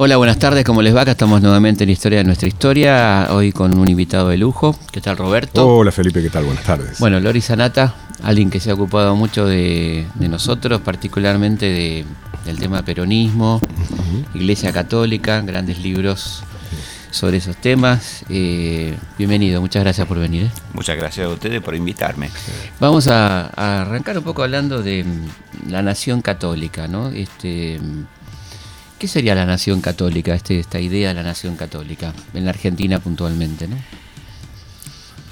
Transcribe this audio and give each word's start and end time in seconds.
Hola, 0.00 0.16
buenas 0.16 0.38
tardes, 0.38 0.64
¿cómo 0.64 0.80
les 0.80 0.94
va? 0.94 1.00
Acá 1.00 1.10
estamos 1.10 1.42
nuevamente 1.42 1.82
en 1.82 1.90
Historia 1.90 2.18
de 2.18 2.24
nuestra 2.24 2.46
historia, 2.46 3.26
hoy 3.32 3.50
con 3.50 3.76
un 3.76 3.88
invitado 3.88 4.28
de 4.28 4.38
lujo. 4.38 4.78
¿Qué 4.92 5.00
tal, 5.00 5.16
Roberto? 5.16 5.66
Hola, 5.66 5.90
Felipe, 5.90 6.22
¿qué 6.22 6.30
tal? 6.30 6.44
Buenas 6.44 6.62
tardes. 6.62 7.00
Bueno, 7.00 7.18
Lori 7.18 7.40
Sanata, 7.40 7.96
alguien 8.22 8.48
que 8.48 8.60
se 8.60 8.70
ha 8.70 8.74
ocupado 8.74 9.16
mucho 9.16 9.44
de, 9.44 10.06
de 10.14 10.28
nosotros, 10.28 10.82
particularmente 10.82 11.66
de, 11.66 12.04
del 12.44 12.60
tema 12.60 12.82
peronismo, 12.82 13.60
Iglesia 14.34 14.72
Católica, 14.72 15.40
grandes 15.40 15.80
libros 15.80 16.44
sobre 17.10 17.38
esos 17.38 17.56
temas. 17.56 18.24
Eh, 18.28 18.96
bienvenido, 19.18 19.60
muchas 19.60 19.82
gracias 19.82 20.06
por 20.06 20.20
venir. 20.20 20.44
¿eh? 20.44 20.50
Muchas 20.74 20.96
gracias 20.96 21.26
a 21.26 21.30
ustedes 21.30 21.60
por 21.60 21.74
invitarme. 21.74 22.30
Vamos 22.78 23.08
a, 23.08 23.50
a 23.52 23.80
arrancar 23.80 24.16
un 24.16 24.22
poco 24.22 24.44
hablando 24.44 24.80
de 24.80 25.02
mm, 25.02 25.70
la 25.72 25.82
nación 25.82 26.22
católica, 26.22 26.86
¿no? 26.86 27.08
Este, 27.08 27.80
¿Qué 28.98 29.06
sería 29.06 29.34
la 29.34 29.46
nación 29.46 29.80
católica, 29.80 30.34
este, 30.34 30.58
esta 30.58 30.80
idea 30.80 31.08
de 31.08 31.14
la 31.14 31.22
nación 31.22 31.56
católica, 31.56 32.12
en 32.34 32.44
la 32.44 32.50
Argentina 32.50 32.98
puntualmente? 32.98 33.68
¿no? 33.68 33.76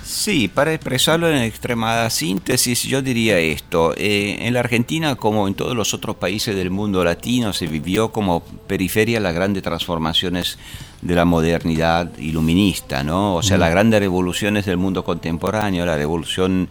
Sí, 0.05 0.47
para 0.47 0.73
expresarlo 0.73 1.29
en 1.29 1.43
extremada 1.43 2.09
síntesis, 2.11 2.85
yo 2.85 3.03
diría 3.03 3.41
esto. 3.41 3.93
Eh, 3.97 4.37
en 4.41 4.55
la 4.55 4.61
Argentina, 4.61 5.17
como 5.17 5.49
en 5.49 5.55
todos 5.55 5.75
los 5.75 5.95
otros 5.95 6.15
países 6.15 6.55
del 6.55 6.71
mundo 6.71 7.03
latino, 7.03 7.53
se 7.53 7.67
vivió 7.67 8.13
como 8.13 8.41
periferia 8.69 9.19
las 9.19 9.35
grandes 9.35 9.65
transformaciones 9.65 10.59
de 11.03 11.15
la 11.17 11.25
modernidad 11.25 12.17
iluminista, 12.19 13.03
¿no? 13.03 13.35
O 13.35 13.43
sea, 13.43 13.59
las 13.59 13.71
grandes 13.71 13.99
revoluciones 13.99 14.65
del 14.65 14.77
mundo 14.77 15.05
contemporáneo, 15.05 15.85
la 15.85 15.97
revolución 15.97 16.69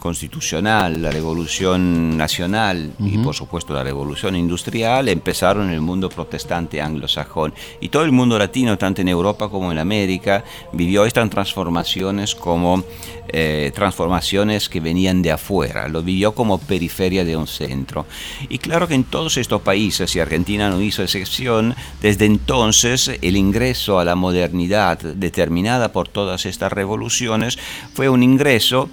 constitucional, 0.00 1.02
la 1.02 1.10
revolución 1.10 2.16
nacional 2.16 2.92
y 2.98 3.18
por 3.18 3.34
supuesto 3.34 3.74
la 3.74 3.84
revolución 3.84 4.34
industrial 4.34 5.08
empezaron 5.08 5.68
en 5.68 5.74
el 5.74 5.82
mundo 5.82 6.08
protestante 6.08 6.80
anglosajón. 6.80 7.52
Y 7.80 7.90
todo 7.90 8.04
el 8.04 8.10
mundo 8.10 8.38
latino, 8.38 8.78
tanto 8.78 9.02
en 9.02 9.08
Europa 9.08 9.50
como 9.50 9.70
en 9.70 9.78
América, 9.78 10.42
vivió 10.72 11.04
estas 11.04 11.28
transformaciones 11.28 12.34
como 12.34 12.82
eh, 13.28 13.70
transformaciones 13.74 14.70
que 14.70 14.80
venían 14.80 15.20
de 15.20 15.32
afuera, 15.32 15.86
lo 15.86 16.02
vivió 16.02 16.34
como 16.34 16.56
periferia 16.58 17.22
de 17.22 17.36
un 17.36 17.46
centro. 17.46 18.06
Y 18.48 18.56
claro 18.56 18.88
que 18.88 18.94
en 18.94 19.04
todos 19.04 19.36
estos 19.36 19.60
países, 19.60 20.16
y 20.16 20.20
Argentina 20.20 20.70
no 20.70 20.80
hizo 20.80 21.02
excepción, 21.02 21.74
desde 22.00 22.24
entonces 22.24 23.18
el 23.20 23.36
ingreso 23.36 23.98
a 23.98 24.04
la 24.06 24.14
modernidad 24.14 24.98
determinada 24.98 25.92
por 25.92 26.08
todas 26.08 26.46
estas 26.46 26.72
revoluciones 26.72 27.58
fue 27.92 28.08
un 28.08 28.22
ingreso 28.22 28.88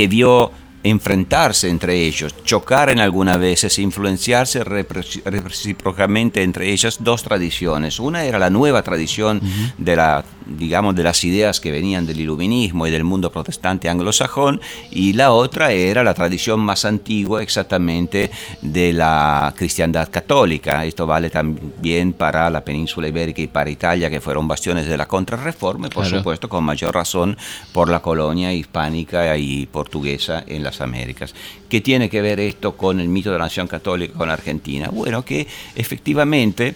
que 0.00 0.08
vio 0.08 0.50
enfrentarse 0.82 1.68
entre 1.68 2.06
ellos, 2.06 2.34
chocar 2.44 2.90
en 2.90 3.00
algunas 3.00 3.38
veces, 3.38 3.78
influenciarse 3.78 4.64
recíprocamente 4.64 6.42
entre 6.42 6.70
ellas 6.72 6.98
dos 7.00 7.22
tradiciones. 7.22 8.00
Una 8.00 8.24
era 8.24 8.38
la 8.38 8.50
nueva 8.50 8.82
tradición 8.82 9.40
de 9.78 9.96
la 9.96 10.24
digamos 10.58 10.94
de 10.94 11.02
las 11.02 11.22
ideas 11.24 11.60
que 11.60 11.70
venían 11.70 12.06
del 12.06 12.20
iluminismo 12.20 12.86
y 12.86 12.90
del 12.90 13.04
mundo 13.04 13.30
protestante 13.30 13.88
anglosajón 13.88 14.60
y 14.90 15.12
la 15.12 15.32
otra 15.32 15.72
era 15.72 16.02
la 16.02 16.14
tradición 16.14 16.60
más 16.60 16.84
antigua 16.84 17.42
exactamente 17.42 18.30
de 18.60 18.92
la 18.92 19.54
cristiandad 19.56 20.08
católica. 20.10 20.84
Esto 20.84 21.06
vale 21.06 21.30
también 21.30 22.12
para 22.12 22.50
la 22.50 22.64
península 22.64 23.08
ibérica 23.08 23.42
y 23.42 23.46
para 23.46 23.70
Italia 23.70 24.10
que 24.10 24.20
fueron 24.20 24.48
bastiones 24.48 24.86
de 24.86 24.96
la 24.96 25.06
contrarreforma 25.06 25.86
y 25.86 25.90
por 25.90 26.06
supuesto 26.06 26.48
con 26.48 26.64
mayor 26.64 26.94
razón 26.94 27.36
por 27.72 27.88
la 27.88 28.00
colonia 28.00 28.52
hispánica 28.52 29.36
y 29.36 29.66
portuguesa 29.66 30.44
en 30.46 30.64
la 30.64 30.69
Américas. 30.80 31.34
¿Qué 31.68 31.80
tiene 31.80 32.10
que 32.10 32.20
ver 32.20 32.38
esto 32.38 32.76
con 32.76 33.00
el 33.00 33.08
mito 33.08 33.32
de 33.32 33.38
la 33.38 33.44
nación 33.44 33.66
católica 33.66 34.14
con 34.14 34.30
Argentina? 34.30 34.88
Bueno, 34.92 35.24
que 35.24 35.46
efectivamente 35.74 36.74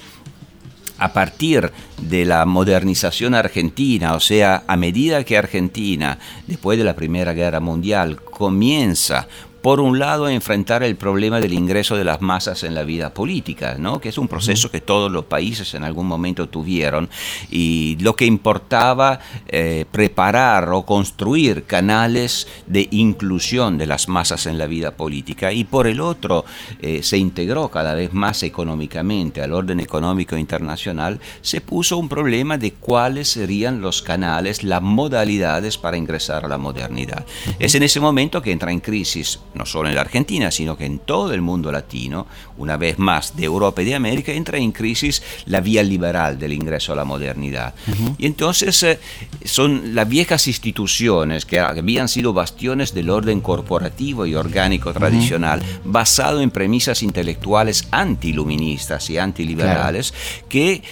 a 0.99 1.12
partir 1.12 1.71
de 2.00 2.25
la 2.25 2.44
modernización 2.47 3.34
argentina, 3.34 4.15
o 4.15 4.21
sea, 4.21 4.65
a 4.66 4.77
medida 4.77 5.25
que 5.25 5.37
Argentina, 5.37 6.19
después 6.47 6.78
de 6.78 6.84
la 6.84 6.94
Primera 6.94 7.33
Guerra 7.33 7.60
Mundial, 7.60 8.21
comienza 8.22 9.27
por 9.64 9.80
un 9.80 9.98
lado, 9.98 10.28
enfrentar 10.28 10.82
el 10.82 10.94
problema 10.97 11.41
del 11.41 11.54
ingreso 11.54 11.97
de 11.97 12.04
las 12.04 12.20
masas 12.20 12.64
en 12.64 12.75
la 12.75 12.82
vida 12.82 13.14
política, 13.14 13.76
¿no? 13.78 13.98
que 13.98 14.10
es 14.10 14.19
un 14.19 14.28
proceso 14.28 14.70
que 14.70 14.82
todos 14.82 15.10
los 15.10 15.25
países 15.25 15.72
en 15.72 15.84
algún 15.84 16.06
momento 16.06 16.50
tuvieron, 16.50 17.08
y 17.50 17.97
lo 18.00 18.14
que 18.14 18.26
importaba 18.26 19.20
eh, 19.48 19.86
preparar 19.91 20.69
o 20.69 20.84
construir 20.84 21.64
canales 21.64 22.47
de 22.66 22.88
inclusión 22.91 23.78
de 23.78 23.86
las 23.86 24.06
masas 24.06 24.44
en 24.44 24.58
la 24.58 24.66
vida 24.66 24.98
política, 24.98 25.50
y 25.50 25.64
por 25.64 25.86
el 25.86 26.03
otro, 26.03 26.44
eh, 26.82 27.03
se 27.03 27.16
integró 27.16 27.70
cada 27.70 27.94
vez 27.94 28.12
más 28.12 28.42
económicamente 28.42 29.41
al 29.41 29.54
orden 29.54 29.80
económico 29.80 30.36
internacional, 30.36 31.20
se 31.41 31.62
puso 31.62 31.97
un 31.97 32.10
problema 32.10 32.58
de 32.58 32.72
cuáles 32.74 33.28
serían 33.28 33.80
los 33.80 34.03
canales, 34.03 34.62
las 34.62 34.82
modalidades 34.82 35.78
para 35.78 35.97
ingresar 35.97 36.44
a 36.44 36.48
la 36.48 36.58
modernidad. 36.58 37.24
Es 37.58 37.74
en 37.74 37.82
ese 37.82 37.98
momento 37.98 38.42
que 38.42 38.53
entra 38.53 38.70
en 38.70 38.80
crisis 38.80 39.41
no 39.54 39.66
solo 39.66 39.88
en 39.88 39.94
la 39.94 40.00
Argentina, 40.03 40.50
sino 40.50 40.76
que 40.76 40.84
en 40.84 40.98
todo 40.98 41.32
el 41.32 41.41
mundo 41.41 41.70
latino, 41.70 42.26
una 42.59 42.76
vez 42.76 42.98
más 42.98 43.37
de 43.37 43.44
Europa 43.44 43.82
y 43.82 43.87
de 43.87 43.94
América, 43.94 44.32
entra 44.32 44.59
en 44.59 44.72
crisis 44.72 45.22
la 45.47 45.60
vía 45.60 45.82
liberal 45.82 46.38
del 46.38 46.53
ingreso 46.53 46.92
a 46.92 46.97
la 46.97 47.04
modernidad. 47.04 47.75
Y 48.19 48.26
entonces 48.26 48.82
eh, 48.82 48.98
son 49.44 49.94
las 49.94 50.09
viejas 50.09 50.47
instituciones 50.47 51.47
que 51.47 51.60
habían 51.60 52.09
sido 52.09 52.32
bastiones 52.32 52.94
del 52.94 53.10
orden 53.10 53.41
corporativo 53.41 54.26
y 54.26 54.34
orgánico 54.34 54.92
tradicional, 54.92 55.62
basado 55.84 56.41
en 56.41 56.50
premisas 56.50 57.03
intelectuales 57.03 57.88
antiluministas 57.91 59.10
y 59.10 59.19
antiliberales, 59.19 60.15
que 60.48 60.82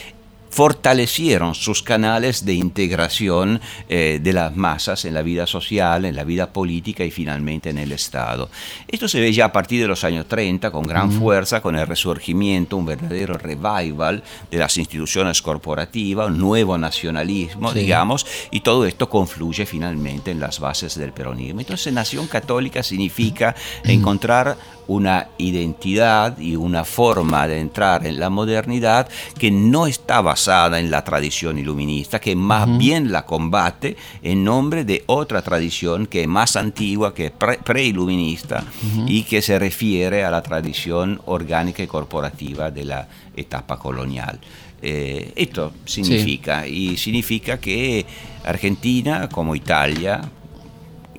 fortalecieron 0.52 1.54
sus 1.54 1.82
canales 1.82 2.44
de 2.44 2.52
integración 2.52 3.58
eh, 3.88 4.20
de 4.22 4.32
las 4.34 4.54
masas 4.54 5.06
en 5.06 5.14
la 5.14 5.22
vida 5.22 5.46
social, 5.46 6.04
en 6.04 6.14
la 6.14 6.24
vida 6.24 6.52
política 6.52 7.04
y 7.04 7.10
finalmente 7.10 7.70
en 7.70 7.78
el 7.78 7.90
Estado. 7.90 8.50
Esto 8.86 9.08
se 9.08 9.18
ve 9.18 9.32
ya 9.32 9.46
a 9.46 9.52
partir 9.52 9.80
de 9.80 9.88
los 9.88 10.04
años 10.04 10.26
30 10.28 10.70
con 10.70 10.86
gran 10.86 11.10
fuerza, 11.10 11.62
con 11.62 11.74
el 11.74 11.86
resurgimiento, 11.86 12.76
un 12.76 12.84
verdadero 12.84 13.34
revival 13.38 14.22
de 14.50 14.58
las 14.58 14.76
instituciones 14.76 15.40
corporativas, 15.40 16.28
un 16.28 16.38
nuevo 16.38 16.76
nacionalismo, 16.76 17.72
digamos, 17.72 18.26
y 18.50 18.60
todo 18.60 18.84
esto 18.84 19.08
confluye 19.08 19.64
finalmente 19.64 20.32
en 20.32 20.40
las 20.40 20.60
bases 20.60 20.96
del 20.96 21.12
peronismo. 21.12 21.60
Entonces, 21.60 21.90
nación 21.94 22.26
católica 22.26 22.82
significa 22.82 23.54
encontrar 23.84 24.58
una 24.86 25.28
identidad 25.38 26.38
y 26.38 26.56
una 26.56 26.84
forma 26.84 27.46
de 27.46 27.60
entrar 27.60 28.06
en 28.06 28.18
la 28.18 28.30
modernidad 28.30 29.08
que 29.38 29.50
no 29.50 29.86
está 29.86 30.20
basada 30.20 30.80
en 30.80 30.90
la 30.90 31.04
tradición 31.04 31.58
iluminista, 31.58 32.20
que 32.20 32.36
más 32.36 32.78
bien 32.78 33.12
la 33.12 33.24
combate 33.24 33.96
en 34.22 34.44
nombre 34.44 34.84
de 34.84 35.04
otra 35.06 35.42
tradición 35.42 36.06
que 36.06 36.22
es 36.22 36.28
más 36.28 36.56
antigua, 36.56 37.14
que 37.14 37.26
es 37.26 37.32
preiluminista 37.32 38.64
y 39.06 39.22
que 39.22 39.42
se 39.42 39.58
refiere 39.58 40.24
a 40.24 40.30
la 40.30 40.42
tradición 40.42 41.20
orgánica 41.26 41.82
y 41.82 41.86
corporativa 41.86 42.70
de 42.70 42.84
la 42.84 43.08
etapa 43.36 43.78
colonial. 43.78 44.38
Eh, 44.84 45.32
esto 45.36 45.72
significa, 45.84 46.66
y 46.66 46.96
significa 46.96 47.58
que 47.58 48.04
Argentina, 48.44 49.28
como 49.28 49.54
Italia, 49.54 50.20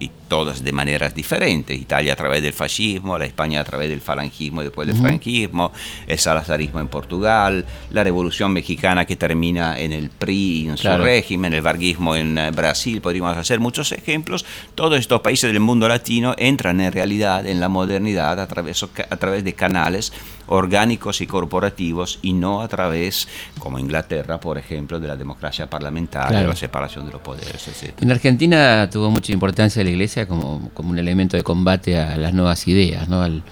y 0.03 0.11
todas 0.27 0.63
de 0.63 0.71
maneras 0.71 1.15
diferentes. 1.15 1.79
Italia 1.79 2.13
a 2.13 2.15
través 2.15 2.41
del 2.41 2.53
fascismo, 2.53 3.17
la 3.17 3.25
España 3.25 3.61
a 3.61 3.63
través 3.63 3.89
del 3.89 4.01
falangismo 4.01 4.61
y 4.61 4.65
después 4.65 4.87
del 4.87 4.97
franquismo, 4.97 5.71
el 6.07 6.19
salazarismo 6.19 6.79
en 6.79 6.87
Portugal, 6.87 7.65
la 7.91 8.03
revolución 8.03 8.51
mexicana 8.51 9.05
que 9.05 9.15
termina 9.15 9.79
en 9.79 9.93
el 9.93 10.09
PRI 10.09 10.67
en 10.69 10.77
su 10.77 10.89
régimen, 10.97 11.53
el 11.53 11.61
varguismo 11.61 12.15
en 12.15 12.37
eh, 12.37 12.51
Brasil, 12.51 13.01
podríamos 13.01 13.37
hacer 13.37 13.59
muchos 13.59 13.91
ejemplos. 13.91 14.45
Todos 14.75 14.99
estos 14.99 15.21
países 15.21 15.51
del 15.51 15.59
mundo 15.59 15.87
latino 15.87 16.35
entran 16.37 16.81
en 16.81 16.91
realidad 16.91 17.45
en 17.45 17.59
la 17.59 17.69
modernidad 17.69 18.39
a 18.39 18.47
través, 18.47 18.83
a 18.83 19.17
través 19.17 19.43
de 19.43 19.53
canales 19.53 20.11
orgánicos 20.47 21.21
y 21.21 21.27
corporativos 21.27 22.19
y 22.21 22.33
no 22.33 22.61
a 22.61 22.67
través, 22.67 23.27
como 23.59 23.79
Inglaterra, 23.79 24.39
por 24.39 24.57
ejemplo, 24.57 24.99
de 24.99 25.07
la 25.07 25.15
democracia 25.15 25.69
parlamentaria, 25.69 26.43
la 26.43 26.55
separación 26.55 27.05
de 27.05 27.13
los 27.13 27.21
poderes, 27.21 27.67
etc. 27.67 27.93
En 28.01 28.11
Argentina 28.11 28.89
tuvo 28.89 29.09
mucha 29.09 29.31
importancia 29.31 29.83
la 29.83 29.89
iglesia 29.89 30.27
como, 30.27 30.69
como 30.73 30.91
un 30.91 30.99
elemento 30.99 31.37
de 31.37 31.43
combate 31.43 31.97
a 31.97 32.17
las 32.17 32.33
nuevas 32.33 32.67
ideas, 32.67 33.07
¿no? 33.07 33.21
al, 33.21 33.43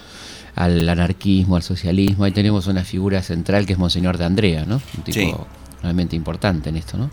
al 0.54 0.88
anarquismo, 0.88 1.56
al 1.56 1.62
socialismo. 1.62 2.24
Ahí 2.24 2.32
tenemos 2.32 2.66
una 2.66 2.84
figura 2.84 3.22
central 3.22 3.66
que 3.66 3.72
es 3.72 3.78
Monseñor 3.78 4.18
de 4.18 4.24
Andrea, 4.24 4.64
¿no? 4.66 4.80
un 4.96 5.04
tipo 5.04 5.46
realmente 5.82 6.16
importante 6.16 6.68
en 6.68 6.76
esto. 6.76 6.96
¿no? 6.96 7.10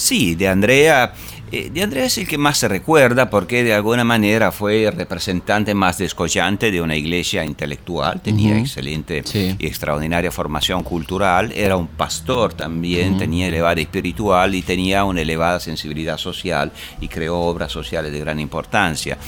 Sí, 0.00 0.34
de 0.34 0.48
Andrea 0.48 1.12
eh, 1.52 1.68
de 1.68 1.82
Andrea 1.82 2.04
es 2.04 2.16
el 2.16 2.28
que 2.28 2.38
más 2.38 2.58
se 2.58 2.68
recuerda 2.68 3.28
porque 3.28 3.64
de 3.64 3.74
alguna 3.74 4.04
manera 4.04 4.52
fue 4.52 4.88
representante 4.96 5.74
más 5.74 5.98
descollante 5.98 6.70
de 6.70 6.80
una 6.80 6.94
iglesia 6.94 7.44
intelectual, 7.44 8.20
tenía 8.20 8.56
excelente 8.56 9.24
y 9.58 9.66
extraordinaria 9.66 10.30
formación 10.30 10.84
cultural, 10.84 11.50
era 11.52 11.76
un 11.76 11.88
pastor 11.88 12.54
también, 12.54 13.18
tenía 13.18 13.48
elevada 13.48 13.80
espiritual 13.80 14.54
y 14.54 14.62
tenía 14.62 15.02
una 15.02 15.22
elevada 15.22 15.58
sensibilidad 15.58 16.18
social 16.18 16.70
y 17.00 17.08
creó 17.08 17.40
obras 17.40 17.72
sociales 17.72 18.12
de 18.12 18.20
gran 18.20 18.38
importancia 18.38 19.18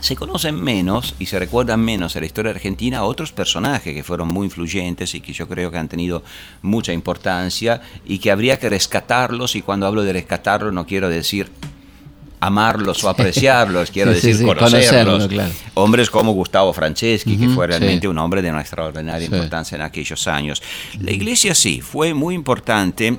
se 0.00 0.16
conocen 0.16 0.60
menos 0.60 1.14
y 1.18 1.26
se 1.26 1.38
recuerdan 1.38 1.80
menos 1.80 2.16
en 2.16 2.22
la 2.22 2.26
historia 2.26 2.52
argentina 2.52 3.04
otros 3.04 3.32
personajes 3.32 3.94
que 3.94 4.02
fueron 4.02 4.28
muy 4.28 4.46
influyentes 4.46 5.14
y 5.14 5.20
que 5.20 5.32
yo 5.32 5.46
creo 5.48 5.70
que 5.70 5.78
han 5.78 5.88
tenido 5.88 6.22
mucha 6.62 6.92
importancia 6.92 7.80
y 8.04 8.18
que 8.18 8.30
habría 8.30 8.58
que 8.58 8.68
rescatarlos 8.68 9.56
y 9.56 9.62
cuando 9.62 9.86
hablo 9.86 10.02
de 10.02 10.12
rescatarlos 10.12 10.72
no 10.72 10.86
quiero 10.86 11.08
decir 11.08 11.50
amarlos 12.40 13.04
o 13.04 13.08
apreciarlos, 13.08 13.90
quiero 13.92 14.12
decir 14.12 14.44
conocerlos. 14.44 15.28
Hombres 15.74 16.10
como 16.10 16.32
Gustavo 16.32 16.72
Franceschi, 16.72 17.36
que 17.36 17.48
fue 17.48 17.66
realmente 17.66 18.08
un 18.08 18.18
hombre 18.18 18.42
de 18.42 18.50
una 18.50 18.62
extraordinaria 18.62 19.26
importancia 19.26 19.76
en 19.76 19.82
aquellos 19.82 20.26
años. 20.26 20.62
La 21.00 21.12
iglesia 21.12 21.54
sí, 21.54 21.80
fue 21.80 22.14
muy 22.14 22.34
importante 22.34 23.18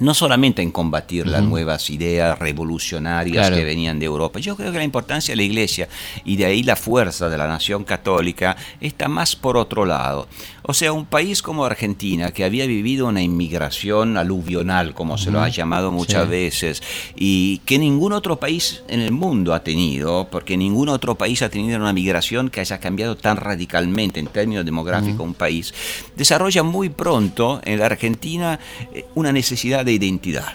no 0.00 0.14
solamente 0.14 0.62
en 0.62 0.70
combatir 0.70 1.26
las 1.26 1.42
nuevas 1.42 1.90
ideas 1.90 2.38
revolucionarias 2.38 3.50
que 3.50 3.64
venían 3.64 3.98
de 3.98 4.06
Europa. 4.06 4.40
Yo 4.40 4.56
creo 4.56 4.72
que 4.72 4.78
la 4.78 4.84
importancia 4.84 5.32
de 5.32 5.36
la 5.36 5.42
Iglesia 5.42 5.88
y 6.24 6.36
de 6.36 6.46
ahí 6.46 6.62
la 6.62 6.76
fuerza 6.76 7.28
de 7.28 7.38
la 7.38 7.46
nación 7.46 7.84
católica 7.84 8.56
está 8.80 9.08
más 9.08 9.36
por 9.36 9.56
otro 9.56 9.84
lado. 9.84 10.26
O 10.62 10.74
sea, 10.74 10.92
un 10.92 11.06
país 11.06 11.42
como 11.42 11.64
Argentina, 11.64 12.30
que 12.32 12.44
había 12.44 12.66
vivido 12.66 13.08
una 13.08 13.22
inmigración 13.22 14.16
aluvional, 14.16 14.94
como 14.94 15.18
se 15.18 15.30
lo 15.30 15.40
ha 15.40 15.48
llamado 15.48 15.90
muchas 15.90 16.28
veces, 16.28 16.82
y 17.16 17.58
que 17.64 17.78
ningún 17.78 18.12
otro 18.12 18.38
país 18.38 18.82
en 18.88 19.00
el 19.00 19.10
mundo 19.10 19.54
ha 19.54 19.64
tenido, 19.64 20.28
porque 20.30 20.56
ningún 20.56 20.88
otro 20.88 21.16
país 21.16 21.42
ha 21.42 21.48
tenido 21.48 21.76
una 21.78 21.92
migración 21.92 22.50
que 22.50 22.60
haya 22.60 22.78
cambiado 22.78 23.16
tan 23.16 23.36
radicalmente 23.36 24.20
en 24.20 24.26
términos 24.26 24.64
demográficos 24.64 25.20
un 25.20 25.34
país, 25.34 25.74
desarrolla 26.16 26.62
muy 26.62 26.88
pronto 26.88 27.60
en 27.64 27.78
la 27.78 27.86
Argentina 27.86 28.60
eh, 28.94 29.06
una 29.14 29.32
necesidad 29.32 29.84
de 29.84 29.89
identidad. 29.90 30.52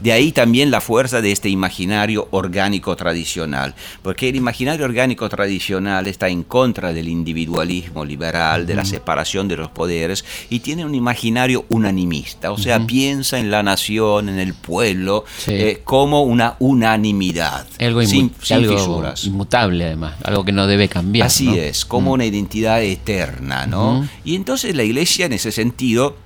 De 0.00 0.12
ahí 0.12 0.32
también 0.32 0.70
la 0.70 0.80
fuerza 0.80 1.20
de 1.20 1.32
este 1.32 1.48
imaginario 1.48 2.28
orgánico 2.30 2.94
tradicional, 2.96 3.74
porque 4.02 4.28
el 4.28 4.36
imaginario 4.36 4.84
orgánico 4.84 5.28
tradicional 5.28 6.06
está 6.06 6.28
en 6.28 6.44
contra 6.44 6.92
del 6.92 7.08
individualismo 7.08 8.04
liberal, 8.04 8.66
de 8.66 8.74
la 8.74 8.84
separación 8.84 9.48
de 9.48 9.56
los 9.56 9.70
poderes, 9.70 10.24
y 10.50 10.60
tiene 10.60 10.84
un 10.84 10.94
imaginario 10.94 11.64
unanimista, 11.68 12.52
o 12.52 12.58
sea, 12.58 12.86
piensa 12.86 13.38
en 13.38 13.50
la 13.50 13.62
nación, 13.62 14.28
en 14.28 14.38
el 14.38 14.54
pueblo, 14.54 15.24
eh, 15.46 15.80
como 15.84 16.22
una 16.22 16.56
unanimidad, 16.58 17.66
algo 17.80 18.04
sin, 18.04 18.30
fisuras. 18.30 19.24
Inmutable 19.24 19.86
además, 19.86 20.14
algo 20.22 20.44
que 20.44 20.52
no 20.52 20.66
debe 20.66 20.88
cambiar. 20.88 21.26
Así 21.26 21.58
es, 21.58 21.84
como 21.84 22.12
una 22.12 22.24
identidad 22.24 22.82
eterna, 22.82 23.66
¿no? 23.66 24.08
Y 24.24 24.36
entonces 24.36 24.76
la 24.76 24.84
iglesia 24.84 25.26
en 25.26 25.32
ese 25.32 25.50
sentido 25.50 26.16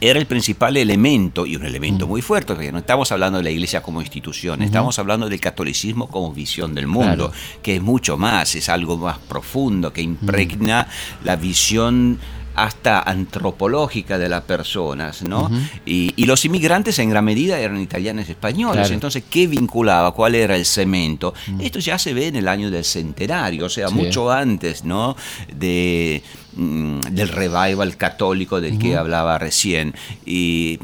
era 0.00 0.18
el 0.18 0.26
principal 0.26 0.76
elemento, 0.76 1.46
y 1.46 1.56
un 1.56 1.64
elemento 1.64 2.06
mm. 2.06 2.08
muy 2.08 2.22
fuerte, 2.22 2.54
porque 2.54 2.72
no 2.72 2.78
estamos 2.78 3.10
hablando 3.12 3.38
de 3.38 3.44
la 3.44 3.50
iglesia 3.50 3.82
como 3.82 4.00
institución, 4.00 4.62
estamos 4.62 4.98
hablando 4.98 5.28
del 5.28 5.40
catolicismo 5.40 6.08
como 6.08 6.32
visión 6.32 6.74
del 6.74 6.86
mundo, 6.86 7.32
que 7.62 7.76
es 7.76 7.82
mucho 7.82 8.16
más, 8.16 8.54
es 8.54 8.68
algo 8.68 8.96
más 8.96 9.18
profundo, 9.18 9.92
que 9.92 10.02
impregna 10.02 10.88
la 11.24 11.36
visión 11.36 12.18
hasta 12.64 13.00
antropológica 13.00 14.18
de 14.18 14.28
las 14.28 14.42
personas, 14.42 15.22
¿no? 15.22 15.50
y, 15.86 16.26
los 16.28 16.44
inmigrantes 16.44 16.98
en 16.98 17.08
gran 17.08 17.24
medida 17.24 17.58
eran 17.58 17.80
italianos 17.80 18.28
y 18.28 18.32
españoles, 18.32 18.90
entonces, 18.90 19.24
¿qué 19.30 19.46
vinculaba? 19.46 20.12
¿Cuál 20.12 20.34
era 20.34 20.56
el 20.56 20.66
cemento? 20.66 21.32
Esto 21.58 21.78
ya 21.78 21.98
se 21.98 22.12
ve 22.12 22.26
en 22.26 22.36
el 22.36 22.48
año 22.48 22.70
del 22.70 22.84
centenario, 22.84 23.66
o 23.66 23.70
sea, 23.70 23.88
mucho 23.88 24.30
antes, 24.30 24.84
¿no? 24.84 25.16
De, 25.54 26.22
mm, 26.54 27.00
del 27.12 27.28
revival 27.28 27.96
católico 27.96 28.60
del 28.60 28.78
que 28.78 28.96
hablaba 28.96 29.38
recién. 29.38 29.94
Y 30.26 30.78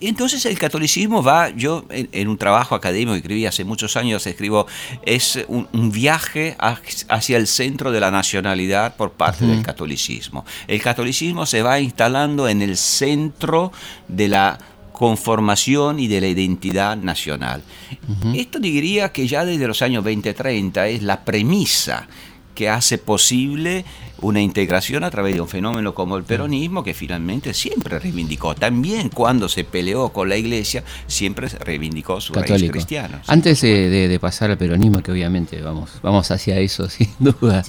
entonces 0.00 0.46
el 0.46 0.58
catolicismo 0.58 1.22
va, 1.22 1.50
yo 1.50 1.84
en, 1.90 2.28
un 2.28 2.38
trabajo 2.38 2.74
académico 2.74 3.12
que 3.12 3.18
escribí 3.18 3.46
hace 3.46 3.64
muchos 3.64 3.96
años, 3.96 4.26
escribo, 4.26 4.66
es 5.02 5.44
un, 5.48 5.66
viaje 5.90 6.56
hacia 6.58 7.36
el 7.36 7.46
centro 7.46 7.90
de 7.90 8.00
la 8.00 8.10
nacionalidad 8.10 8.96
por 8.96 9.12
parte 9.12 9.46
del 9.46 9.62
catolicismo. 9.62 10.44
El 10.66 10.80
catolicismo 10.80 11.46
se 11.46 11.62
va 11.62 11.80
instalando 11.80 12.48
en 12.48 12.62
el 12.62 12.76
centro 12.76 13.72
de 14.06 14.28
la 14.28 14.58
conformación 14.92 16.00
y 16.00 16.08
de 16.08 16.20
la 16.20 16.26
identidad 16.28 16.96
nacional. 16.96 17.62
Esto 18.34 18.58
diría 18.58 19.10
que 19.10 19.26
ya 19.26 19.44
desde 19.44 19.66
los 19.66 19.82
años 19.82 20.04
20-30 20.04 20.88
es 20.88 21.02
la 21.02 21.24
premisa 21.24 22.06
que 22.54 22.68
hace 22.68 22.98
posible 22.98 23.84
una 24.20 24.40
integración 24.40 25.04
a 25.04 25.10
través 25.10 25.34
de 25.34 25.40
un 25.40 25.48
fenómeno 25.48 25.94
como 25.94 26.16
el 26.16 26.24
peronismo 26.24 26.82
que 26.82 26.94
finalmente 26.94 27.54
siempre 27.54 27.98
reivindicó. 27.98 28.54
También 28.54 29.10
cuando 29.10 29.48
se 29.48 29.64
peleó 29.64 30.08
con 30.10 30.28
la 30.28 30.36
iglesia, 30.36 30.82
siempre 31.06 31.48
reivindicó 31.48 32.20
su 32.20 32.32
raíz 32.34 32.70
cristiana. 32.70 33.22
Antes 33.26 33.60
de, 33.60 34.18
pasar 34.20 34.50
al 34.50 34.58
peronismo, 34.58 35.00
que 35.00 35.12
obviamente 35.12 35.60
vamos, 35.62 35.90
vamos 36.02 36.30
hacia 36.30 36.58
eso 36.58 36.88
sin 36.88 37.08
duda, 37.18 37.62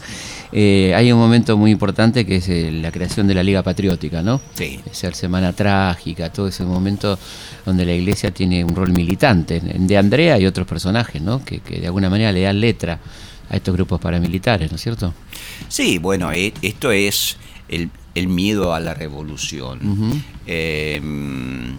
eh, 0.51 0.93
hay 0.95 1.11
un 1.11 1.19
momento 1.19 1.57
muy 1.57 1.71
importante 1.71 2.25
que 2.25 2.37
es 2.37 2.49
eh, 2.49 2.71
la 2.71 2.91
creación 2.91 3.27
de 3.27 3.35
la 3.35 3.43
Liga 3.43 3.61
Patriótica, 3.61 4.23
¿no? 4.23 4.41
Sí. 4.55 4.79
Ser 4.91 5.13
Semana 5.13 5.53
Trágica, 5.53 6.31
todo 6.31 6.47
ese 6.47 6.63
momento 6.63 7.19
donde 7.65 7.85
la 7.85 7.93
iglesia 7.93 8.31
tiene 8.31 8.63
un 8.63 8.75
rol 8.75 8.91
militante. 8.91 9.59
De 9.59 9.97
Andrea 9.97 10.39
y 10.39 10.45
otros 10.45 10.65
personajes, 10.65 11.21
¿no? 11.21 11.43
Que, 11.43 11.59
que 11.59 11.79
de 11.79 11.87
alguna 11.87 12.09
manera 12.09 12.31
le 12.31 12.41
dan 12.41 12.59
letra 12.59 12.99
a 13.49 13.55
estos 13.55 13.75
grupos 13.75 13.99
paramilitares, 13.99 14.71
¿no 14.71 14.75
es 14.75 14.81
cierto? 14.81 15.13
Sí, 15.67 15.97
bueno, 15.97 16.31
e, 16.31 16.53
esto 16.61 16.91
es 16.91 17.37
el, 17.67 17.89
miedo 18.27 18.73
a 18.73 18.79
la 18.79 18.93
revolución. 18.93 20.21
Em, 20.45 21.77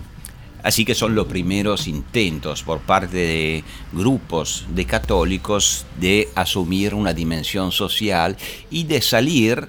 así 0.63 0.85
que 0.87 0.95
son 0.95 1.15
los 1.15 1.27
primeros 1.27 1.87
intentos 1.87 2.63
por 2.63 2.81
parte 2.81 3.17
de 3.17 3.65
grupos 3.93 4.67
de 4.75 4.87
católicos 4.87 5.85
de 6.01 6.29
asumir 6.35 6.95
una 6.95 7.13
dimensión 7.13 7.73
social 7.73 8.37
y 8.71 8.85
de 8.85 9.03
salir 9.03 9.69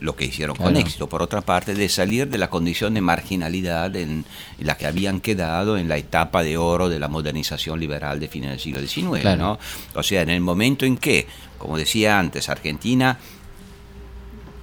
lo 0.00 0.16
que 0.16 0.26
hicieron 0.26 0.56
con 0.56 0.76
éxito, 0.76 1.08
por 1.08 1.22
otra 1.22 1.40
parte, 1.40 1.74
de 1.74 1.88
salir 1.88 2.28
de 2.28 2.38
la 2.38 2.50
condición 2.50 2.94
de 2.94 3.00
marginalidad 3.00 3.94
en, 3.96 4.24
la 4.58 4.76
que 4.76 4.86
habían 4.86 5.20
quedado 5.20 5.78
en 5.78 5.88
la 5.88 5.96
etapa 5.96 6.42
de 6.42 6.56
oro 6.56 6.88
de 6.88 6.98
la 6.98 7.08
modernización 7.08 7.80
liberal 7.80 8.20
de 8.20 8.28
fines 8.28 8.50
del 8.50 8.60
siglo 8.60 8.80
XIX. 8.80 9.36
¿no? 9.38 9.58
O 9.94 10.02
sea, 10.02 10.22
en 10.22 10.30
el 10.30 10.40
momento 10.40 10.84
en 10.84 10.96
que, 10.96 11.26
como 11.58 11.78
decía 11.78 12.18
antes, 12.18 12.48
Argentina 12.48 13.18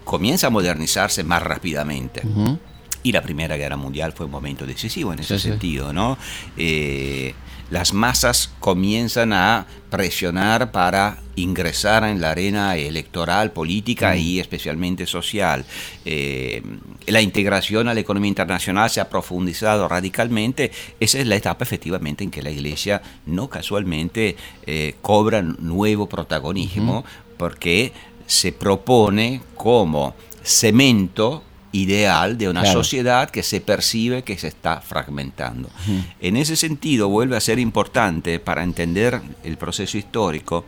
comienza 0.03 0.47
a 0.47 0.49
modernizarse 0.49 1.23
más 1.23 1.41
rápidamente. 1.41 2.21
Y 3.01 3.11
la 3.11 3.21
Primera 3.21 3.57
Guerra 3.57 3.75
Mundial 3.75 4.13
fue 4.13 4.25
un 4.25 4.31
momento 4.31 4.65
decisivo 4.65 5.11
en 5.11 5.19
ese 5.19 5.37
sentido, 5.39 5.91
¿no? 5.91 6.17
Eh, 6.55 7.33
las 7.73 7.91
masas 7.91 8.51
comienzan 8.59 9.33
a 9.33 9.65
presionar 9.89 10.71
para 10.71 11.17
ingresar 11.35 12.03
en 12.03 12.21
la 12.21 12.29
arena 12.29 12.77
electoral, 12.77 13.51
política 13.51 14.15
y 14.15 14.39
especialmente 14.39 15.07
social. 15.07 15.65
Eh, 16.05 16.61
la 17.07 17.21
integración 17.21 17.87
a 17.87 17.95
la 17.95 17.99
economía 17.99 18.29
internacional 18.29 18.91
se 18.91 19.01
ha 19.01 19.09
profundizado 19.09 19.87
radicalmente. 19.87 20.71
Esa 20.99 21.17
es 21.17 21.25
la 21.25 21.35
etapa 21.35 21.63
efectivamente 21.63 22.23
en 22.23 22.29
que 22.29 22.43
la 22.43 22.51
Iglesia 22.51 23.01
no 23.25 23.49
casualmente 23.49 24.35
eh, 24.67 24.93
cobra 25.01 25.41
nuevo 25.41 26.07
protagonismo 26.07 27.03
porque 27.37 27.91
se 28.27 28.51
propone 28.51 29.41
como 29.55 30.13
cemento 30.43 31.43
ideal 31.73 32.37
de 32.37 32.47
una 32.47 32.65
sociedad 32.65 33.29
que 33.29 33.43
se 33.43 33.59
percibe 33.59 34.23
que 34.23 34.37
se 34.37 34.47
está 34.47 34.79
fragmentando. 34.79 35.69
En 36.21 36.37
ese 36.37 36.55
sentido, 36.55 37.09
vuelve 37.09 37.35
a 37.35 37.41
ser 37.41 37.59
importante 37.59 38.39
para 38.39 38.63
entender 38.63 39.19
el 39.43 39.57
proceso 39.57 39.97
histórico 39.97 40.65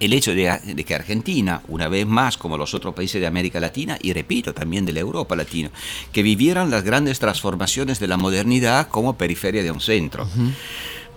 el 0.00 0.14
hecho 0.14 0.34
de, 0.34 0.84
que 0.86 0.94
Argentina, 0.94 1.60
una 1.68 1.88
vez 1.88 2.06
más 2.06 2.38
como 2.38 2.56
los 2.56 2.72
otros 2.72 2.94
países 2.94 3.20
de 3.20 3.26
América 3.26 3.60
Latina, 3.60 3.98
y 4.00 4.14
repito, 4.14 4.54
también 4.54 4.86
de 4.86 4.94
la 4.94 5.00
Europa 5.00 5.36
Latina, 5.36 5.70
que 6.10 6.22
vivieran 6.22 6.70
las 6.70 6.82
grandes 6.84 7.18
transformaciones 7.18 8.00
de 8.00 8.08
la 8.08 8.16
modernidad 8.16 8.88
como 8.88 9.18
periferia 9.18 9.62
de 9.62 9.70
un 9.70 9.80
centro. 9.80 10.26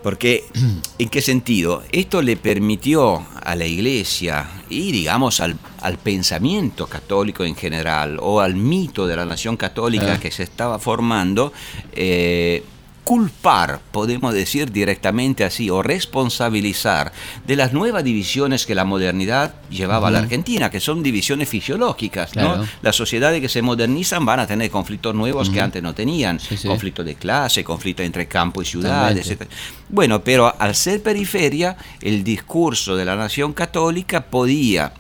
Porque, 0.03 0.43
¿en 1.00 1.10
qué 1.10 1.22
sentido? 1.22 1.81
Esto 1.91 2.22
le 2.22 2.38
permitió 2.38 3.25
a 3.41 3.55
la 3.55 3.65
iglesia 3.65 4.48
y, 4.69 4.91
digamos, 4.91 5.39
al, 5.39 5.57
pensamiento 6.03 6.88
católico 6.88 7.43
en 7.43 7.55
general, 7.55 8.17
o 8.22 8.41
al 8.41 8.55
mito 8.55 9.07
de 9.07 9.15
la 9.15 9.25
nación 9.25 9.57
católica 9.57 10.13
ah. 10.13 10.19
que 10.19 10.31
se 10.31 10.43
estaba 10.43 10.79
formando, 10.79 11.53
eh, 11.93 12.63
culpar, 13.03 13.79
podemos 13.91 14.33
decir 14.33 14.72
directamente 14.72 15.43
así, 15.43 15.69
o 15.69 15.81
responsabilizar 15.81 17.12
de 17.45 17.55
las 17.55 17.74
nuevas 17.74 18.03
divisiones 18.03 18.65
que 18.65 18.75
la 18.75 18.86
modernidad 18.86 19.55
llevaba 19.69 20.07
a 20.07 20.12
la 20.12 20.19
Argentina, 20.19 20.69
que 20.69 20.79
son 20.79 21.03
divisiones 21.03 21.50
fisiológicas. 21.50 22.36
¿no? 22.36 22.65
Las 22.81 22.95
sociedades 22.95 23.41
que 23.41 23.50
se 23.50 23.62
modernizan 23.62 24.25
van 24.25 24.39
a 24.39 24.48
tener 24.48 24.69
conflictos 24.69 25.13
nuevos 25.13 25.50
que 25.50 25.62
antes 25.62 25.83
no 25.83 25.93
tenían, 25.93 26.39
conflictos 26.65 27.05
de 27.05 27.15
clase, 27.15 27.63
conflictos 27.63 28.05
entre 28.05 28.27
campo 28.27 28.62
y 28.62 28.65
ciudad, 28.65 29.15
etc. 29.17 29.43
Bueno, 29.89 30.24
pero 30.24 30.53
al 30.57 30.75
ser 30.75 31.03
periferia, 31.03 31.77
el 32.01 32.24
discurso 32.24 32.95
de 32.95 33.05
la 33.05 33.15
nación 33.15 33.53
católica 33.53 34.25
podía 34.25 34.93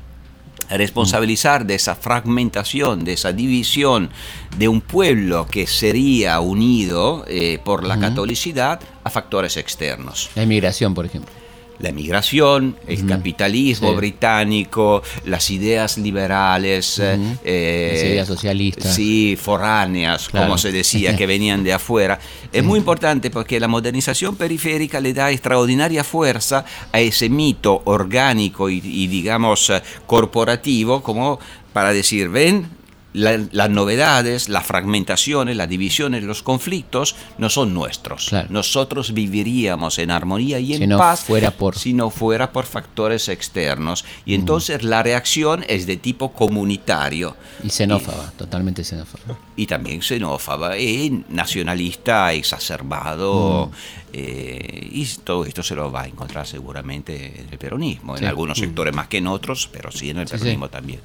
responsabilizar 0.69 1.65
de 1.65 1.75
esa 1.75 1.95
fragmentación, 1.95 3.03
de 3.03 3.13
esa 3.13 3.33
división 3.33 4.09
de 4.57 4.67
un 4.67 4.81
pueblo 4.81 5.47
que 5.47 5.67
sería 5.67 6.39
unido 6.39 7.25
eh, 7.27 7.59
por 7.63 7.83
la 7.83 7.99
catolicidad 7.99 8.79
a 9.03 9.09
factores 9.09 9.57
externos. 9.57 10.29
La 10.35 10.43
inmigración, 10.43 10.93
por 10.93 11.05
ejemplo 11.05 11.42
la 11.83 11.89
emigración, 11.89 12.77
el 12.87 13.05
capitalismo 13.05 13.93
británico, 13.93 15.03
las 15.25 15.51
ideas 15.51 15.97
liberales, 15.97 16.97
eh, 16.97 17.89
las 17.93 18.03
ideas 18.03 18.27
socialistas. 18.27 18.95
Sí, 18.95 19.37
foráneas, 19.39 20.29
como 20.29 20.57
se 20.57 20.71
decía, 20.71 21.17
que 21.17 21.27
venían 21.35 21.61
de 21.61 21.73
afuera. 21.73 22.17
Es 22.53 22.63
muy 22.63 22.79
importante 22.79 23.29
porque 23.29 23.59
la 23.59 23.67
modernización 23.67 24.37
periférica 24.37 25.01
le 25.01 25.13
da 25.13 25.29
extraordinaria 25.29 26.05
fuerza 26.05 26.63
a 26.93 27.01
ese 27.01 27.27
mito 27.27 27.81
orgánico 27.83 28.69
y, 28.69 28.81
y 28.81 29.07
digamos, 29.07 29.69
corporativo, 30.05 31.03
como 31.03 31.37
para 31.73 31.91
decir, 31.91 32.29
ven, 32.29 32.65
las 33.13 33.69
novedades, 33.69 34.49
las 34.49 34.65
fragmentaciones, 34.65 35.55
las 35.55 35.69
divisiones, 35.69 36.23
los 36.23 36.43
conflictos 36.43 37.15
no 37.37 37.49
son 37.49 37.73
nuestros. 37.73 38.31
Nosotros 38.49 39.13
viviríamos 39.13 39.99
en 39.99 40.11
armonía 40.11 40.59
y 40.59 40.73
en 40.73 40.89
paz 40.97 41.21
fuera 41.21 41.51
por... 41.51 41.77
si 41.77 41.93
no 41.93 42.09
fuera 42.09 42.51
por 42.51 42.65
factores 42.65 43.29
externos. 43.29 44.03
Y 44.25 44.33
entonces 44.33 44.83
la 44.83 45.03
reacción 45.03 45.63
es 45.67 45.85
de 45.85 45.97
tipo 45.97 46.33
comunitario. 46.33 47.35
Y 47.63 47.69
xenófoba, 47.69 48.33
totalmente 48.37 48.83
xenófoba. 48.83 49.37
Y 49.55 49.67
también 49.67 50.01
xenófoba 50.01 50.77
y 50.77 51.23
nacionalista 51.29 52.33
exacerbado. 52.33 53.71
Eh, 54.15 54.89
y 54.91 55.05
todo 55.23 55.43
esto 55.43 55.63
se 55.63 55.73
lo 55.73 55.91
va 55.91 56.03
a 56.03 56.07
encontrar 56.07 56.45
seguramente 56.45 57.41
en 57.41 57.47
el 57.49 57.57
peronismo, 57.57 58.15
en 58.15 58.25
algunos 58.25 58.59
sectores 58.59 58.93
más 58.93 59.07
que 59.07 59.17
en 59.17 59.25
otros, 59.25 59.67
pero 59.73 59.91
sí 59.91 60.11
en 60.11 60.19
el 60.19 60.27
peronismo 60.27 60.69
también. 60.69 60.99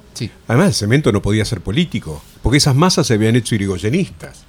Además, 0.47 0.67
el 0.67 0.73
cemento 0.75 1.11
no 1.11 1.19
podía 1.19 1.43
ser 1.43 1.61
político, 1.61 2.21
porque 2.43 2.59
esas 2.59 2.75
masas 2.75 3.07
se 3.07 3.15
habían 3.15 3.35
hecho 3.35 3.55
irigoyenistas. 3.55 4.45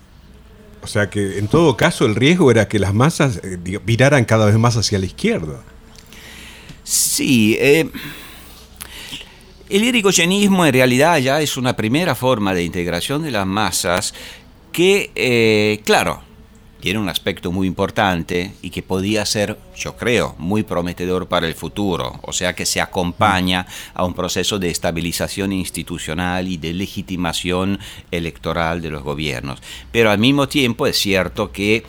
O 0.83 0.87
sea 0.87 1.09
que 1.09 1.39
en 1.39 1.49
todo 1.49 1.75
caso 1.77 2.05
el 2.05 2.15
riesgo 2.15 2.51
era 2.51 2.69
que 2.69 2.79
las 2.79 2.93
masas 2.93 3.41
eh, 3.43 3.59
viraran 3.83 4.27
cada 4.27 4.45
vez 4.45 4.59
más 4.59 4.77
hacia 4.77 4.99
la 4.99 5.07
izquierda. 5.07 5.63
Sí, 6.85 7.57
eh, 7.59 7.89
el 9.71 9.85
irigoyenismo 9.85 10.67
en 10.67 10.75
realidad 10.75 11.17
ya 11.17 11.41
es 11.41 11.57
una 11.57 11.77
primera 11.77 12.15
forma 12.15 12.53
de 12.53 12.65
integración 12.65 13.23
de 13.23 13.31
las 13.31 13.47
masas 13.47 14.13
que, 14.73 15.81
claro, 15.85 16.23
tiene 16.81 16.99
un 16.99 17.09
aspecto 17.09 17.53
muy 17.53 17.67
importante 17.67 18.55
y 18.63 18.71
que 18.71 18.83
podía 18.83 19.25
ser, 19.27 19.59
yo 19.77 19.97
creo, 19.97 20.35
muy 20.39 20.63
prometedor 20.63 21.29
para 21.29 21.47
el 21.47 21.55
futuro, 21.55 22.19
o 22.23 22.33
sea 22.33 22.55
que 22.55 22.67
se 22.67 22.81
acompaña 22.81 23.67
a 23.95 24.05
un 24.05 24.15
proceso 24.15 24.59
de 24.59 24.71
estabilización 24.71 25.53
institucional 25.53 26.49
y 26.49 26.57
de 26.57 26.73
legitimación 26.73 27.79
electoral 28.11 28.83
de 28.83 28.91
los 28.91 29.03
gobiernos. 29.03 29.61
Pero 29.93 30.11
al 30.11 30.19
mismo 30.19 30.49
tiempo 30.49 30.87
es 30.87 30.97
cierto 30.97 31.53
que 31.53 31.85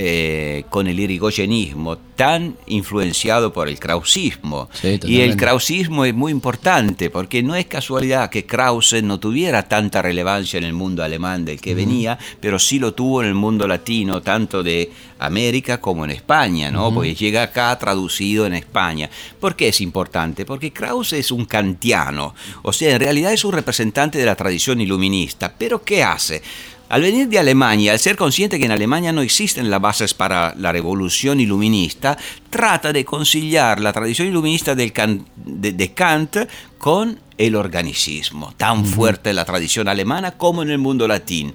eh, 0.00 0.64
con 0.70 0.86
el 0.86 1.00
irigoyenismo 1.00 1.98
tan 2.14 2.56
influenciado 2.66 3.52
por 3.52 3.68
el 3.68 3.80
krausismo. 3.80 4.68
y 4.82 5.22
el 5.22 5.36
krausismo 5.36 6.04
es 6.04 6.14
muy 6.14 6.30
importante 6.30 7.10
porque 7.10 7.42
no 7.42 7.56
es 7.56 7.66
casualidad 7.66 8.30
que 8.30 8.46
Krause 8.46 9.02
no 9.02 9.18
tuviera 9.18 9.64
tanta 9.64 10.00
relevancia 10.00 10.58
en 10.58 10.64
el 10.64 10.72
mundo 10.72 11.02
alemán 11.02 11.44
del 11.44 11.60
que 11.60 11.74
venía, 11.74 12.16
pero 12.40 12.60
sí 12.60 12.78
lo 12.78 12.94
tuvo 12.94 13.22
en 13.22 13.28
el 13.28 13.34
mundo 13.34 13.66
latino, 13.66 14.22
tanto 14.22 14.62
de 14.62 14.92
América 15.18 15.80
como 15.80 16.04
en 16.04 16.12
España, 16.12 16.70
¿no? 16.70 16.94
Porque 16.94 17.16
llega 17.16 17.42
acá 17.42 17.76
traducido 17.76 18.46
en 18.46 18.54
España. 18.54 19.10
¿Por 19.40 19.56
qué 19.56 19.68
es 19.68 19.80
importante? 19.80 20.44
Porque 20.44 20.72
Krause 20.72 21.14
es 21.14 21.32
un 21.32 21.44
kantiano, 21.44 22.36
o 22.62 22.72
sea, 22.72 22.94
en 22.94 23.00
realidad 23.00 23.32
es 23.32 23.44
un 23.44 23.52
representante 23.52 24.18
de 24.18 24.26
la 24.26 24.36
tradición 24.36 24.80
iluminista, 24.80 25.52
pero 25.58 25.82
¿qué 25.82 26.04
hace? 26.04 26.40
Al 26.88 27.02
venir 27.02 27.28
de 27.28 27.38
Alemania, 27.38 27.92
al 27.92 27.98
ser 27.98 28.16
consciente 28.16 28.58
que 28.58 28.64
en 28.64 28.70
Alemania 28.70 29.12
no 29.12 29.20
existen 29.20 29.68
las 29.68 29.80
bases 29.80 30.14
para 30.14 30.54
la 30.56 30.72
revolución 30.72 31.38
iluminista, 31.38 32.16
trata 32.48 32.94
de 32.94 33.04
conciliar 33.04 33.78
la 33.78 33.92
tradición 33.92 34.28
iluminista 34.28 34.74
de, 34.74 34.90
Kant 35.94 36.36
con 36.78 37.20
el 37.36 37.56
organicismo, 37.56 38.54
tan 38.56 38.86
fuerte 38.86 39.30
en 39.30 39.36
la 39.36 39.44
tradición 39.44 39.86
alemana 39.86 40.32
como 40.32 40.62
en 40.62 40.70
el 40.70 40.78
mundo 40.78 41.06
latino. 41.06 41.52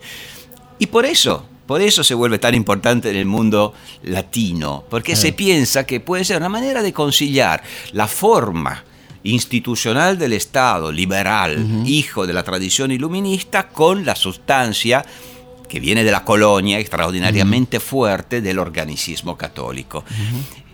Y 0.78 0.86
por 0.86 1.04
eso, 1.04 1.48
por 1.66 1.82
eso 1.82 2.04
se 2.04 2.13
vuelve 2.13 2.38
tan 2.38 2.54
importante 2.54 3.10
en 3.10 3.16
el 3.16 3.25
mundo 3.25 3.74
latino, 4.04 4.84
porque 4.88 5.16
se 5.16 5.34
piensa 5.34 5.88
que 5.88 6.00
puede 6.00 6.25
ser 6.25 6.38
una 6.38 6.50
manera 6.50 6.84
de 6.84 6.94
conciliar 6.94 7.63
la 7.92 8.08
forma 8.08 8.84
institucional 9.24 10.18
del 10.18 10.34
Estado, 10.34 10.92
liberal, 10.92 11.84
hijo 11.86 12.27
de 12.27 12.34
la 12.34 12.44
tradición 12.44 12.92
iluminista, 12.92 13.70
con 13.70 14.06
la 14.06 14.15
sustancia 14.15 15.06
que 15.68 15.80
viene 15.80 16.03
de 16.03 16.12
la 16.12 16.24
colonia 16.24 16.80
extraordinariamente 16.80 17.80
fuerte 17.80 18.42
del 18.42 18.60
organicismo 18.60 19.38
católico. 19.38 20.03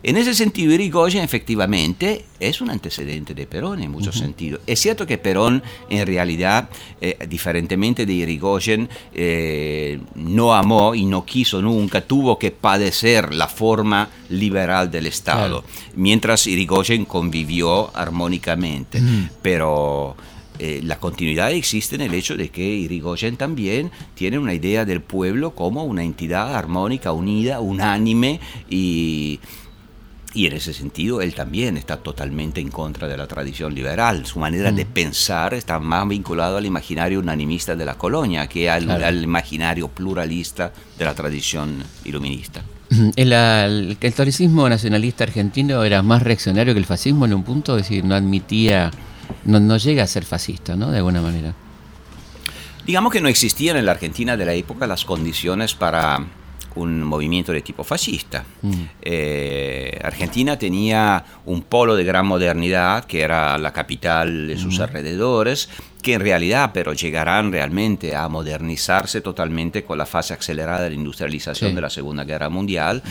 En 0.02 0.18
ese 0.18 0.34
sentido, 0.34 0.74
Irigoyen 0.74 1.24
efectivamente 1.24 2.26
es 2.40 2.62
un 2.62 2.70
antecedente 2.70 3.34
de 3.34 3.46
Perón 3.46 3.82
en 3.82 3.92
muchos 3.92 4.18
sentidos. 4.18 4.62
Es 4.66 4.80
cierto 4.80 5.06
que 5.06 5.18
Perón, 5.18 5.62
en 5.90 6.08
realidad, 6.08 6.70
eh, 7.02 7.18
diferentemente 7.28 8.06
de 8.06 8.14
Irigoyen, 8.14 8.90
eh, 9.14 10.00
no 10.16 10.54
amó 10.54 10.96
y 10.96 11.06
no 11.06 11.26
quiso 11.26 11.62
nunca, 11.62 12.02
tuvo 12.02 12.40
que 12.40 12.52
padecer 12.52 13.34
la 13.34 13.48
forma 13.48 14.10
liberal 14.30 14.90
del 14.90 15.08
Estado, 15.08 15.64
mientras 15.96 16.48
Irigoyen 16.48 17.06
convivió 17.06 17.96
armónicamente. 17.96 19.02
Pero 19.42 20.16
eh, 20.60 20.82
la 20.84 21.00
continuidad 21.00 21.54
existe 21.54 21.96
en 21.96 22.02
el 22.02 22.14
hecho 22.14 22.36
de 22.36 22.50
que 22.50 22.62
Irigoyen 22.62 23.38
también 23.38 23.92
tiene 24.14 24.38
una 24.38 24.54
idea 24.54 24.84
del 24.84 25.02
pueblo 25.02 25.56
como 25.56 25.86
una 25.86 26.04
entidad 26.04 26.54
armónica, 26.54 27.14
unida, 27.14 27.62
unánime 27.62 28.42
y 28.70 29.40
y 30.34 30.46
en 30.46 30.54
ese 30.54 30.74
sentido, 30.74 31.22
él 31.22 31.34
también 31.34 31.76
está 31.76 31.98
totalmente 31.98 32.62
en 32.62 32.70
contra 32.70 33.08
de 33.08 33.18
la 33.18 33.26
tradición 33.28 33.74
liberal. 33.74 34.26
Su 34.28 34.40
manera 34.40 34.72
de 34.72 34.86
mm. 34.86 34.90
pensar 34.90 35.54
está 35.56 35.80
más 35.80 36.08
vinculado 36.08 36.58
al 36.58 36.66
imaginario 36.66 37.20
unanimista 37.20 37.76
de 37.76 37.86
la 37.86 37.96
colonia 37.98 38.48
que 38.48 38.70
al, 38.70 39.24
imaginario 39.24 39.88
pluralista 39.88 40.72
de 40.98 41.06
la 41.06 41.16
tradición 41.16 41.84
iluminista. 42.06 42.62
El, 43.16 43.34
el, 43.34 43.98
catolicismo 44.00 44.68
nacionalista 44.68 45.24
argentino 45.24 45.84
era 45.84 46.02
más 46.02 46.24
reaccionario 46.24 46.74
que 46.74 46.80
el 46.80 46.86
fascismo 46.86 47.26
en 47.26 47.36
un 47.36 47.44
punto, 47.44 47.78
es 47.78 47.84
decir, 47.84 48.04
no 48.04 48.16
admitía, 48.16 48.90
no, 49.46 49.60
no 49.60 49.78
llega 49.78 50.04
a 50.04 50.08
ser 50.08 50.26
fascista, 50.26 50.76
¿no? 50.76 50.90
De 50.90 50.98
alguna 50.98 51.22
manera. 51.22 51.54
Digamos 52.88 53.14
que 53.14 53.22
no 53.22 53.28
existían 53.28 53.78
en 53.78 53.86
la 53.86 53.92
Argentina 53.92 54.36
de 54.36 54.46
la 54.46 54.54
época 54.54 54.88
las 54.88 55.06
condiciones 55.06 55.76
para 55.76 56.26
un 56.76 57.04
movimiento 57.04 57.52
de 57.52 57.62
tipo 57.62 57.84
fascista. 57.84 58.44
Mm. 58.62 58.74
Eh, 59.02 60.00
Argentina 60.04 60.58
tenía 60.58 61.24
un 61.46 61.62
polo 61.64 61.96
de 61.96 62.04
gran 62.04 62.26
modernidad, 62.26 63.06
que 63.06 63.22
era 63.22 63.58
la 63.58 63.74
capital 63.74 64.48
de 64.48 64.58
sus 64.58 64.80
alrededores, 64.80 65.70
que 66.02 66.14
en 66.14 66.22
realidad 66.22 66.72
pero 66.74 66.94
llegarán 66.94 67.52
realmente 67.52 68.16
a 68.16 68.28
modernizarse 68.30 69.22
totalmente 69.22 69.84
con 69.84 69.98
la 69.98 70.06
fase 70.06 70.34
acelerada 70.34 70.84
de 70.84 70.90
la 70.90 70.96
industrialización 70.96 71.76
de 71.76 71.82
la 71.82 71.90
Segunda 71.90 72.24
Guerra 72.24 72.50
Mundial. 72.50 73.04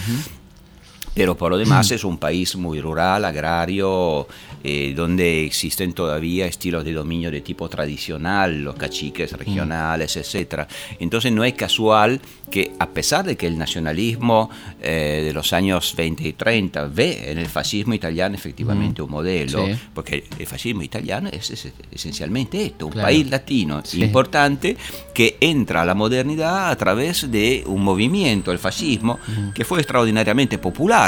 Pero 1.19 1.37
por 1.37 1.51
lo 1.51 1.59
demás 1.59 1.91
es 1.91 2.05
un 2.05 2.17
país 2.17 2.55
muy 2.55 2.81
rural, 2.81 3.25
agrario, 3.25 4.29
eh, 4.63 4.93
donde 4.95 5.45
existen 5.45 5.93
todavía 5.93 6.47
estilos 6.47 6.85
de 6.85 6.93
dominio 6.93 7.29
de 7.29 7.41
tipo 7.41 7.69
tradicional, 7.69 8.63
los 8.63 8.77
cachiques 8.77 9.33
regionales, 9.33 10.17
etc. 10.17 10.69
Entonces 11.01 11.33
no 11.33 11.43
es 11.43 11.55
casual 11.55 12.21
que 12.53 12.71
a 12.79 12.89
pesar 12.91 13.25
de 13.25 13.37
que 13.37 13.49
el 13.49 13.59
nacionalismo 13.59 14.49
eh, 14.81 15.23
de 15.25 15.33
los 15.33 15.53
años 15.53 15.93
20 15.97 16.29
y 16.29 16.33
30 16.35 16.87
ve 16.87 17.33
en 17.33 17.39
el 17.39 17.47
fascismo 17.47 17.95
italiano 17.95 18.37
efectivamente 18.37 19.03
un 19.03 19.11
modelo, 19.11 19.67
porque 19.93 20.23
el 20.39 20.47
fascismo 20.47 20.83
italiano 20.83 21.31
es, 21.33 21.51
esencialmente 21.91 22.65
esto, 22.65 22.87
un 22.87 22.93
país 22.93 23.29
latino 23.29 23.83
importante 23.95 24.77
que 25.13 25.37
entra 25.41 25.83
a 25.83 25.85
la 25.85 25.95
modernidad 25.95 26.71
a 26.71 26.77
través 26.77 27.29
de 27.29 27.65
un 27.67 27.83
movimiento, 27.83 28.53
el 28.53 28.61
fascismo, 28.61 29.19
que 29.53 29.65
fue 29.65 29.81
extraordinariamente 29.81 30.59
popular 30.59 31.08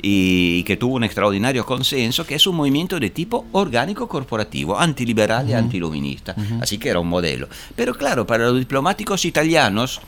y 0.00 0.62
que 0.64 0.76
tuvo 0.76 0.96
un 0.96 1.04
extraordinario 1.04 1.64
consenso, 1.64 2.26
que 2.26 2.34
es 2.34 2.46
un 2.46 2.56
movimiento 2.56 3.00
de 3.00 3.10
tipo 3.10 3.46
orgánico 3.52 4.06
corporativo, 4.06 4.78
antiliberal 4.78 5.48
y 5.48 5.54
antiluminista. 5.54 6.34
Así 6.60 6.78
que 6.78 6.90
era 6.90 7.00
un 7.00 7.08
modelo. 7.08 7.48
Pero 7.74 7.94
claro, 7.94 8.26
para 8.26 8.44
los 8.46 8.58
diplomáticos 8.58 9.24
italianos, 9.24 10.00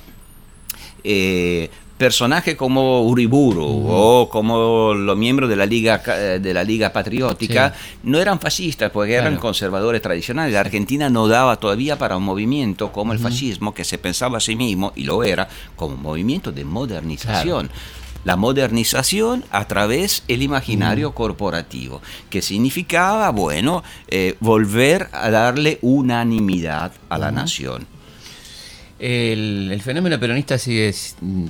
eh, 1.02 1.70
personajes 1.96 2.56
como 2.56 3.02
Uriburu 3.02 3.86
o 3.88 4.28
como 4.28 4.92
los 4.92 5.16
miembros 5.16 5.48
de 5.48 5.56
la 5.56 5.64
Liga, 5.64 5.98
de 5.98 6.54
la 6.54 6.62
Liga 6.62 6.92
Patriótica 6.92 7.72
no 8.02 8.18
eran 8.18 8.38
fascistas 8.38 8.90
porque 8.90 9.14
eran 9.14 9.36
conservadores 9.38 10.02
tradicionales. 10.02 10.52
La 10.52 10.60
Argentina 10.60 11.08
no 11.08 11.26
daba 11.26 11.56
todavía 11.56 11.96
para 11.96 12.16
un 12.16 12.24
movimiento 12.24 12.92
como 12.92 13.12
el 13.12 13.18
fascismo 13.18 13.72
que 13.72 13.84
se 13.84 13.98
pensaba 13.98 14.38
a 14.38 14.40
sí 14.40 14.56
mismo, 14.56 14.92
y 14.94 15.04
lo 15.04 15.24
era, 15.24 15.48
como 15.74 15.94
un 15.94 16.02
movimiento 16.02 16.52
de 16.52 16.64
modernización 16.64 17.70
la 18.26 18.34
modernización 18.34 19.44
a 19.52 19.68
través 19.68 20.24
del 20.26 20.42
imaginario 20.42 21.14
corporativo, 21.14 22.02
que 22.28 22.42
significaba, 22.42 23.30
bueno, 23.30 23.84
eh, 24.08 24.34
volver 24.40 25.08
a 25.12 25.30
darle 25.30 25.78
unanimidad 25.80 26.90
a 27.08 27.18
la 27.18 27.30
nación. 27.30 27.86
El, 28.98 29.80
fenómeno 29.80 30.18
peronista 30.18 30.58
sigue 30.58 30.92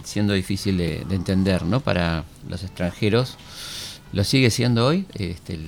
siendo 0.04 0.34
difícil 0.34 0.76
de, 0.76 1.06
entender, 1.12 1.64
¿no? 1.64 1.80
Para 1.80 2.24
los 2.46 2.62
extranjeros. 2.62 3.38
¿Lo 4.12 4.22
sigue 4.22 4.50
siendo 4.50 4.86
hoy? 4.86 5.06
Este, 5.14 5.58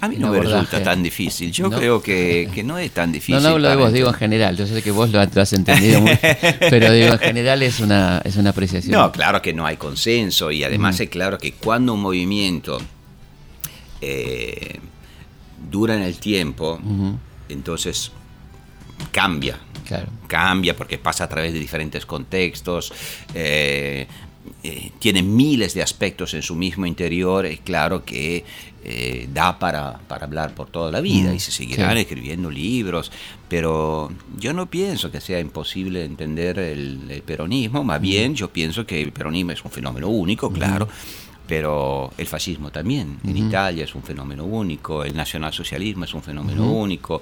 a 0.00 0.08
mí 0.08 0.16
no 0.18 0.30
me 0.30 0.40
resulta 0.40 0.82
tan 0.82 1.02
difícil. 1.02 1.50
Yo 1.52 1.70
creo 1.70 2.02
que, 2.02 2.62
no 2.64 2.78
es 2.78 2.90
tan 2.92 3.12
difícil. 3.12 3.36
No, 3.36 3.40
no 3.40 3.48
hablo 3.54 3.68
de 3.70 3.76
vos, 3.76 3.92
digo 3.92 4.08
en 4.08 4.14
general. 4.14 4.56
Yo 4.56 4.66
sé 4.66 4.82
que 4.82 4.90
vos 4.90 5.10
lo 5.10 5.20
has 5.20 5.52
entendido 5.52 6.00
muy 6.00 6.18
pero 6.70 6.92
digo 6.92 7.12
en 7.12 7.18
general 7.18 7.62
es 7.62 7.80
una, 7.80 8.20
es 8.24 8.36
una 8.36 8.50
apreciación. 8.50 8.92
No, 8.92 9.10
claro 9.10 9.40
que 9.40 9.52
no 9.52 9.64
hay 9.64 9.76
consenso 9.76 10.50
y 10.50 10.64
además 10.64 11.00
es 11.00 11.08
claro 11.08 11.38
que 11.38 11.52
cuando 11.52 11.94
un 11.94 12.02
movimiento 12.02 12.78
eh, 14.00 14.80
dura 15.70 15.96
en 15.96 16.02
el 16.02 16.18
tiempo, 16.18 16.78
entonces 17.48 18.12
cambia. 19.10 19.58
Cambia 20.26 20.76
porque 20.76 20.98
pasa 20.98 21.24
a 21.24 21.28
través 21.28 21.52
de 21.52 21.58
diferentes 21.58 22.04
contextos. 22.04 22.92
Eh, 23.34 24.06
eh, 24.62 24.90
tiene 24.98 25.22
miles 25.22 25.74
de 25.74 25.82
aspectos 25.82 26.34
en 26.34 26.42
su 26.42 26.54
mismo 26.54 26.86
interior, 26.86 27.46
es 27.46 27.60
claro 27.60 28.04
que 28.04 28.44
eh, 28.88 29.28
da 29.34 29.58
para, 29.58 29.98
hablar 30.08 30.54
por 30.54 30.68
toda 30.68 30.92
la 30.92 31.00
vida 31.00 31.34
y 31.34 31.40
se 31.40 31.50
seguirán 31.50 31.98
escribiendo 31.98 32.48
libros, 32.48 33.10
pero 33.48 34.12
yo 34.38 34.52
no 34.52 34.66
pienso 34.66 35.10
que 35.10 35.20
sea 35.20 35.40
imposible 35.40 36.04
entender 36.04 36.60
el, 36.60 37.20
peronismo, 37.26 37.82
más 37.82 38.00
bien 38.00 38.36
yo 38.36 38.48
pienso 38.52 38.86
que 38.86 39.02
el 39.02 39.10
peronismo 39.10 39.50
es 39.50 39.64
un 39.64 39.72
fenómeno 39.72 40.06
único, 40.06 40.52
claro. 40.52 40.86
Pero 41.48 42.12
el 42.16 42.28
fascismo 42.28 42.70
también, 42.70 43.18
en 43.24 43.36
Italia 43.36 43.82
es 43.82 43.94
un 43.96 44.04
fenómeno 44.04 44.44
único, 44.44 45.02
el 45.02 45.16
nacionalsocialismo 45.16 46.04
es 46.04 46.14
un 46.14 46.22
fenómeno 46.22 46.70
único, 46.70 47.20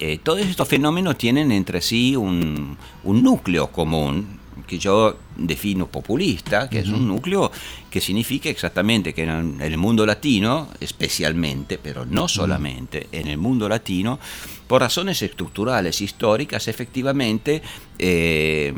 eh, 0.00 0.18
todos 0.20 0.40
estos 0.40 0.66
fenómenos 0.66 1.18
tienen 1.18 1.52
entre 1.52 1.80
sí 1.80 2.16
un, 2.16 2.76
un, 3.04 3.22
núcleo 3.22 3.68
común 3.68 4.40
que 4.66 4.78
yo 4.78 5.16
defino 5.36 5.86
populista, 5.86 6.68
que 6.68 6.80
es 6.80 6.88
un 6.88 7.08
núcleo 7.08 7.50
que 7.90 8.00
significa 8.00 8.48
exactamente 8.48 9.12
que 9.12 9.22
en 9.22 9.60
el 9.60 9.76
mundo 9.78 10.06
latino, 10.06 10.68
especialmente, 10.80 11.78
pero 11.78 12.04
no 12.04 12.28
solamente, 12.28 13.08
en 13.12 13.28
el 13.28 13.38
mundo 13.38 13.68
latino, 13.68 14.18
por 14.66 14.80
razones 14.80 15.20
estructurales, 15.22 16.00
históricas, 16.00 16.68
efectivamente, 16.68 17.62
eh, 17.98 18.74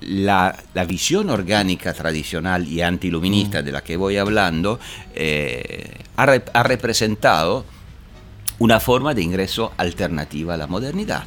la, 0.00 0.56
visión 0.86 1.30
orgánica 1.30 1.94
tradicional 1.94 2.66
y 2.66 2.82
antiluminista 2.82 3.62
de 3.62 3.72
la 3.72 3.82
que 3.82 3.96
voy 3.96 4.16
hablando 4.16 4.80
eh, 5.14 6.02
ha 6.16 6.62
representado 6.62 7.64
una 8.58 8.78
forma 8.78 9.14
de 9.14 9.22
ingreso 9.22 9.72
alternativa 9.76 10.54
a 10.54 10.56
la 10.56 10.66
modernidad. 10.66 11.24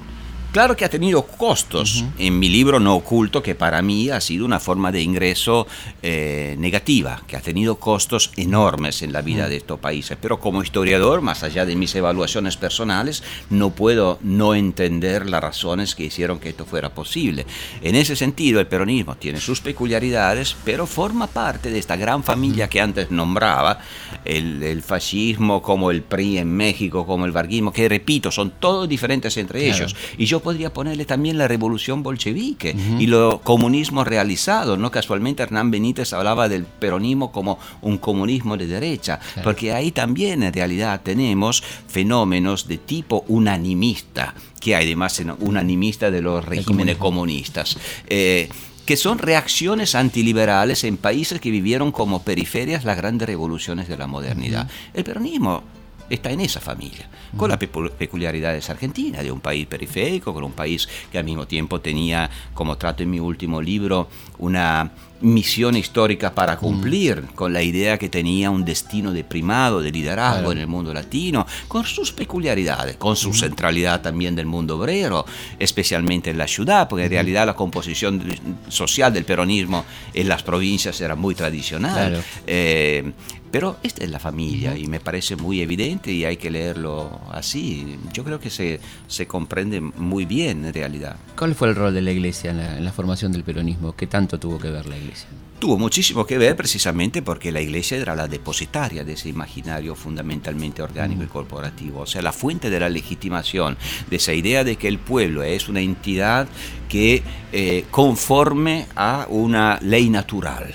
Claro 0.56 0.78
que 0.78 0.86
ha 0.86 0.90
tenido 0.90 1.24
costos. 1.24 2.06
En 2.18 2.40
mi 2.40 2.48
libro 2.48 2.80
no 2.80 2.96
oculto 2.96 3.44
que 3.44 3.56
para 3.56 3.82
mí 3.82 4.10
ha 4.10 4.22
sido 4.22 4.46
una 4.46 4.62
forma 4.62 4.90
de 4.90 5.02
ingreso 5.02 5.68
eh, 6.02 6.56
negativa, 6.58 7.22
que 7.28 7.36
ha 7.36 7.42
tenido 7.42 7.76
costos 7.76 8.32
enormes 8.38 9.02
en 9.02 9.12
la 9.12 9.22
vida 9.22 9.50
de 9.50 9.58
estos 9.58 9.82
países. 9.82 10.18
Pero 10.22 10.40
como 10.40 10.64
historiador, 10.64 11.20
más 11.20 11.44
allá 11.44 11.66
de 11.66 11.76
mis 11.76 11.94
evaluaciones 11.94 12.56
personales, 12.56 13.22
no 13.50 13.72
puedo 13.72 14.18
no 14.22 14.56
entender 14.56 15.30
las 15.30 15.42
razones 15.42 15.94
que 15.94 16.06
hicieron 16.06 16.40
que 16.40 16.48
esto 16.48 16.64
fuera 16.64 16.94
posible. 16.94 17.46
En 17.82 17.96
ese 17.96 18.16
sentido, 18.16 18.62
el 18.62 18.68
peronismo 18.68 19.18
tiene 19.18 19.42
sus 19.42 19.60
peculiaridades, 19.60 20.56
pero 20.64 20.88
forma 20.88 21.28
parte 21.28 21.70
de 21.70 21.80
esta 21.80 21.98
gran 21.98 22.24
familia 22.24 22.70
que 22.70 22.80
antes 22.80 23.12
nombraba, 23.12 23.80
el, 24.24 24.82
fascismo 24.84 25.62
como 25.62 25.92
el 25.92 26.02
PRI 26.02 26.38
en 26.38 26.56
México, 26.56 27.06
como 27.06 27.26
el 27.26 27.34
varguismo, 27.34 27.74
que 27.74 27.90
repito, 27.90 28.32
son 28.32 28.52
todos 28.58 28.88
diferentes 28.88 29.36
entre 29.36 29.68
ellos. 29.68 29.94
Y 30.18 30.26
yo 30.26 30.45
podría 30.46 30.72
ponerle 30.72 31.06
también 31.06 31.40
la 31.40 31.48
revolución 31.48 32.04
bolchevique 32.04 32.76
y 33.00 33.08
lo 33.08 33.42
comunismo 33.42 34.04
realizado. 34.04 34.78
No 34.78 34.92
casualmente 34.92 35.42
Hernán 35.42 35.72
Benítez 35.72 36.14
hablaba 36.14 36.48
del 36.48 36.66
peronismo 36.66 37.32
como 37.32 37.58
un 37.82 37.98
comunismo 37.98 38.56
de 38.56 38.68
derecha, 38.68 39.20
porque 39.44 39.74
ahí 39.74 39.92
también 39.92 40.44
en 40.44 40.54
realidad 40.54 41.02
tenemos 41.04 41.64
fenómenos 41.88 42.68
de 42.68 42.78
tipo 42.78 43.26
unanimista, 43.28 44.36
que 44.60 44.76
hay 44.76 44.86
además 44.86 45.20
unanimista 45.40 46.12
de 46.12 46.22
los 46.22 46.46
regímenes 46.46 46.98
comunistas. 46.98 47.78
Eh, 48.08 48.48
que 48.86 48.98
son 48.98 49.18
reacciones 49.18 49.96
antiliberales 49.96 50.84
en 50.84 50.98
países 50.98 51.42
que 51.42 51.50
vivieron 51.50 51.92
como 51.92 52.22
periferias 52.22 52.86
las 52.86 52.98
grandes 52.98 53.28
revoluciones 53.28 53.88
de 53.88 53.98
la 53.98 54.06
modernidad. 54.06 54.70
El 54.94 55.04
peronismo 55.04 55.64
está 56.10 56.32
en 56.32 56.42
esa 56.42 56.60
familia, 56.60 57.08
con 57.36 57.50
las 57.50 57.58
peculiaridades 57.58 58.70
argentinas, 58.70 59.24
de 59.24 59.32
un 59.32 59.40
país 59.40 59.66
periférico, 59.66 60.34
con 60.34 60.44
un 60.44 60.54
país 60.54 60.88
que 61.12 61.18
al 61.18 61.24
mismo 61.24 61.48
tiempo 61.48 61.82
tenía, 61.82 62.30
como 62.54 62.78
trato 62.78 63.04
en 63.04 63.10
mi 63.10 63.20
último 63.20 63.62
libro, 63.62 64.08
una 64.38 64.92
misión 65.22 65.76
histórica 65.78 66.36
para 66.36 66.58
cumplir, 66.58 67.24
con 67.36 67.54
la 67.54 67.64
idea 67.64 67.98
que 67.98 68.10
tenía 68.10 68.52
un 68.52 68.66
destino 68.66 69.12
de 69.12 69.24
primado, 69.24 69.82
de 69.82 69.92
liderazgo 69.92 70.52
en 70.52 70.60
el 70.60 70.68
mundo 70.68 70.94
latino, 70.94 71.48
con 71.68 71.86
sus 71.86 72.12
peculiaridades, 72.12 72.98
con 72.98 73.16
su 73.16 73.34
centralidad 73.34 74.02
también 74.02 74.36
del 74.36 74.46
mundo 74.46 74.78
obrero, 74.78 75.26
especialmente 75.58 76.30
en 76.30 76.38
la 76.38 76.48
ciudad, 76.48 76.88
porque 76.88 77.06
en 77.06 77.12
realidad 77.12 77.46
la 77.46 77.56
composición 77.56 78.22
social 78.68 79.14
del 79.14 79.26
peronismo 79.26 79.86
en 80.14 80.28
las 80.28 80.44
provincias 80.44 81.00
era 81.02 81.16
muy 81.16 81.34
tradicional. 81.34 82.22
Eh, 82.46 83.12
pero 83.56 83.78
esta 83.84 84.04
es 84.04 84.12
la 84.12 84.20
familia 84.20 84.78
y 84.78 84.88
me 84.88 85.00
parece 85.00 85.38
muy 85.38 85.62
evidente 85.62 86.12
y 86.12 86.26
hay 86.26 86.36
que 86.36 86.52
leerlo 86.52 87.22
así. 87.32 87.98
Yo 88.12 88.26
creo 88.26 88.38
que 88.38 88.50
se, 88.50 88.82
se 89.08 89.28
comprende 89.28 89.80
muy 89.80 90.26
bien 90.26 90.66
en 90.66 90.74
realidad. 90.74 91.16
¿Cuál 91.38 91.56
fue 91.56 91.70
el 91.70 91.76
rol 91.76 91.94
de 91.94 92.02
la 92.02 92.12
iglesia 92.12 92.52
en 92.52 92.84
la, 92.84 92.92
formación 92.92 93.32
del 93.32 93.46
peronismo? 93.46 93.96
¿Qué 93.96 94.08
tanto 94.08 94.38
tuvo 94.42 94.60
que 94.60 94.70
ver 94.70 94.88
la 94.88 94.98
iglesia? 94.98 95.30
Tuvo 95.58 95.78
muchísimo 95.78 96.26
que 96.26 96.38
ver 96.38 96.58
precisamente 96.58 97.22
porque 97.22 97.54
la 97.54 97.62
iglesia 97.62 97.98
era 97.98 98.14
la 98.14 98.28
depositaria 98.28 99.06
de 99.06 99.14
ese 99.14 99.30
imaginario 99.30 99.96
fundamentalmente 99.96 100.82
orgánico 100.82 101.24
y 101.24 101.28
corporativo, 101.28 102.02
o 102.02 102.06
sea, 102.06 102.22
la 102.22 102.34
fuente 102.34 102.70
de 102.70 102.82
la 102.82 102.90
legitimación, 102.90 103.78
de 104.10 104.18
esa 104.18 104.34
idea 104.34 104.66
de 104.66 104.76
que 104.76 104.90
el 104.90 105.00
pueblo 105.00 105.44
es 105.44 105.70
una 105.70 105.80
entidad 105.80 106.50
que 106.88 107.24
eh, 107.52 107.86
conforme 107.92 108.86
a 108.96 109.28
una 109.30 109.80
ley 109.82 110.10
natural. 110.10 110.74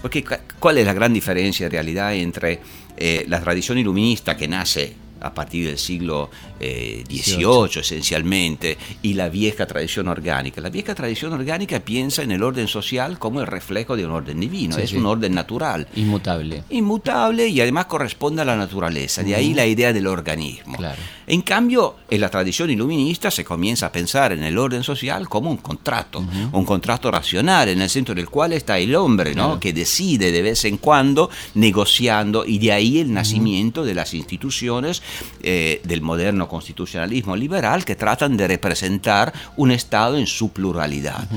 Porque 0.00 0.24
¿cuál 0.58 0.78
es 0.78 0.86
la 0.86 0.92
gran 0.92 1.12
diferencia 1.12 1.66
en 1.66 1.72
realidad 1.72 2.14
entre 2.14 2.60
eh, 2.96 3.24
la 3.28 3.40
tradición 3.40 3.78
iluminista 3.78 4.36
que 4.36 4.48
nace 4.48 5.05
a 5.20 5.32
partir 5.32 5.66
del 5.66 5.78
siglo 5.78 6.30
XVIII 6.58 7.76
eh, 7.76 7.80
esencialmente, 7.80 8.78
y 9.02 9.14
la 9.14 9.28
vieja 9.28 9.66
tradición 9.66 10.08
orgánica. 10.08 10.60
La 10.60 10.70
vieja 10.70 10.94
tradición 10.94 11.32
orgánica 11.32 11.80
piensa 11.80 12.22
en 12.22 12.32
el 12.32 12.42
orden 12.42 12.68
social 12.68 13.18
como 13.18 13.40
el 13.40 13.46
reflejo 13.46 13.96
de 13.96 14.04
un 14.04 14.12
orden 14.12 14.40
divino, 14.40 14.76
es 14.76 14.92
un 14.92 15.06
orden 15.06 15.34
natural. 15.34 15.86
Inmutable. 15.94 16.64
Inmutable 16.70 17.48
y 17.48 17.60
además 17.60 17.86
corresponde 17.86 18.42
a 18.42 18.44
la 18.44 18.56
naturaleza, 18.56 19.22
de 19.22 19.34
ahí 19.34 19.54
la 19.54 19.66
idea 19.66 19.92
del 19.92 20.06
organismo. 20.06 20.78
En 21.26 21.42
cambio, 21.42 21.96
en 22.08 22.20
la 22.20 22.28
tradición 22.28 22.70
iluminista 22.70 23.30
se 23.30 23.44
comienza 23.44 23.86
a 23.86 23.92
pensar 23.92 24.32
en 24.32 24.44
el 24.44 24.56
orden 24.58 24.84
social 24.84 25.28
como 25.28 25.50
un 25.50 25.56
contrato, 25.56 26.24
un 26.52 26.64
contrato 26.64 27.10
racional, 27.10 27.68
en 27.68 27.82
el 27.82 27.90
centro 27.90 28.14
del 28.14 28.28
cual 28.28 28.52
está 28.52 28.78
el 28.78 28.94
hombre, 28.94 29.34
¿no? 29.34 29.58
que 29.58 29.72
decide 29.72 30.30
de 30.30 30.42
vez 30.42 30.64
en 30.64 30.76
cuando, 30.78 31.30
negociando, 31.54 32.44
y 32.46 32.58
de 32.58 32.72
ahí 32.72 32.98
el 33.00 33.12
nacimiento 33.12 33.84
de 33.84 33.94
las 33.94 34.14
instituciones 34.14 35.02
eh, 35.42 35.80
del 35.84 36.02
moderno 36.02 36.48
constitucionalismo 36.48 37.36
liberal 37.36 37.84
que 37.84 37.96
tratan 37.96 38.36
de 38.36 38.48
representar 38.48 39.32
un 39.56 39.70
Estado 39.70 40.16
en 40.16 40.26
su 40.26 40.52
pluralidad. 40.52 41.28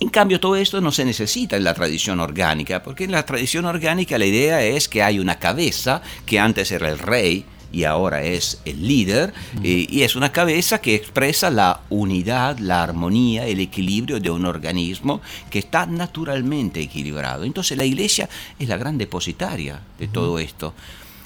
En 0.00 0.10
cambio, 0.10 0.38
todo 0.38 0.54
esto 0.54 0.80
no 0.80 0.92
se 0.92 1.04
necesita 1.04 1.56
en 1.56 1.64
la 1.64 1.74
tradición 1.74 2.20
orgánica, 2.20 2.82
porque 2.82 3.04
en 3.04 3.12
la 3.12 3.26
tradición 3.26 3.64
orgánica 3.64 4.16
la 4.16 4.26
idea 4.26 4.62
es 4.62 4.88
que 4.88 5.02
hay 5.02 5.18
una 5.18 5.38
cabeza, 5.40 6.02
que 6.24 6.38
antes 6.38 6.70
era 6.70 6.88
el 6.88 6.98
rey, 6.98 7.44
y 7.72 7.84
ahora 7.84 8.22
es 8.22 8.60
el 8.64 8.86
líder, 8.86 9.34
eh, 9.62 9.86
y 9.88 10.02
es 10.02 10.16
una 10.16 10.32
cabeza 10.32 10.80
que 10.80 10.94
expresa 10.94 11.50
la 11.50 11.80
unidad, 11.90 12.58
la 12.58 12.82
armonía, 12.82 13.46
el 13.46 13.60
equilibrio 13.60 14.20
de 14.20 14.30
un 14.30 14.46
organismo 14.46 15.20
que 15.50 15.58
está 15.58 15.84
naturalmente 15.86 16.80
equilibrado. 16.80 17.44
Entonces 17.44 17.76
la 17.76 17.84
iglesia 17.84 18.28
es 18.58 18.68
la 18.68 18.76
gran 18.76 18.98
depositaria 18.98 19.80
de 19.98 20.08
todo 20.08 20.38
esto. 20.38 20.74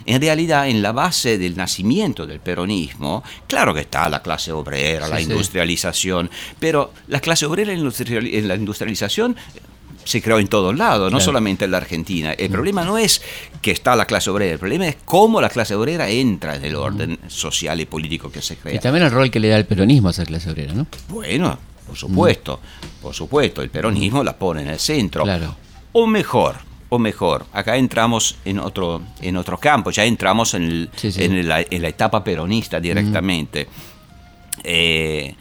En 0.06 0.20
realidad 0.20 0.68
en 0.68 0.82
la 0.82 0.92
base 0.92 1.38
del 1.38 1.56
nacimiento 1.56 2.26
del 2.26 2.40
peronismo, 2.40 3.22
claro 3.46 3.74
que 3.74 3.80
está 3.80 4.08
la 4.08 4.22
clase 4.22 4.52
obrera, 4.52 5.08
la 5.08 5.20
industrialización, 5.20 6.30
pero 6.58 6.92
la 7.08 7.20
clase 7.20 7.46
obrera 7.46 7.72
en 7.72 8.48
la 8.48 8.54
industrialización 8.54 9.36
se 10.04 10.22
creó 10.22 10.38
en 10.38 10.48
todos 10.48 10.76
lados, 10.76 11.12
no 11.12 11.20
solamente 11.20 11.64
en 11.64 11.70
la 11.70 11.76
Argentina. 11.78 12.32
El 12.32 12.48
mm. 12.48 12.52
problema 12.52 12.84
no 12.84 12.98
es 12.98 13.22
que 13.60 13.70
está 13.70 13.96
la 13.96 14.06
clase 14.06 14.30
obrera, 14.30 14.52
el 14.52 14.58
problema 14.58 14.88
es 14.88 14.96
cómo 15.04 15.40
la 15.40 15.48
clase 15.48 15.74
obrera 15.74 16.08
entra 16.08 16.56
en 16.56 16.64
el 16.64 16.74
orden 16.74 17.18
social 17.28 17.80
y 17.80 17.86
político 17.86 18.30
que 18.30 18.42
se 18.42 18.56
crea. 18.56 18.74
Y 18.74 18.78
también 18.78 19.04
el 19.04 19.10
rol 19.10 19.30
que 19.30 19.40
le 19.40 19.48
da 19.48 19.56
el 19.56 19.66
peronismo 19.66 20.08
a 20.08 20.10
esa 20.10 20.24
clase 20.24 20.50
obrera, 20.50 20.74
¿no? 20.74 20.86
Bueno, 21.08 21.58
por 21.86 21.96
supuesto, 21.96 22.60
por 23.00 23.14
supuesto, 23.14 23.62
el 23.62 23.70
peronismo 23.70 24.24
la 24.24 24.36
pone 24.36 24.62
en 24.62 24.68
el 24.68 24.78
centro. 24.78 25.24
Claro. 25.24 25.56
O 25.92 26.06
mejor, 26.06 26.56
o 26.92 26.98
mejor, 26.98 27.46
acá 27.54 27.78
entramos 27.78 28.36
en 28.44 28.58
otro, 28.58 29.00
en 29.22 29.38
otro 29.38 29.56
campo, 29.56 29.90
ya 29.90 30.04
entramos 30.04 30.52
en, 30.52 30.90
la, 31.48 31.60
etapa 31.62 32.22
peronista 32.22 32.78
directamente. 32.80 33.66
Eh, 34.62 35.34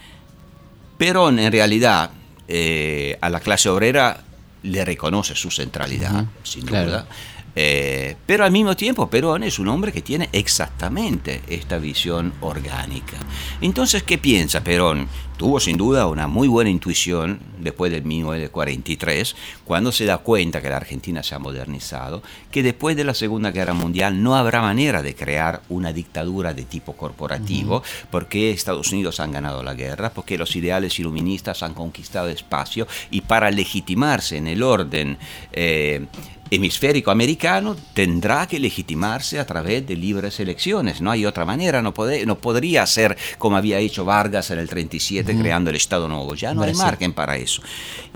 Perón 0.97 1.39
en 1.39 1.51
realidad 1.51 2.11
eh, 2.47 3.17
a 3.19 3.29
la 3.29 3.41
clase 3.41 3.67
obrera 3.67 4.23
le 4.63 4.85
reconoce 4.85 5.35
su 5.35 5.51
centralidad, 5.51 6.23
sin 6.41 6.65
duda. 6.65 7.05
Eh, 7.53 8.15
pero 8.25 8.45
al 8.45 8.51
mismo 8.53 8.77
tiempo 8.77 9.09
Perón 9.09 9.43
es 9.43 9.59
un 9.59 9.67
hombre 9.67 9.91
que 9.91 10.01
tiene 10.01 10.29
exactamente 10.31 11.41
esta 11.49 11.79
visión 11.79 12.31
orgánica. 12.39 13.17
Entonces, 13.59 14.03
¿qué 14.03 14.17
piensa 14.17 14.63
Perón? 14.63 15.09
Tuvo 15.41 15.60
sin 15.60 15.75
duda 15.75 16.06
una 16.06 16.27
muy 16.27 16.47
buena 16.47 16.69
intuición 16.69 17.39
después 17.58 17.91
de 17.91 18.01
1943, 18.01 19.36
cuando 19.65 19.91
se 19.91 20.06
da 20.06 20.19
cuenta 20.19 20.62
que 20.62 20.69
la 20.69 20.77
Argentina 20.77 21.23
se 21.23 21.34
ha 21.34 21.39
modernizado, 21.39 22.21
que 22.51 22.62
después 22.62 22.95
de 22.95 23.06
la 23.06 23.15
Segunda 23.15 23.49
Guerra 23.49 23.73
Mundial 23.73 24.21
no 24.21 24.36
habrá 24.36 24.62
manera 24.62 25.01
de 25.01 25.15
crear 25.15 25.63
una 25.67 25.93
dictadura 25.93 26.54
de 26.54 26.65
tipo 26.65 26.93
corporativo, 26.93 27.82
porque 28.12 28.51
Estados 28.51 28.91
Unidos 28.91 29.19
han 29.19 29.32
ganado 29.32 29.63
la 29.63 29.73
guerra, 29.73 30.12
porque 30.12 30.38
los 30.38 30.56
ideales 30.56 30.99
iluministas 30.99 31.63
han 31.63 31.73
conquistado 31.73 32.30
espacio 32.30 32.86
y 33.10 33.21
para 33.21 33.49
legitimarse 33.49 34.38
en 34.38 34.45
el 34.45 34.62
orden 34.62 35.17
eh, 35.54 36.06
hemisférico 36.51 37.12
americano 37.12 37.77
tendrá 37.93 38.45
que 38.45 38.60
legitimarse 38.60 39.39
a 39.39 39.45
través 39.45 39.88
de 39.88 39.95
libres 39.95 40.39
elecciones. 40.39 40.99
No 40.99 41.10
hay 41.10 41.25
otra 41.25 41.45
manera, 41.45 41.82
no, 41.82 41.93
no 42.25 42.38
podría 42.38 42.86
ser 42.86 43.17
como 43.38 43.56
había 43.56 43.80
hecho 43.80 44.04
Vargas 44.04 44.51
en 44.51 44.60
el 44.60 44.67
37 44.67 45.30
creando 45.39 45.69
el 45.69 45.75
Estado 45.75 46.07
Nuevo. 46.07 46.35
Ya 46.35 46.53
no 46.53 46.63
hay 46.63 46.73
margen 46.73 47.13
para 47.13 47.37
eso. 47.37 47.61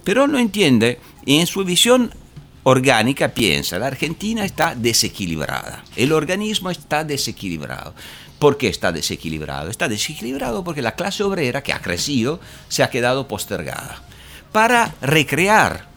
Pero 0.04 0.28
no 0.28 0.38
entiende 0.38 1.00
y 1.26 1.40
en 1.40 1.48
su 1.48 1.64
visión 1.64 2.12
orgánica 2.64 3.30
piensa, 3.30 3.78
la 3.78 3.88
Argentina 3.88 4.44
está 4.44 4.74
desequilibrada, 4.76 5.84
el 5.96 6.12
organismo 6.12 6.72
está 6.72 7.04
desequilibrado. 7.04 7.94
¿Por 8.40 8.58
qué 8.58 8.68
está 8.68 8.92
desequilibrado? 8.92 9.70
Está 9.70 9.88
desequilibrado 9.88 10.64
porque 10.64 10.82
la 10.82 10.96
clase 10.96 11.24
obrera 11.24 11.64
que 11.64 11.74
ha 11.74 11.82
crecido 11.82 12.40
se 12.68 12.84
ha 12.84 12.90
quedado 12.90 13.28
postergada. 13.28 14.02
Para 14.52 14.96
recrear 15.02 15.95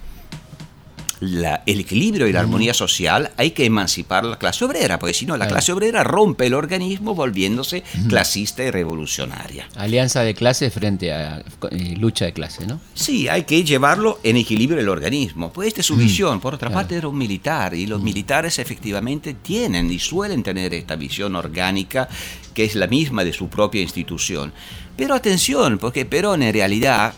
el 1.21 1.81
equilibrio 1.81 2.27
y 2.27 2.33
la 2.33 2.41
armonía 2.41 2.75
social, 2.75 3.31
hay 3.37 3.51
que 3.51 3.65
emancipar 3.65 4.25
a 4.25 4.29
la 4.29 4.39
clase 4.39 4.65
obrera, 4.65 4.99
porque 4.99 5.15
si 5.15 5.27
no, 5.27 5.37
la 5.37 5.49
clase 5.49 5.73
obrera 5.73 6.05
rompe 6.05 6.47
el 6.47 6.55
organismo 6.55 7.15
volviéndose 7.15 7.83
clasista 8.09 8.63
y 8.65 8.71
revolucionaria. 8.71 9.69
Alianza 9.77 10.23
de 10.23 10.35
clase 10.35 10.71
frente 10.71 11.13
a 11.13 11.43
eh, 11.71 11.97
lucha 11.99 12.25
de 12.25 12.33
clase, 12.33 12.67
¿no? 12.67 12.81
Sí, 12.95 13.29
hay 13.29 13.45
que 13.45 13.65
llevarlo 13.65 14.21
en 14.23 14.37
equilibrio 14.37 14.81
el 14.81 14.89
organismo. 14.89 15.53
Pues 15.53 15.69
esta 15.69 15.81
es 15.81 15.87
su 15.87 15.97
visión. 15.97 16.41
Por 16.41 16.55
otra 16.55 16.71
parte, 16.71 16.97
era 16.97 17.09
un 17.09 17.19
militar 17.19 17.75
y 17.75 17.87
los 17.87 18.03
militares 18.03 18.59
efectivamente 18.59 19.35
tienen 19.35 19.91
y 19.91 19.99
suelen 19.99 20.43
tener 20.43 20.75
esta 20.75 20.97
visión 20.97 21.35
orgánica 21.37 22.09
que 22.55 22.65
es 22.65 22.75
la 22.75 22.87
misma 22.87 23.25
de 23.25 23.33
su 23.33 23.49
propia 23.49 23.83
institución. 23.83 24.53
Pero 24.97 25.15
atención, 25.15 25.79
porque 25.79 26.05
Perón 26.05 26.43
en 26.43 26.53
realidad 26.53 27.15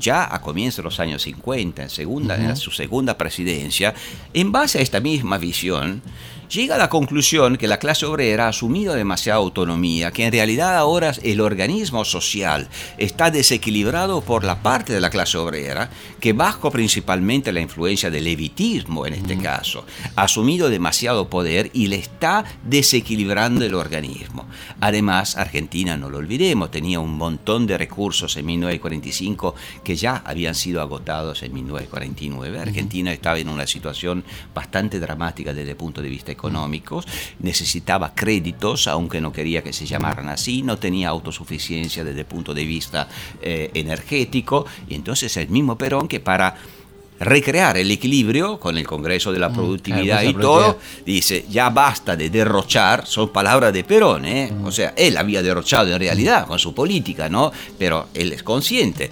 ya 0.00 0.34
a 0.34 0.40
comienzos 0.40 0.78
de 0.78 0.82
los 0.84 1.00
años 1.00 1.22
50, 1.22 1.82
en, 1.82 1.90
segunda, 1.90 2.36
en 2.36 2.56
su 2.56 2.70
segunda 2.70 3.16
presidencia, 3.16 3.94
en 4.32 4.50
base 4.50 4.78
a 4.78 4.82
esta 4.82 5.00
misma 5.00 5.38
visión, 5.38 6.02
llega 6.50 6.74
a 6.74 6.78
la 6.78 6.88
conclusión 6.88 7.56
que 7.56 7.68
la 7.68 7.78
clase 7.78 8.06
obrera 8.06 8.46
ha 8.46 8.48
asumido 8.48 8.94
demasiada 8.94 9.38
autonomía, 9.38 10.10
que 10.10 10.26
en 10.26 10.32
realidad 10.32 10.76
ahora 10.76 11.12
el 11.22 11.40
organismo 11.40 12.04
social 12.04 12.68
está 12.98 13.30
desequilibrado 13.30 14.20
por 14.20 14.42
la 14.42 14.60
parte 14.60 14.92
de 14.92 15.00
la 15.00 15.10
clase 15.10 15.38
obrera, 15.38 15.90
que 16.18 16.32
bajo 16.32 16.70
principalmente 16.70 17.52
la 17.52 17.60
influencia 17.60 18.10
del 18.10 18.24
levitismo 18.24 19.06
en 19.06 19.14
este 19.14 19.38
caso, 19.38 19.84
ha 20.16 20.22
asumido 20.22 20.68
demasiado 20.68 21.28
poder 21.28 21.70
y 21.72 21.86
le 21.86 21.96
está 21.96 22.44
desequilibrando 22.64 23.64
el 23.64 23.74
organismo. 23.74 24.46
Además, 24.80 25.36
Argentina, 25.36 25.96
no 25.96 26.10
lo 26.10 26.18
olvidemos, 26.18 26.70
tenía 26.70 26.98
un 26.98 27.16
montón 27.16 27.66
de 27.66 27.78
recursos 27.78 28.36
en 28.36 28.46
1945 28.46 29.54
que 29.84 29.94
ya 29.94 30.22
habían 30.24 30.56
sido 30.56 30.80
agotados 30.80 31.44
en 31.44 31.52
1949. 31.54 32.58
Argentina 32.58 33.12
estaba 33.12 33.38
en 33.38 33.48
una 33.48 33.66
situación 33.66 34.24
bastante 34.52 34.98
dramática 34.98 35.54
desde 35.54 35.70
el 35.70 35.76
punto 35.76 36.02
de 36.02 36.08
vista 36.08 36.32
económicos, 36.40 37.06
necesitaba 37.40 38.14
créditos, 38.14 38.86
aunque 38.86 39.20
no 39.20 39.30
quería 39.30 39.62
que 39.62 39.74
se 39.74 39.84
llamaran 39.84 40.30
así, 40.30 40.62
no 40.62 40.78
tenía 40.78 41.10
autosuficiencia 41.10 42.02
desde 42.02 42.20
el 42.20 42.26
punto 42.26 42.54
de 42.54 42.64
vista 42.64 43.08
eh, 43.42 43.70
energético, 43.74 44.64
y 44.88 44.94
entonces 44.94 45.36
el 45.36 45.48
mismo 45.48 45.76
Perón 45.76 46.08
que 46.08 46.20
para 46.20 46.56
recrear 47.20 47.76
el 47.76 47.90
equilibrio 47.90 48.58
con 48.58 48.78
el 48.78 48.86
Congreso 48.86 49.30
de 49.30 49.38
la 49.38 49.50
mm, 49.50 49.54
Productividad 49.54 50.22
y 50.22 50.32
todo, 50.32 50.78
dice, 51.04 51.44
ya 51.50 51.68
basta 51.68 52.16
de 52.16 52.30
derrochar, 52.30 53.06
son 53.06 53.28
palabras 53.28 53.74
de 53.74 53.84
Perón, 53.84 54.24
¿eh? 54.24 54.50
Mm. 54.50 54.64
o 54.64 54.72
sea, 54.72 54.94
él 54.96 55.18
había 55.18 55.42
derrochado 55.42 55.92
en 55.92 55.98
realidad 56.00 56.46
con 56.46 56.58
su 56.58 56.74
política, 56.74 57.28
¿no? 57.28 57.52
Pero 57.78 58.08
él 58.14 58.32
es 58.32 58.42
consciente. 58.42 59.10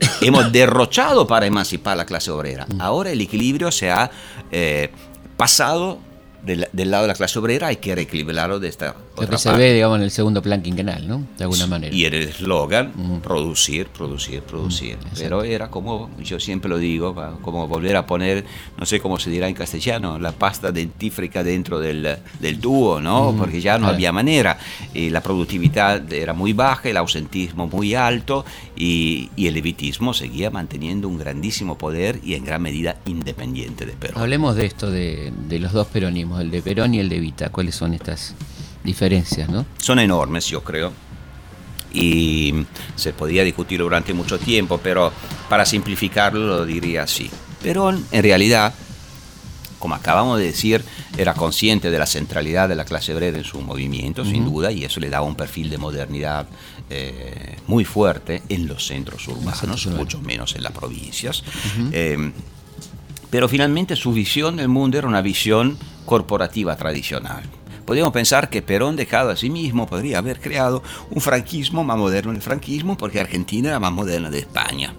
Hemos 0.20 0.50
derrochado 0.50 1.26
para 1.28 1.46
emancipar 1.46 1.96
la 1.96 2.04
clase 2.04 2.32
obrera. 2.32 2.66
Mm. 2.66 2.80
Ahora 2.80 3.10
el 3.12 3.20
equilibrio 3.20 3.70
se 3.70 3.92
ha 3.92 4.10
eh, 4.50 4.90
pasado 5.36 6.00
del, 6.46 6.90
lado 6.90 7.02
de 7.02 7.08
la 7.08 7.14
clase 7.14 7.38
obrera 7.38 7.68
hay 7.68 7.76
que 7.76 7.94
reequilibrarlo 7.94 8.60
de 8.60 8.68
esta 8.68 8.94
Lo 9.18 9.28
que 9.28 9.38
se 9.38 9.52
ve, 9.52 9.72
digamos, 9.72 9.98
en 9.98 10.04
el 10.04 10.10
segundo 10.10 10.42
plan 10.42 10.62
quinquenal, 10.62 11.06
¿no? 11.08 11.26
De 11.38 11.44
alguna 11.44 11.66
manera. 11.66 11.94
Y 11.94 12.04
el 12.04 12.14
eslogan, 12.14 12.92
producir, 13.22 13.88
producir, 13.88 14.42
producir. 14.42 14.98
Pero 15.16 15.42
era 15.42 15.68
como, 15.70 16.10
yo 16.22 16.38
siempre 16.38 16.68
lo 16.68 16.78
digo, 16.78 17.14
como 17.42 17.66
volver 17.66 17.96
a 17.96 18.06
poner, 18.06 18.44
no 18.78 18.86
sé 18.86 19.00
cómo 19.00 19.18
se 19.18 19.30
dirá 19.30 19.48
en 19.48 19.54
castellano, 19.54 20.18
la 20.18 20.32
pasta 20.32 20.72
dentífrica 20.72 21.42
dentro 21.42 21.80
del, 21.80 22.18
del 22.40 22.58
tubo, 22.58 23.00
¿no? 23.00 23.34
Porque 23.38 23.60
ya 23.60 23.78
no 23.78 23.88
había 23.88 24.12
manera. 24.12 24.58
Y 24.92 25.10
la 25.10 25.22
productividad 25.22 26.12
era 26.12 26.32
muy 26.32 26.52
baja, 26.52 26.88
el 26.88 26.96
ausentismo 26.96 27.66
muy 27.66 27.94
alto 27.94 28.44
y, 28.76 29.30
y 29.36 29.46
el 29.46 29.54
levitismo 29.54 30.14
seguía 30.14 30.50
manteniendo 30.50 31.08
un 31.08 31.18
grandísimo 31.18 31.78
poder 31.78 32.20
y 32.22 32.34
en 32.34 32.44
gran 32.44 32.62
medida 32.62 32.96
independiente 33.06 33.86
de 33.86 33.92
Perón. 33.92 34.20
Hablemos 34.20 34.56
de 34.56 34.66
esto, 34.66 34.90
de, 34.90 35.32
de 35.48 35.58
los 35.58 35.72
dos 35.72 35.86
peronismos 35.86 36.40
el 36.40 36.50
de 36.50 36.62
Perón 36.62 36.94
y 36.94 37.00
el 37.00 37.08
de 37.08 37.20
Vita. 37.20 37.48
¿Cuáles 37.50 37.74
son 37.74 37.94
estas 37.94 38.34
diferencias? 38.86 39.48
¿no? 39.48 39.66
Son 39.78 39.98
enormes, 39.98 40.46
yo 40.46 40.62
creo. 40.62 40.92
Y 41.92 42.54
se 42.94 43.12
podía 43.12 43.44
discutir 43.44 43.80
durante 43.80 44.14
mucho 44.14 44.38
tiempo, 44.38 44.80
pero 44.82 45.12
para 45.48 45.64
simplificarlo 45.66 46.46
lo 46.46 46.66
diría 46.66 47.02
así. 47.02 47.30
Perón, 47.62 48.04
en 48.12 48.22
realidad, 48.22 48.74
como 49.78 49.94
acabamos 49.94 50.38
de 50.38 50.46
decir, 50.46 50.84
era 51.16 51.34
consciente 51.34 51.90
de 51.90 51.98
la 51.98 52.06
centralidad 52.06 52.68
de 52.68 52.74
la 52.74 52.84
clase 52.84 53.14
obrera 53.14 53.38
en 53.38 53.44
su 53.44 53.60
movimiento, 53.60 54.24
sin 54.24 54.44
duda, 54.44 54.72
y 54.72 54.84
eso 54.84 55.00
le 55.00 55.08
daba 55.08 55.26
un 55.26 55.36
perfil 55.36 55.70
de 55.70 55.78
modernidad 55.78 56.46
eh, 56.90 57.56
muy 57.66 57.84
fuerte 57.84 58.42
en 58.48 58.66
los 58.66 58.86
centros 58.86 59.26
urbanos, 59.28 59.86
mucho 59.86 60.20
menos 60.20 60.54
en 60.54 60.62
las 60.62 60.72
provincias. 60.72 61.42
Eh, 61.92 62.32
pero 63.30 63.48
finalmente 63.48 63.96
su 63.96 64.12
visión 64.12 64.56
del 64.56 64.68
mundo 64.68 64.98
era 64.98 65.08
una 65.08 65.20
visión 65.20 65.76
corporativa 66.04 66.76
tradicional. 66.76 67.42
Podríamos 67.86 68.12
pensar 68.12 68.50
que 68.50 68.62
Perón, 68.62 68.96
dejado 68.96 69.30
a 69.30 69.36
sí 69.36 69.48
mismo, 69.48 69.86
podría 69.86 70.18
haber 70.18 70.40
creado 70.40 70.82
un 71.10 71.20
franquismo 71.20 71.84
más 71.84 71.96
moderno 71.96 72.32
del 72.32 72.42
franquismo 72.42 72.98
porque 72.98 73.20
Argentina 73.20 73.68
era 73.68 73.80
más 73.80 73.92
moderna 73.92 74.28
de 74.28 74.40
España. 74.40 74.92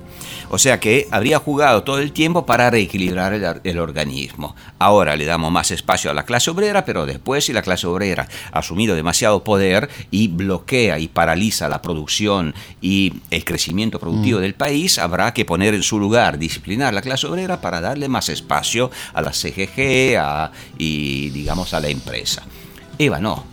O 0.50 0.58
sea 0.58 0.80
que 0.80 1.08
habría 1.12 1.40
jugado 1.40 1.84
todo 1.84 2.00
el 2.00 2.14
tiempo 2.14 2.46
para 2.46 2.70
reequilibrar 2.70 3.60
el, 3.64 3.80
organismo. 3.80 4.56
Ahora 4.80 5.18
le 5.18 5.26
damos 5.26 5.52
más 5.52 5.72
espacio 5.72 6.10
a 6.10 6.14
la 6.14 6.24
clase 6.24 6.50
obrera, 6.50 6.86
pero 6.86 7.06
después 7.06 7.46
si 7.46 7.54
la 7.54 7.62
clase 7.62 7.86
obrera 7.88 8.28
ha 8.52 8.60
asumido 8.60 8.96
demasiado 8.96 9.44
poder 9.44 9.90
y 10.10 10.30
bloquea 10.30 11.00
y 11.00 11.10
paraliza 11.10 11.68
la 11.68 11.82
producción 11.82 12.56
y 12.82 13.14
el 13.30 13.44
crecimiento 13.44 14.00
productivo 14.00 14.40
mm. 14.40 14.42
del 14.42 14.54
país, 14.54 14.98
habrá 15.00 15.34
que 15.34 15.44
poner 15.44 15.74
en 15.74 15.84
su 15.84 16.00
lugar, 16.00 16.38
disciplinar 16.38 16.94
la 16.94 17.02
clase 17.02 17.28
obrera 17.28 17.60
para 17.60 17.82
darle 17.82 18.08
más 18.08 18.30
espacio 18.30 18.90
a 19.14 19.22
la 19.22 19.34
CGG 19.34 20.18
y 20.78 21.30
digamos 21.32 21.74
a 21.74 21.82
la 21.82 21.90
empresa. 21.90 22.44
Eva 22.98 23.20
no. 23.20 23.44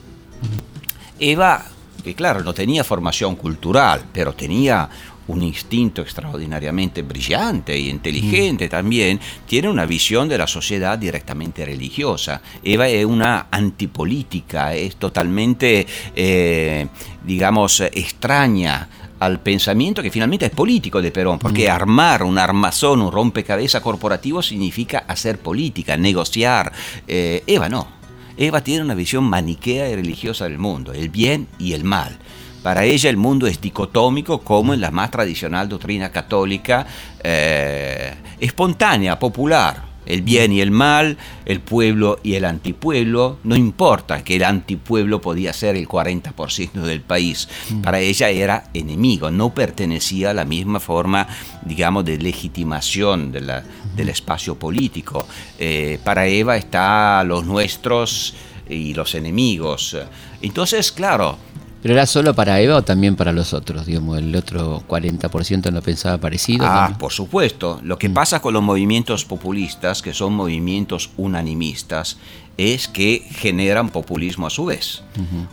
Eva 1.19 1.65
que 2.05 2.15
claro, 2.15 2.45
no 2.45 2.53
tenía 2.53 2.85
formación 2.85 3.35
cultural, 3.35 4.05
pero 4.13 4.35
tenía 4.35 4.89
un 5.27 5.43
instinto 5.43 6.03
extraordinariamente 6.03 7.01
brillante 7.01 7.73
e 7.73 7.81
inteligente 7.81 8.69
también, 8.69 9.19
tiene 9.47 9.71
una 9.71 9.87
visión 9.87 10.29
de 10.29 10.37
la 10.37 10.47
sociedad 10.47 10.99
directamente 10.99 11.65
religiosa. 11.65 12.43
Eva 12.63 12.89
es 12.89 13.07
una 13.07 13.47
antipolítica, 13.51 14.75
es 14.75 14.97
totalmente, 14.97 15.87
eh, 16.15 16.87
digamos, 17.25 17.81
extraña 17.81 18.87
al 19.19 19.41
pensamiento 19.41 20.03
que 20.03 20.11
finalmente 20.11 20.45
es 20.45 20.53
político 20.53 21.01
de 21.01 21.11
Perón, 21.11 21.39
porque 21.39 21.71
armar 21.71 22.23
un 22.23 22.37
armazón, 22.37 23.01
un 23.01 23.11
rompecabezas 23.11 23.81
corporativo 23.81 24.43
significa 24.43 25.05
hacer 25.09 25.39
política, 25.39 25.97
negociar. 25.97 26.71
Eh, 27.09 27.43
Eva 27.47 27.71
no. 27.71 28.04
Eva 28.37 28.63
tiene 28.63 28.85
una 28.85 28.95
visión 28.95 29.25
maniquea 29.25 29.89
y 29.89 29.95
religiosa 29.95 30.45
del 30.45 30.59
mundo, 30.59 30.93
el 30.93 31.09
bien 31.09 31.49
y 31.59 31.73
el 31.73 31.85
mal. 31.85 32.19
Para 32.63 32.85
ella 32.85 33.11
el 33.11 33.17
mundo 33.17 33.47
es 33.47 33.61
dicotómico 33.61 34.41
como 34.41 34.75
en 34.75 34.81
la 34.81 34.91
más 34.91 35.11
tradicional 35.11 35.69
doctrina 35.69 36.11
católica, 36.11 36.87
eh, 37.23 38.15
espontánea, 38.41 39.19
popular 39.19 39.94
el 40.07 40.23
bien 40.23 40.53
y 40.53 40.61
el 40.61 40.71
mal, 40.71 41.19
el 41.45 41.61
pueblo 41.61 42.19
y 42.23 42.35
el 42.35 42.45
antipueblo. 42.45 43.39
No 43.45 43.57
importa 43.57 44.23
que 44.25 44.37
el 44.37 44.45
antipueblo 44.45 45.21
podía 45.21 45.53
ser 45.53 45.77
el 45.77 45.89
40% 45.89 46.73
del 46.83 47.01
país. 47.01 47.49
Mm. 47.71 47.83
Para 47.83 48.01
ella 48.01 48.31
era 48.31 48.71
enemigo, 48.75 49.31
no 49.31 49.55
pertenecía 49.55 50.31
a 50.31 50.35
la 50.35 50.45
misma 50.45 50.81
forma, 50.81 51.27
digamos, 51.63 52.05
de 52.05 52.19
legitimación 52.19 53.33
del 53.33 54.09
espacio 54.09 54.57
político. 54.57 55.27
Eh, 55.59 55.99
para 56.05 56.27
Eva 56.27 56.57
está 56.57 57.25
los 57.25 57.45
nuestros 57.45 58.35
y 58.69 58.95
los 58.95 59.15
enemigos. 59.15 59.97
Entonces, 60.41 60.93
claro, 60.93 61.39
¿Pero 61.85 61.97
era 61.97 62.07
solo 62.07 62.33
para 62.33 62.59
Eva 62.63 62.77
o 62.77 62.83
también 62.83 63.15
para 63.15 63.31
los 63.31 63.53
otros? 63.53 63.85
Digamos, 63.85 64.17
el 64.17 64.35
otro 64.35 64.83
40% 64.89 65.71
no 65.71 65.83
pensaba 65.83 66.17
parecido. 66.17 66.65
Ah, 66.67 66.97
por 66.99 67.13
supuesto. 67.13 67.79
Lo 67.83 67.99
que 67.99 68.09
mm. 68.09 68.15
pasa 68.15 68.41
con 68.41 68.55
los 68.55 68.63
movimientos 68.63 69.27
populistas, 69.27 70.01
que 70.01 70.15
son 70.15 70.33
movimientos 70.33 71.11
unanimistas, 71.19 72.17
es 72.57 72.89
que 72.89 73.27
generan 73.31 73.91
populismo 73.91 74.47
a 74.47 74.51
su 74.51 74.65
vez. 74.65 75.03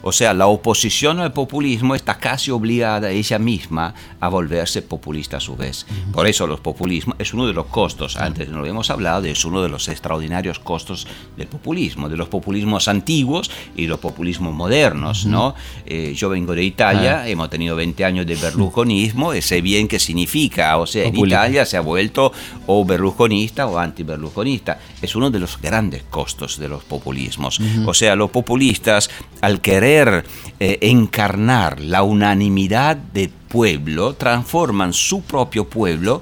O 0.02 0.12
sea, 0.12 0.34
la 0.34 0.48
oposición 0.48 1.20
al 1.20 1.34
populismo 1.34 1.94
está 1.94 2.18
casi 2.18 2.50
obligada 2.50 3.12
ella 3.12 3.38
misma 3.38 3.94
a 4.20 4.28
volverse 4.30 4.82
populista 4.82 5.38
a 5.38 5.40
su 5.40 5.56
vez. 5.56 5.86
Por 6.12 6.28
eso 6.28 6.48
los 6.48 6.60
populismos 6.60 7.16
es 7.20 7.34
uno 7.34 7.46
de 7.46 7.54
los 7.54 7.68
costos, 7.68 8.18
antes 8.18 8.50
no 8.50 8.56
lo 8.56 8.62
habíamos 8.62 8.90
hablado, 8.90 9.26
es 9.26 9.46
uno 9.46 9.62
de 9.62 9.70
los 9.70 9.88
extraordinarios 9.88 10.60
costos 10.60 11.08
del 11.38 11.48
populismo, 11.48 12.10
de 12.10 12.18
los 12.18 12.30
populismos 12.30 12.88
antiguos 12.88 13.52
y 13.76 13.88
los 13.88 14.00
populismos 14.00 14.54
modernos. 14.54 15.26
¿no? 15.26 15.56
Eh, 15.86 16.14
yo 16.16 16.30
vengo 16.30 16.54
de 16.56 16.64
Italia, 16.64 17.28
hemos 17.28 17.50
tenido 17.50 17.76
20 17.76 18.06
años 18.06 18.26
de 18.26 18.36
berlusconismo 18.36 19.34
sé 19.42 19.62
bien 19.62 19.88
qué 19.88 20.00
significa. 20.00 20.78
O 20.78 20.88
sea, 20.88 21.06
en 21.06 21.16
Italia 21.16 21.66
se 21.66 21.78
ha 21.78 21.82
vuelto 21.82 22.32
o 22.68 22.86
berlusconista 22.86 23.68
o 23.68 23.78
anti-berlusconista. 23.78 24.80
Es 25.02 25.16
uno 25.16 25.30
de 25.30 25.40
los 25.40 25.60
grandes 25.60 26.04
costos 26.04 26.58
de 26.58 26.70
los 26.70 26.84
populismos. 26.92 27.62
O 27.86 27.94
sea, 27.94 28.18
los 28.18 28.32
populistas, 28.32 29.10
al 29.40 29.62
querer 29.62 30.26
eh, 30.60 30.78
encarnar 30.82 31.80
la 31.80 32.04
unanimidad 32.04 32.98
del 32.98 33.30
pueblo, 33.30 34.14
transforman 34.16 34.92
su 34.92 35.22
propio 35.22 35.70
pueblo, 35.70 36.22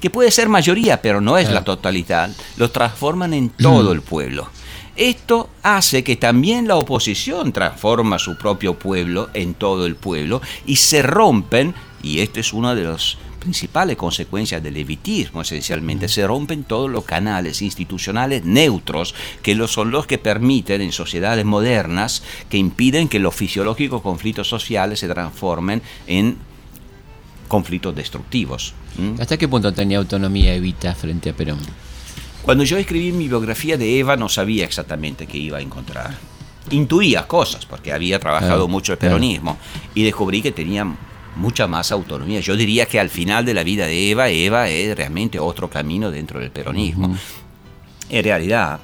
que 0.00 0.08
puede 0.08 0.30
ser 0.30 0.48
mayoría, 0.48 1.02
pero 1.02 1.20
no 1.20 1.36
es 1.36 1.50
la 1.50 1.62
totalidad, 1.62 2.30
lo 2.56 2.70
transforman 2.70 3.34
en 3.34 3.50
todo 3.50 3.92
el 3.92 4.00
pueblo. 4.00 4.48
Esto 4.96 5.50
hace 5.62 6.02
que 6.02 6.16
también 6.16 6.66
la 6.66 6.76
oposición 6.76 7.52
transforma 7.52 8.18
su 8.18 8.36
propio 8.36 8.78
pueblo 8.78 9.28
en 9.34 9.54
todo 9.54 9.86
el 9.86 9.94
pueblo 9.94 10.40
y 10.66 10.76
se 10.76 11.02
rompen, 11.02 11.74
y 12.02 12.20
este 12.20 12.40
es 12.40 12.52
uno 12.52 12.74
de 12.74 12.84
los 12.84 13.18
principales 13.38 13.96
consecuencias 13.96 14.62
del 14.62 14.74
levitismo, 14.74 15.42
esencialmente. 15.42 16.08
Se 16.08 16.26
rompen 16.26 16.64
todos 16.64 16.90
los 16.90 17.04
canales 17.04 17.62
institucionales 17.62 18.44
neutros, 18.44 19.14
que 19.42 19.56
son 19.68 19.90
los 19.90 20.06
que 20.06 20.18
permiten 20.18 20.80
en 20.80 20.92
sociedades 20.92 21.44
modernas, 21.44 22.22
que 22.50 22.58
impiden 22.58 23.08
que 23.08 23.18
los 23.18 23.34
fisiológicos 23.34 24.02
conflictos 24.02 24.48
sociales 24.48 25.00
se 25.00 25.08
transformen 25.08 25.82
en 26.06 26.36
conflictos 27.46 27.94
destructivos. 27.94 28.74
¿Hasta 29.18 29.36
qué 29.36 29.48
punto 29.48 29.72
tenía 29.72 29.98
autonomía 29.98 30.54
Evita 30.54 30.94
frente 30.94 31.30
a 31.30 31.32
Perón? 31.32 31.60
Cuando 32.42 32.64
yo 32.64 32.76
escribí 32.76 33.12
mi 33.12 33.28
biografía 33.28 33.76
de 33.76 33.98
Eva 33.98 34.16
no 34.16 34.28
sabía 34.28 34.64
exactamente 34.64 35.26
qué 35.26 35.38
iba 35.38 35.58
a 35.58 35.60
encontrar. 35.60 36.16
Intuía 36.70 37.26
cosas, 37.26 37.64
porque 37.64 37.92
había 37.92 38.18
trabajado 38.18 38.68
mucho 38.68 38.92
el 38.92 38.98
peronismo, 38.98 39.58
y 39.94 40.02
descubrí 40.02 40.42
que 40.42 40.52
tenía 40.52 40.86
mucha 41.38 41.66
más 41.66 41.92
autonomía. 41.92 42.40
Yo 42.40 42.56
diría 42.56 42.86
que 42.86 43.00
al 43.00 43.08
final 43.08 43.44
de 43.44 43.54
la 43.54 43.62
vida 43.62 43.86
de 43.86 44.10
Eva, 44.10 44.28
Eva 44.28 44.68
es 44.68 44.96
realmente 44.96 45.38
otro 45.38 45.70
camino 45.70 46.10
dentro 46.10 46.40
del 46.40 46.50
peronismo. 46.50 47.16
En 48.10 48.24
realidad, 48.24 48.80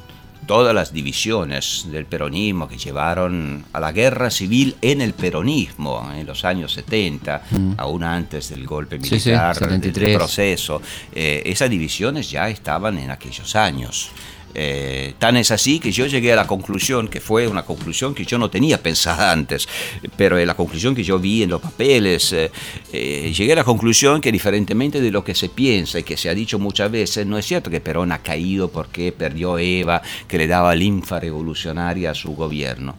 todas 0.46 0.74
las 0.74 0.92
divisiones 0.92 1.86
del 1.90 2.06
peronismo 2.06 2.68
que 2.68 2.76
llevaron 2.76 3.64
a 3.72 3.80
la 3.80 3.92
guerra 3.92 4.30
civil 4.30 4.76
en 4.80 5.00
el 5.00 5.14
peronismo 5.14 6.10
en 6.14 6.26
los 6.26 6.44
años 6.44 6.72
70, 6.72 7.42
aún 7.76 8.04
antes 8.04 8.50
del 8.50 8.66
golpe 8.66 8.98
militar, 8.98 9.58
del 9.80 10.14
proceso, 10.14 10.80
eh, 11.12 11.42
esas 11.44 11.70
divisiones 11.70 12.30
ya 12.30 12.48
estaban 12.48 12.98
en 12.98 13.10
aquellos 13.10 13.56
años. 13.56 14.10
Eh, 14.54 15.14
tan 15.18 15.36
es 15.36 15.50
así 15.50 15.80
que 15.80 15.90
yo 15.90 16.06
llegué 16.06 16.32
a 16.32 16.36
la 16.36 16.46
conclusión, 16.46 17.08
que 17.08 17.20
fue 17.20 17.48
una 17.48 17.64
conclusión 17.64 18.14
que 18.14 18.24
yo 18.24 18.38
no 18.38 18.50
tenía 18.50 18.80
pensada 18.80 19.32
antes, 19.32 19.68
pero 20.16 20.42
la 20.44 20.54
conclusión 20.54 20.94
que 20.94 21.02
yo 21.02 21.18
vi 21.18 21.42
en 21.42 21.50
los 21.50 21.60
papeles, 21.60 22.32
eh, 22.32 22.50
eh, 22.92 23.32
llegué 23.36 23.54
a 23.54 23.56
la 23.56 23.64
conclusión 23.64 24.20
que 24.20 24.30
diferentemente 24.30 25.00
de 25.00 25.10
lo 25.10 25.24
que 25.24 25.34
se 25.34 25.48
piensa 25.48 25.98
y 25.98 26.04
que 26.04 26.16
se 26.16 26.28
ha 26.28 26.34
dicho 26.34 26.58
muchas 26.58 26.90
veces, 26.90 27.26
no 27.26 27.36
es 27.36 27.46
cierto 27.46 27.70
que 27.70 27.80
Perón 27.80 28.12
ha 28.12 28.18
caído 28.18 28.68
porque 28.68 29.10
perdió 29.10 29.58
Eva, 29.58 30.02
que 30.28 30.38
le 30.38 30.46
daba 30.46 30.74
linfa 30.74 31.18
revolucionaria 31.18 32.12
a 32.12 32.14
su 32.14 32.34
gobierno. 32.34 32.96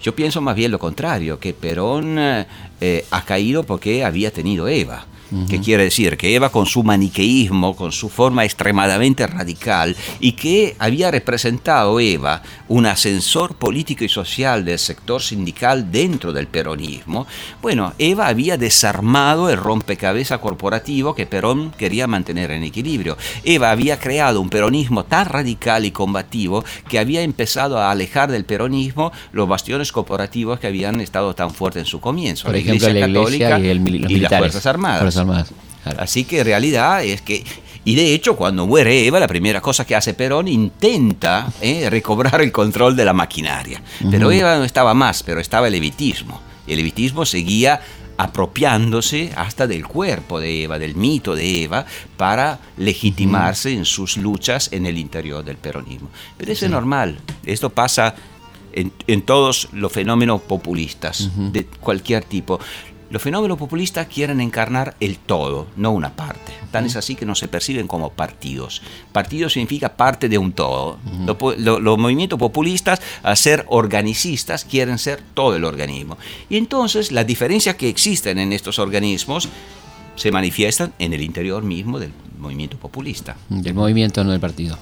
Yo 0.00 0.14
pienso 0.14 0.40
más 0.42 0.54
bien 0.54 0.70
lo 0.70 0.78
contrario, 0.78 1.40
que 1.40 1.54
Perón 1.54 2.18
ha 2.18 3.24
caído 3.24 3.64
porque 3.64 4.04
había 4.04 4.30
tenido 4.30 4.68
Eva 4.68 5.06
que 5.48 5.60
quiere 5.60 5.84
decir 5.84 6.16
que 6.16 6.34
Eva 6.34 6.50
con 6.50 6.66
su 6.66 6.82
maniqueísmo, 6.82 7.76
con 7.76 7.92
su 7.92 8.08
forma 8.08 8.44
extremadamente 8.44 9.26
radical, 9.26 9.96
y 10.20 10.32
que 10.32 10.76
había 10.78 11.10
representado 11.10 12.00
Eva 12.00 12.42
un 12.68 12.86
ascensor 12.86 13.56
político 13.56 14.04
y 14.04 14.08
social 14.08 14.64
del 14.64 14.78
sector 14.78 15.22
sindical 15.22 15.90
dentro 15.90 16.32
del 16.32 16.46
peronismo, 16.46 17.26
bueno, 17.62 17.92
Eva 17.98 18.28
había 18.28 18.56
desarmado 18.56 19.50
el 19.50 19.56
rompecabezas 19.56 20.38
corporativo 20.38 21.14
que 21.14 21.26
Perón 21.26 21.72
quería 21.72 22.06
mantener 22.06 22.50
en 22.50 22.62
equilibrio. 22.62 23.16
Eva 23.44 23.70
había 23.70 23.98
creado 23.98 24.40
un 24.40 24.50
peronismo 24.50 25.04
tan 25.04 25.26
radical 25.26 25.84
y 25.84 25.90
combativo 25.90 26.64
que 26.88 26.98
había 26.98 27.22
empezado 27.22 27.78
a 27.78 27.90
alejar 27.90 28.30
del 28.30 28.44
peronismo 28.44 29.12
los 29.32 29.48
bastiones 29.48 29.92
corporativos 29.92 30.58
que 30.58 30.66
habían 30.66 31.00
estado 31.00 31.34
tan 31.34 31.50
fuertes 31.50 31.80
en 31.80 31.86
su 31.86 32.00
comienzo, 32.00 32.50
la 32.50 32.58
Iglesia 32.58 33.00
Católica 33.00 33.58
y, 33.58 34.20
las 34.20 34.38
Fuerzas 34.38 34.66
Armadas. 34.66 35.23
Así 35.98 36.24
que 36.24 36.40
en 36.40 36.46
realidad 36.46 37.04
es 37.04 37.20
que 37.20 37.44
y 37.84 37.94
de 37.96 38.14
hecho, 38.14 38.34
cuando 38.34 38.66
muere 38.66 39.06
Eva, 39.06 39.20
la 39.20 39.28
primera 39.28 39.60
cosa 39.60 39.84
que 39.84 39.94
hace 39.94 40.14
Perón 40.14 40.48
intenta 40.48 41.52
eh, 41.60 41.90
recobrar 41.90 42.40
el 42.40 42.50
control 42.50 42.96
de 42.96 43.04
la 43.04 43.12
maquinaria. 43.12 43.82
Pero 44.10 44.32
Eva 44.32 44.56
no 44.56 44.64
estaba 44.64 44.94
más, 44.94 45.22
pero 45.22 45.38
estaba 45.38 45.68
el 45.68 45.74
evitismo. 45.74 46.40
El 46.66 46.78
evitismo 46.78 47.26
seguía 47.26 47.80
apropiándose 48.16 49.32
hasta 49.36 49.66
del 49.66 49.86
cuerpo 49.86 50.40
de 50.40 50.64
Eva, 50.64 50.78
del 50.78 50.94
mito 50.94 51.34
de 51.34 51.64
Eva, 51.64 51.84
para 52.16 52.58
legitimarse 52.78 53.72
en 53.72 53.84
sus 53.84 54.16
luchas 54.16 54.70
en 54.72 54.86
el 54.86 54.96
interior 54.96 55.44
del 55.44 55.56
peronismo. 55.56 56.08
Pero 56.38 56.52
eso 56.52 56.64
es 56.64 56.70
normal. 56.70 57.18
Esto 57.44 57.68
pasa 57.68 58.14
en, 58.72 58.92
en, 59.06 59.22
todos 59.22 59.68
los 59.72 59.92
fenómenos 59.92 60.40
populistas 60.42 61.30
de 61.52 61.66
cualquier 61.66 62.24
tipo. 62.24 62.58
Los 63.14 63.22
fenómenos 63.22 63.58
populistas 63.58 64.08
quieren 64.08 64.40
encarnar 64.40 64.96
el 64.98 65.18
todo, 65.18 65.68
no 65.76 65.92
una 65.92 66.16
parte. 66.16 66.50
Tan 66.72 66.84
es 66.84 66.96
así 66.96 67.14
que 67.14 67.24
no 67.24 67.36
se 67.36 67.46
perciben 67.46 67.86
como 67.86 68.10
partidos. 68.10 68.82
Partido 69.12 69.48
significa 69.48 69.96
parte 69.96 70.28
de 70.28 70.36
un 70.36 70.50
todo. 70.50 70.98
los, 71.56 71.96
movimientos 71.96 72.40
populistas, 72.40 73.00
al 73.22 73.36
ser 73.36 73.66
organicistas, 73.68 74.64
quieren 74.64 74.98
ser 74.98 75.22
todo 75.32 75.54
el 75.54 75.64
organismo. 75.64 76.18
Y 76.50 76.56
entonces 76.56 77.12
las 77.12 77.24
diferencias 77.24 77.76
que 77.76 77.88
existen 77.88 78.40
en 78.40 78.52
estos 78.52 78.80
organismos 78.80 79.48
se 80.16 80.30
manifiestan 80.30 80.92
en 80.98 81.12
el 81.12 81.22
interior 81.22 81.62
mismo 81.62 81.98
del 81.98 82.12
movimiento 82.38 82.76
populista. 82.76 83.36
Del 83.48 83.74
movimiento, 83.74 84.22
no 84.22 84.30
del 84.30 84.40
partido. 84.40 84.78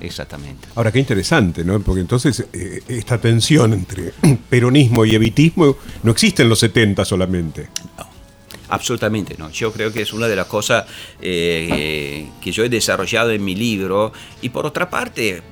Exactamente. 0.00 0.68
Ahora, 0.74 0.92
qué 0.92 0.98
interesante, 0.98 1.64
¿no? 1.64 1.80
Porque 1.80 2.00
entonces 2.00 2.44
eh, 2.52 2.82
esta 2.88 3.20
tensión 3.20 3.72
entre 3.72 4.12
peronismo 4.50 5.04
y 5.04 5.14
evitismo 5.14 5.76
no 6.02 6.10
existe 6.10 6.42
en 6.42 6.48
los 6.48 6.58
70 6.58 7.04
solamente. 7.04 7.68
No. 7.98 8.12
Absolutamente 8.68 9.36
no. 9.38 9.50
Yo 9.50 9.70
creo 9.70 9.92
que 9.92 10.00
es 10.00 10.14
una 10.14 10.28
de 10.28 10.36
las 10.36 10.46
cosas 10.46 10.86
eh, 11.20 12.26
que 12.40 12.52
yo 12.52 12.64
he 12.64 12.70
desarrollado 12.70 13.30
en 13.30 13.44
mi 13.44 13.54
libro. 13.54 14.12
Y 14.40 14.48
por 14.48 14.64
otra 14.64 14.88
parte, 14.88 15.42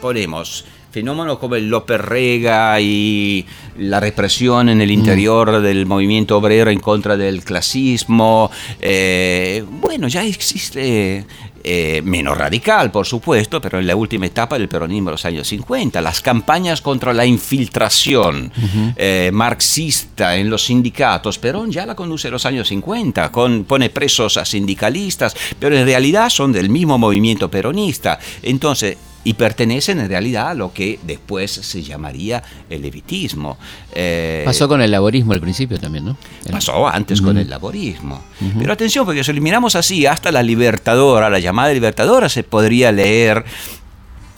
ponemos, 0.00 0.64
fenómenos 0.92 1.38
como 1.38 1.56
el 1.56 1.68
López 1.68 2.00
Rega 2.00 2.78
y 2.80 3.46
la 3.78 3.98
represión 3.98 4.68
en 4.68 4.80
el 4.80 4.90
interior 4.90 5.62
del 5.62 5.86
movimiento 5.86 6.36
obrero 6.36 6.70
en 6.70 6.80
contra 6.80 7.16
del 7.16 7.42
clasismo. 7.42 8.50
eh, 8.78 9.64
bueno, 9.80 10.06
ya 10.08 10.22
existe 10.22 11.24
eh, 11.64 12.02
menos 12.04 12.36
radical, 12.36 12.90
por 12.90 13.06
supuesto, 13.06 13.60
pero 13.60 13.78
en 13.78 13.86
la 13.86 13.94
última 13.94 14.26
etapa 14.26 14.58
del 14.58 14.68
peronismo 14.68 15.10
de 15.10 15.12
los 15.12 15.24
años 15.24 15.46
50, 15.46 16.00
las 16.00 16.20
campañas 16.20 16.80
contra 16.80 17.14
la 17.14 17.24
infiltración 17.24 18.50
eh, 18.96 19.30
marxista 19.32 20.36
en 20.36 20.50
los 20.50 20.64
sindicatos, 20.64 21.38
Perón 21.38 21.70
ya 21.70 21.86
la 21.86 21.94
conduce 21.94 22.28
en 22.28 22.32
los 22.32 22.46
años 22.46 22.66
50, 22.66 23.30
con, 23.30 23.62
pone 23.62 23.90
presos 23.90 24.38
a 24.38 24.44
sindicalistas, 24.44 25.36
pero 25.60 25.76
en 25.76 25.86
realidad 25.86 26.30
son 26.30 26.50
del 26.50 26.68
mismo 26.68 26.98
movimiento 26.98 27.48
peronista. 27.48 28.18
Entonces, 28.42 28.96
y 29.24 29.34
pertenecen 29.34 30.00
en 30.00 30.08
realidad 30.08 30.50
a 30.50 30.54
lo 30.54 30.72
que 30.72 30.98
después 31.02 31.50
se 31.50 31.82
llamaría 31.82 32.42
el 32.68 32.82
levitismo. 32.82 33.58
Eh, 33.94 34.42
Pasó 34.44 34.68
con 34.68 34.82
el 34.82 34.90
laborismo 34.90 35.32
al 35.32 35.40
principio 35.40 35.78
también, 35.78 36.04
¿no? 36.04 36.16
Pasó 36.50 36.88
antes 36.88 37.20
con 37.20 37.38
el 37.38 37.48
laborismo. 37.48 38.22
Pero 38.58 38.72
atención, 38.72 39.04
porque 39.04 39.22
si 39.22 39.30
eliminamos 39.30 39.76
así, 39.76 40.06
hasta 40.06 40.32
la 40.32 40.42
libertadora, 40.42 41.30
la 41.30 41.38
llamada 41.38 41.72
libertadora, 41.72 42.28
se 42.28 42.42
podría 42.42 42.90
leer 42.90 43.44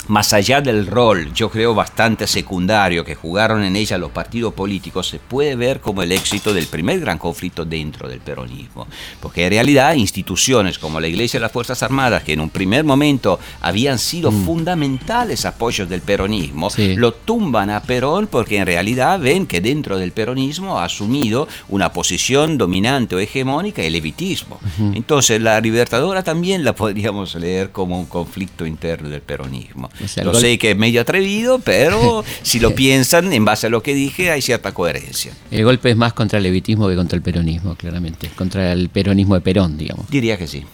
más 0.09 0.33
allá 0.33 0.61
del 0.61 0.87
rol, 0.87 1.33
yo 1.33 1.51
creo 1.51 1.75
bastante 1.75 2.27
secundario 2.27 3.05
que 3.05 3.15
jugaron 3.15 3.63
en 3.65 3.75
ella 3.77 3.97
los 3.99 4.11
partidos 4.11 4.53
políticos, 4.55 5.09
se 5.09 5.19
puede 5.19 5.57
ver 5.57 5.81
como 5.81 6.03
el 6.03 6.13
éxito 6.13 6.53
del 6.53 6.67
primer 6.67 7.01
gran 7.01 7.19
conflicto 7.19 7.65
dentro 7.65 8.09
del 8.09 8.21
peronismo. 8.21 8.87
Porque 9.21 9.45
en 9.45 9.51
realidad 9.51 9.95
instituciones 9.95 10.79
como 10.79 11.01
la 11.01 11.09
Iglesia 11.09 11.39
y 11.39 11.41
las 11.41 11.53
Fuerzas 11.53 11.83
Armadas, 11.83 12.23
que 12.23 12.35
en 12.35 12.41
un 12.41 12.51
primer 12.51 12.85
momento 12.85 13.39
habían 13.61 13.99
sido 13.99 14.31
fundamentales 14.31 15.45
apoyos 15.45 15.89
del 15.89 16.01
peronismo, 16.01 16.71
Sí. 16.71 16.97
lo 16.97 17.13
tumban 17.13 17.71
a 17.71 17.83
Perón 17.83 18.27
porque 18.27 18.59
en 18.59 18.67
realidad 18.67 19.19
ven 19.21 19.47
que 19.47 19.61
dentro 19.61 19.99
del 19.99 20.13
peronismo 20.13 20.79
ha 20.79 20.85
asumido 20.85 21.49
una 21.69 21.93
posición 21.93 22.59
dominante 22.59 23.15
o 23.15 23.19
hegemónica 23.19 23.83
el 23.83 23.93
levitismo. 23.93 24.59
Entonces 24.95 25.41
la 25.41 25.61
Libertadora 25.61 26.23
también 26.23 26.65
la 26.65 26.75
podríamos 26.75 27.35
leer 27.37 27.71
como 27.71 27.99
un 27.99 28.07
conflicto 28.07 28.67
interno 28.67 29.09
del 29.09 29.23
peronismo. 29.23 29.91
Lo 30.23 30.33
gol- 30.33 30.41
sé 30.41 30.59
que 30.59 30.73
es 30.73 30.77
medio 30.77 31.01
atrevido, 31.01 31.59
pero 31.61 32.25
si 32.43 32.59
lo 32.61 32.75
piensan 32.75 33.33
en 33.33 33.45
base 33.45 33.67
a 33.69 33.71
lo 33.71 33.83
que 33.83 33.95
dije 33.95 34.31
hay 34.31 34.43
cierta 34.43 34.73
coherencia. 34.73 35.33
El 35.51 35.65
golpe 35.65 35.91
es 35.91 35.97
más 35.97 36.13
contra 36.13 36.39
el 36.39 36.43
levitismo 36.45 36.89
que 36.89 36.97
contra 36.97 37.17
el 37.17 37.23
peronismo, 37.23 37.75
claramente. 37.77 38.31
Contra 38.37 38.73
el 38.73 38.89
peronismo 38.89 39.35
de 39.35 39.41
Perón, 39.41 39.77
digamos. 39.77 40.09
Diría 40.11 40.37
que 40.37 40.47
sí, 40.47 40.65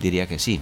diría 0.00 0.26
que 0.26 0.38
sí. 0.38 0.60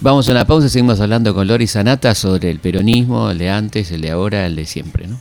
Vamos 0.00 0.28
a 0.28 0.32
una 0.32 0.44
pausa 0.44 0.66
y 0.66 0.70
seguimos 0.70 1.00
hablando 1.00 1.34
con 1.34 1.46
Lori 1.48 1.66
Sanata 1.66 2.14
sobre 2.14 2.50
el 2.50 2.58
peronismo, 2.60 3.30
el 3.30 3.38
de 3.38 3.48
antes, 3.50 3.90
el 3.92 4.02
de 4.02 4.10
ahora, 4.10 4.44
el 4.46 4.54
de 4.54 4.66
siempre, 4.66 5.06
¿no? 5.06 5.18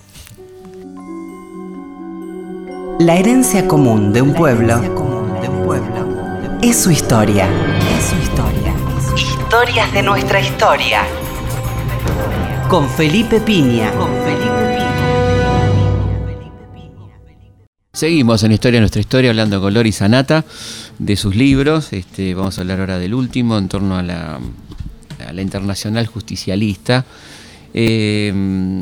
La 3.00 3.18
herencia 3.18 3.68
común 3.68 4.13
de 4.13 4.22
un 4.22 4.34
pueblo 4.34 4.82
es 6.62 6.82
su 6.82 6.91
historia. 6.91 7.48
Es 7.98 8.06
su 8.06 8.15
historia. 8.15 8.74
Historias 9.18 9.94
de 9.94 10.02
nuestra 10.02 10.39
historia. 10.39 11.04
Con 12.69 12.89
Felipe 12.89 13.39
Piña. 13.41 13.91
Con 13.91 14.10
Felipe 14.23 14.65
Seguimos 17.93 18.43
en 18.43 18.51
Historia 18.51 18.80
Nuestra 18.80 18.99
Historia 18.99 19.30
hablando 19.30 19.62
con 19.62 19.73
Lori 19.73 19.91
Sanata 19.91 20.43
de 20.97 21.15
sus 21.15 21.36
libros. 21.36 21.93
Este, 21.93 22.34
vamos 22.34 22.58
a 22.58 22.62
hablar 22.62 22.80
ahora 22.80 22.97
del 22.97 23.13
último 23.13 23.58
en 23.58 23.69
torno 23.69 23.97
a 23.97 24.04
la, 24.04 24.39
a 25.25 25.34
la 25.34 25.41
internacional 25.41 26.08
justicialista. 26.08 27.06
Eh, 27.73 28.34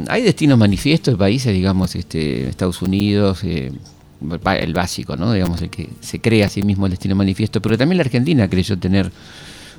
hay 0.07 0.23
destinos 0.23 0.57
manifiestos 0.57 1.15
de 1.15 1.17
países, 1.17 1.53
digamos, 1.53 1.95
este, 1.95 2.47
Estados 2.49 2.81
Unidos, 2.81 3.43
eh, 3.43 3.71
el 4.59 4.73
básico, 4.73 5.17
¿no? 5.17 5.33
Digamos, 5.33 5.61
el 5.61 5.69
que 5.69 5.89
se 5.99 6.21
cree 6.21 6.43
a 6.43 6.49
sí 6.49 6.63
mismo 6.63 6.85
el 6.85 6.91
destino 6.91 7.15
manifiesto, 7.15 7.61
pero 7.61 7.77
también 7.77 7.97
la 7.97 8.03
Argentina 8.03 8.49
creyó 8.49 8.79
tener 8.79 9.11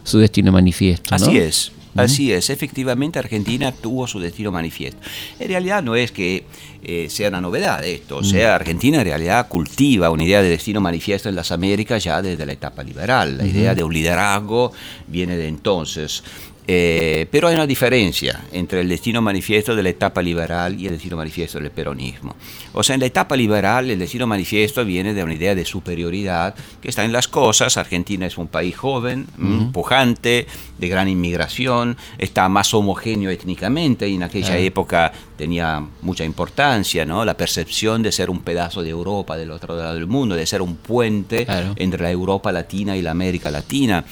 su 0.04 0.18
destino 0.18 0.52
manifiesto. 0.52 1.16
¿no? 1.18 1.26
Así 1.26 1.38
es. 1.38 1.72
Así 1.94 2.32
es, 2.32 2.50
efectivamente 2.50 3.18
Argentina 3.18 3.72
tuvo 3.72 4.06
su 4.06 4.20
destino 4.20 4.50
manifiesto. 4.50 5.00
En 5.38 5.48
realidad 5.48 5.82
no 5.82 5.94
es 5.94 6.12
que 6.12 6.44
eh, 6.82 7.06
sea 7.08 7.28
una 7.28 7.40
novedad 7.40 7.84
esto, 7.84 8.18
o 8.18 8.24
sea, 8.24 8.54
Argentina 8.54 8.98
en 8.98 9.04
realidad 9.04 9.48
cultiva 9.48 10.10
una 10.10 10.24
idea 10.24 10.42
de 10.42 10.50
destino 10.50 10.80
manifiesto 10.80 11.28
en 11.28 11.34
las 11.34 11.52
Américas 11.52 12.02
ya 12.04 12.20
desde 12.20 12.44
la 12.44 12.52
etapa 12.52 12.82
liberal. 12.82 13.38
La 13.38 13.46
idea 13.46 13.74
de 13.74 13.84
un 13.84 13.92
liderazgo 13.92 14.72
viene 15.06 15.36
de 15.36 15.48
entonces. 15.48 16.22
Eh, 16.66 17.26
pero 17.30 17.48
hay 17.48 17.54
una 17.56 17.66
diferencia 17.66 18.40
entre 18.50 18.80
el 18.80 18.88
destino 18.88 19.20
manifiesto 19.20 19.76
de 19.76 19.82
la 19.82 19.90
etapa 19.90 20.22
liberal 20.22 20.80
y 20.80 20.86
el 20.86 20.94
destino 20.94 21.14
manifiesto 21.16 21.58
del 21.60 21.70
peronismo. 21.70 22.34
O 22.72 22.82
sea, 22.82 22.94
en 22.94 23.00
la 23.00 23.06
etapa 23.06 23.36
liberal 23.36 23.90
el 23.90 23.98
destino 23.98 24.26
manifiesto 24.26 24.82
viene 24.82 25.12
de 25.12 25.22
una 25.22 25.34
idea 25.34 25.54
de 25.54 25.66
superioridad 25.66 26.54
que 26.80 26.88
está 26.88 27.04
en 27.04 27.12
las 27.12 27.28
cosas. 27.28 27.76
Argentina 27.76 28.24
es 28.26 28.38
un 28.38 28.48
país 28.48 28.74
joven, 28.76 29.26
mm, 29.36 29.72
pujante, 29.72 30.46
de 30.78 30.88
gran 30.88 31.06
inmigración, 31.08 31.98
está 32.16 32.48
más 32.48 32.72
homogéneo 32.72 33.28
étnicamente 33.30 34.08
y 34.08 34.14
en 34.14 34.22
aquella 34.22 34.46
Claro. 34.48 34.62
época 34.62 35.12
tenía 35.36 35.84
mucha 36.00 36.24
importancia, 36.24 37.04
¿no? 37.04 37.26
La 37.26 37.36
percepción 37.36 38.02
de 38.02 38.10
ser 38.10 38.30
un 38.30 38.40
pedazo 38.40 38.82
de 38.82 38.88
Europa 38.88 39.36
del 39.36 39.50
otro 39.50 39.76
lado 39.76 39.94
del 39.94 40.06
mundo, 40.06 40.34
de 40.34 40.46
ser 40.46 40.62
un 40.62 40.76
puente 40.76 41.44
Claro. 41.44 41.74
entre 41.76 42.02
la 42.02 42.10
Europa 42.10 42.50
latina 42.52 42.96
y 42.96 43.02
la 43.02 43.10
América 43.10 43.50
latina. 43.50 44.04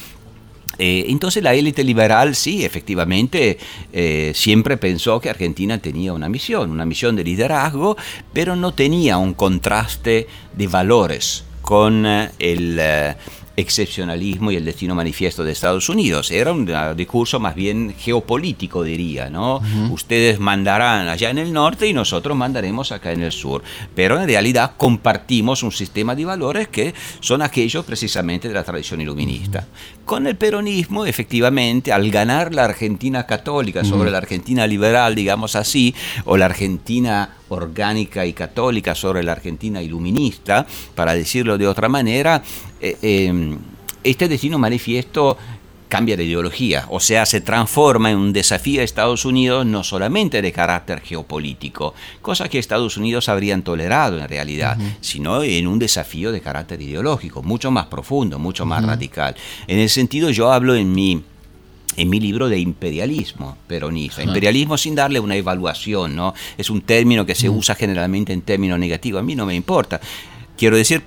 Eh, 0.79 1.07
entonces 1.09 1.43
la 1.43 1.55
élite 1.55 1.85
liberal 1.85 2.35
sí, 2.35 2.65
efectivamente, 2.65 3.59
eh, 3.93 4.33
siempre 4.35 4.77
pensó 4.77 5.21
que 5.21 5.31
Argentina 5.31 5.79
tenía 5.79 6.13
una 6.13 6.29
misión, 6.29 6.71
una 6.71 6.85
misión 6.85 7.17
de 7.17 7.25
liderazgo, 7.25 7.97
pero 8.33 8.57
no 8.57 8.73
tenía 8.73 9.19
un 9.19 9.35
contraste 9.35 10.27
de 10.57 10.67
valores 10.67 11.45
con 11.61 12.07
eh, 12.07 12.31
el 12.39 12.81
excepcionalismo 13.57 14.51
y 14.51 14.57
el 14.57 14.65
destino 14.65 14.95
manifiesto 14.95 15.45
de 15.45 15.53
Estados 15.53 15.89
Unidos. 15.89 16.31
Era 16.31 16.53
un 16.53 16.71
ah, 16.71 16.95
discurso 16.95 17.39
más 17.39 17.55
bien 17.55 17.95
geopolítico, 17.99 18.83
diría, 18.83 19.29
¿no? 19.31 19.61
Ustedes 19.91 20.39
mandarán 20.39 21.09
allá 21.09 21.31
en 21.31 21.39
el 21.39 21.53
norte 21.53 21.87
y 21.87 21.93
nosotros 21.93 22.37
mandaremos 22.37 22.93
acá 22.93 23.13
en 23.13 23.23
el 23.23 23.33
sur. 23.33 23.63
Pero 23.95 24.21
en 24.21 24.27
realidad 24.27 24.73
compartimos 24.77 25.63
un 25.63 25.73
sistema 25.73 26.15
de 26.15 26.25
valores 26.25 26.69
que 26.69 26.95
son 27.21 27.43
aquellos 27.43 27.85
precisamente 27.85 28.49
de 28.49 28.55
la 28.55 28.65
tradición 28.65 29.01
iluminista. 29.01 29.67
Con 30.05 30.27
el 30.27 30.37
peronismo, 30.37 31.07
efectivamente, 31.07 31.93
al 31.93 32.11
ganar 32.11 32.55
la 32.55 32.65
Argentina 32.65 33.27
católica 33.27 33.85
sobre 33.85 34.11
la 34.11 34.19
Argentina 34.19 34.67
liberal, 34.67 35.15
digamos 35.15 35.57
así, 35.57 35.95
o 36.25 36.37
la 36.37 36.47
Argentina 36.47 37.37
orgánica 37.49 38.25
y 38.27 38.33
católica 38.33 38.95
sobre 38.95 39.23
la 39.23 39.33
Argentina 39.33 39.83
iluminista, 39.83 40.67
para 40.95 41.15
decirlo 41.15 41.59
de 41.59 41.69
otra 41.69 41.89
manera, 41.89 42.43
eh, 42.83 42.97
eh, 43.01 43.57
este 44.05 44.29
destino 44.29 44.59
manifiesto 44.59 45.39
cambia 45.89 46.17
de 46.17 46.25
ideología, 46.25 46.87
o 46.89 47.01
sea, 47.01 47.27
se 47.27 47.43
transforma 47.43 48.11
en 48.11 48.17
un 48.17 48.33
desafío 48.33 48.81
a 48.81 48.85
Estados 48.85 49.27
Unidos 49.27 49.67
no 49.67 49.85
solamente 49.85 50.41
de 50.41 50.51
carácter 50.51 51.01
geopolítico, 51.01 51.95
cosa 52.23 52.49
que 52.49 52.59
Estados 52.59 52.97
Unidos 52.97 53.29
habrían 53.29 53.63
tolerado 53.63 54.19
en 54.19 54.27
realidad, 54.27 54.79
sino 55.03 55.43
en 55.43 55.67
un 55.67 55.79
desafío 55.79 56.33
de 56.33 56.41
carácter 56.41 56.81
ideológico, 56.81 57.43
mucho 57.43 57.71
más 57.71 57.87
profundo, 57.87 58.39
mucho 58.39 58.65
más 58.65 58.83
radical. 58.83 59.37
En 59.67 59.81
ese 59.81 59.97
sentido 59.97 60.31
yo 60.31 60.51
hablo 60.51 60.75
en 60.75 60.93
mi 60.93 61.23
en 61.95 62.09
mi 62.09 62.21
libro 62.21 62.49
de 62.49 62.59
imperialismo 62.59 63.59
peronista. 63.67 64.23
Imperialismo 64.23 64.79
sin 64.79 64.95
darle 64.95 65.21
una 65.21 65.37
evaluación, 65.37 66.17
¿no? 66.17 66.33
Es 66.57 66.71
un 66.71 66.81
término 66.81 67.27
que 67.27 67.35
se 67.35 67.51
usa 67.51 67.75
generalmente 67.75 68.33
en 68.33 68.41
términos 68.41 68.79
negativos. 68.79 69.21
A 69.21 69.23
mí 69.23 69.35
no 69.35 69.45
me 69.45 69.55
importa. 69.55 70.01
Quiero 70.57 70.77
decir, 70.77 71.03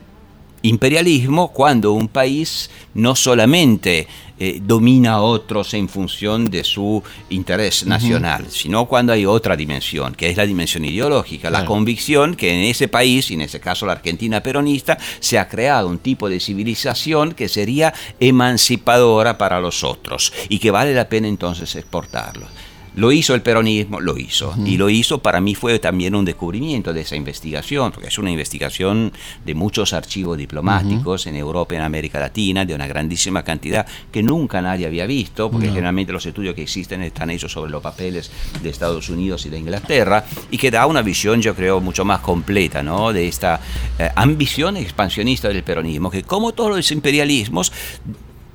imperialismo 0.68 1.52
cuando 1.52 1.94
un 1.94 2.08
país 2.08 2.70
no 2.94 3.16
solamente 3.16 4.08
eh, 4.38 4.60
domina 4.62 5.14
a 5.14 5.22
otros 5.22 5.74
en 5.74 5.88
función 5.88 6.46
de 6.46 6.64
su 6.64 7.02
interés 7.30 7.86
nacional, 7.86 8.48
sino 8.50 8.86
cuando 8.86 9.14
hay 9.14 9.26
otra 9.26 9.56
dimensión, 9.56 10.14
que 10.14 10.30
es 10.30 10.38
la 10.38 10.46
dimensión 10.46 10.84
ideológica, 10.84 11.50
la 11.50 11.66
convicción 11.66 12.36
que 12.36 12.52
en 12.54 12.70
ese 12.70 12.88
país, 12.88 13.32
y 13.32 13.36
en 13.36 13.42
ese 13.42 13.60
caso 13.60 13.86
la 13.86 13.94
Argentina 13.94 14.42
peronista, 14.42 14.98
se 15.20 15.40
ha 15.40 15.48
creado 15.48 15.88
un 15.88 16.00
tipo 16.00 16.28
de 16.28 16.40
civilización 16.40 17.34
que 17.34 17.48
sería 17.48 17.94
emancipadora 18.20 19.38
para 19.38 19.60
los 19.60 19.84
otros 19.84 20.34
y 20.50 20.60
que 20.60 20.72
vale 20.72 20.94
la 20.94 21.08
pena 21.08 21.28
entonces 21.28 21.74
exportarlo. 21.76 22.48
Lo 22.96 23.12
hizo 23.12 23.36
el 23.36 23.42
peronismo, 23.42 24.00
lo 24.00 24.18
hizo. 24.18 24.56
Y 24.66 24.78
lo 24.78 24.90
hizo, 24.90 25.20
para 25.20 25.42
mí 25.42 25.54
fue 25.54 25.80
también 25.80 26.16
un 26.16 26.24
descubrimiento 26.24 26.94
de 26.94 27.02
esa 27.02 27.16
investigación, 27.16 27.92
porque 27.92 28.08
es 28.08 28.18
una 28.18 28.32
investigación 28.32 29.12
de 29.46 29.54
muchos 29.54 29.94
archivos 29.94 30.38
diplomáticos 30.38 31.28
en 31.28 31.36
Europa 31.36 31.74
y 31.74 31.78
en 31.78 31.84
América 31.84 32.20
Latina, 32.20 32.66
de 32.66 32.74
una 32.74 32.88
grandísima 32.88 33.44
cantidad 33.44 33.86
que 34.12 34.24
nunca 34.24 34.62
nadie 34.62 34.86
había 34.86 35.06
visto, 35.06 35.52
porque 35.52 35.68
generalmente 35.68 36.14
los 36.14 36.26
estudios 36.26 36.56
que 36.56 36.64
existen 36.64 37.02
están 37.02 37.30
hechos 37.30 37.52
sobre 37.52 37.72
los 37.72 37.82
papeles 37.82 38.32
de 38.64 38.70
Estados 38.70 39.10
Unidos 39.10 39.46
y 39.46 39.50
de 39.50 39.60
Inglaterra, 39.60 40.26
y 40.50 40.58
que 40.58 40.72
da 40.72 40.86
una 40.86 41.02
visión, 41.02 41.42
yo 41.42 41.54
creo, 41.54 41.82
mucho 41.82 42.06
más 42.06 42.22
completa, 42.22 42.82
¿no? 42.82 43.12
De 43.12 43.28
esta 43.28 43.60
eh, 44.00 44.10
ambición 44.16 44.78
expansionista 44.78 45.50
del 45.50 45.64
peronismo, 45.64 46.10
que 46.10 46.24
como 46.24 46.54
todos 46.54 46.76
los 46.76 46.92
imperialismos, 46.92 47.72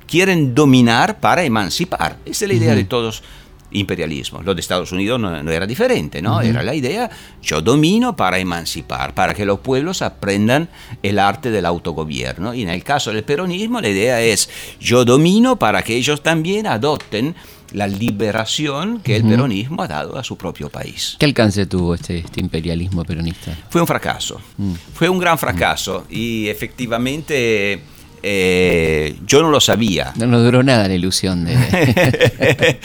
quieren 0.07 0.53
dominar 0.53 1.19
para 1.19 1.43
emancipar. 1.43 2.17
Esa 2.25 2.45
es 2.45 2.49
la 2.49 2.55
idea 2.55 2.75
de 2.75 2.83
todos 2.83 3.23
imperialismo. 3.71 4.41
Lo 4.41 4.53
de 4.53 4.61
Estados 4.61 4.91
Unidos 4.91 5.19
no, 5.19 5.51
era 5.51 5.65
diferente, 5.65 6.21
¿no? 6.21 6.41
Era 6.41 6.63
la 6.63 6.75
idea, 6.75 7.09
yo 7.41 7.61
domino 7.61 8.15
para 8.15 8.39
emancipar, 8.39 9.13
para 9.13 9.33
que 9.33 9.45
los 9.45 9.59
pueblos 9.59 10.01
aprendan 10.01 10.69
el 11.03 11.19
arte 11.19 11.51
del 11.51 11.65
autogobierno. 11.65 12.53
Y 12.53 12.63
en 12.63 12.69
el 12.69 12.83
caso 12.83 13.11
del 13.11 13.23
peronismo 13.23 13.81
la 13.81 13.89
idea 13.89 14.21
es, 14.21 14.49
yo 14.79 15.05
domino 15.05 15.57
para 15.57 15.81
que 15.83 15.95
ellos 15.95 16.21
también 16.21 16.67
adopten 16.67 17.35
la 17.71 17.87
liberación 17.87 18.99
que 18.99 19.15
el 19.15 19.23
peronismo 19.23 19.83
ha 19.83 19.87
dado 19.87 20.17
a 20.17 20.23
su 20.23 20.37
propio 20.37 20.69
país. 20.69 21.15
¿Qué 21.17 21.25
alcance 21.25 21.65
tuvo 21.65 21.95
este, 21.95 22.19
este 22.19 22.41
imperialismo 22.41 23.03
peronista? 23.05 23.57
Fue 23.69 23.79
un 23.79 23.87
fracaso, 23.87 24.41
mm. 24.57 24.73
fue 24.93 25.09
un 25.09 25.19
gran 25.19 25.37
fracaso 25.37 26.05
y 26.09 26.47
efectivamente 26.47 27.81
eh, 28.23 29.17
yo 29.25 29.41
no 29.41 29.49
lo 29.49 29.59
sabía. 29.59 30.13
No 30.15 30.27
nos 30.27 30.43
duró 30.43 30.63
nada 30.63 30.87
la 30.87 30.95
ilusión 30.95 31.45
de... 31.45 31.55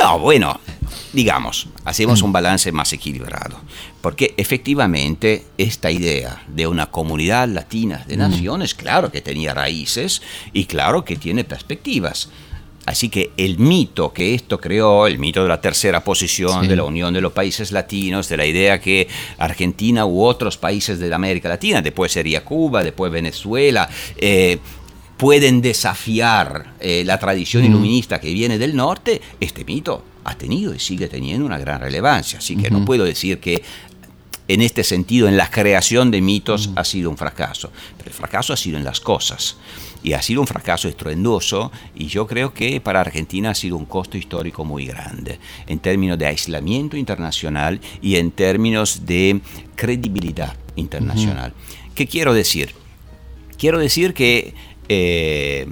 no, 0.00 0.18
bueno, 0.18 0.60
digamos, 1.12 1.68
hacemos 1.84 2.22
un 2.22 2.32
balance 2.32 2.72
más 2.72 2.92
equilibrado, 2.92 3.60
porque 4.00 4.34
efectivamente 4.36 5.46
esta 5.56 5.90
idea 5.90 6.42
de 6.48 6.66
una 6.66 6.86
comunidad 6.86 7.48
latina 7.48 8.04
de 8.06 8.16
naciones, 8.16 8.74
claro 8.74 9.12
que 9.12 9.22
tenía 9.22 9.54
raíces 9.54 10.22
y 10.52 10.64
claro 10.64 11.04
que 11.04 11.16
tiene 11.16 11.44
perspectivas. 11.44 12.28
Así 12.86 13.08
que 13.08 13.32
el 13.36 13.58
mito 13.58 14.12
que 14.12 14.34
esto 14.34 14.60
creó, 14.60 15.06
el 15.06 15.18
mito 15.18 15.42
de 15.42 15.48
la 15.48 15.60
tercera 15.60 16.04
posición, 16.04 16.68
de 16.68 16.76
la 16.76 16.84
unión 16.84 17.14
de 17.14 17.20
los 17.20 17.32
países 17.32 17.72
latinos, 17.72 18.28
de 18.28 18.36
la 18.36 18.46
idea 18.46 18.80
que 18.80 19.08
Argentina 19.38 20.04
u 20.04 20.22
otros 20.22 20.58
países 20.58 20.98
de 20.98 21.12
América 21.12 21.48
Latina, 21.48 21.80
después 21.80 22.12
sería 22.12 22.44
Cuba, 22.44 22.84
después 22.84 23.10
Venezuela, 23.10 23.88
eh, 24.16 24.58
pueden 25.16 25.62
desafiar 25.62 26.74
eh, 26.80 27.02
la 27.06 27.18
tradición 27.18 27.62
mm. 27.62 27.66
iluminista 27.66 28.20
que 28.20 28.32
viene 28.34 28.58
del 28.58 28.76
norte, 28.76 29.20
este 29.40 29.64
mito 29.64 30.04
ha 30.24 30.34
tenido 30.36 30.74
y 30.74 30.78
sigue 30.78 31.08
teniendo 31.08 31.46
una 31.46 31.58
gran 31.58 31.80
relevancia. 31.80 32.38
Así 32.38 32.56
que 32.56 32.70
no 32.70 32.84
puedo 32.84 33.04
decir 33.04 33.38
que 33.40 33.62
en 34.46 34.60
este 34.60 34.84
sentido, 34.84 35.26
en 35.28 35.36
la 35.36 35.50
creación 35.50 36.10
de 36.10 36.20
mitos, 36.20 36.70
ha 36.76 36.84
sido 36.84 37.08
un 37.08 37.16
fracaso. 37.16 37.70
Pero 37.96 38.10
el 38.10 38.14
fracaso 38.14 38.52
ha 38.52 38.56
sido 38.56 38.76
en 38.76 38.84
las 38.84 39.00
cosas 39.00 39.56
y 40.04 40.12
ha 40.12 40.22
sido 40.22 40.42
un 40.42 40.46
fracaso 40.46 40.86
estruendoso 40.86 41.72
y 41.96 42.06
yo 42.06 42.26
creo 42.28 42.52
que 42.52 42.80
para 42.80 43.00
Argentina 43.00 43.50
ha 43.50 43.54
sido 43.54 43.76
un 43.76 43.86
costo 43.86 44.16
histórico 44.16 44.64
muy 44.64 44.86
grande 44.86 45.40
en 45.66 45.80
términos 45.80 46.18
de 46.18 46.26
aislamiento 46.26 46.96
internacional 46.96 47.80
y 48.02 48.16
en 48.16 48.30
términos 48.30 49.06
de 49.06 49.40
credibilidad 49.74 50.54
internacional. 50.76 51.54
¿Qué 51.94 52.06
quiero 52.06 52.34
decir? 52.34 52.74
Quiero 53.56 53.78
decir 53.78 54.12
que 54.12 54.52
eh, 54.88 55.66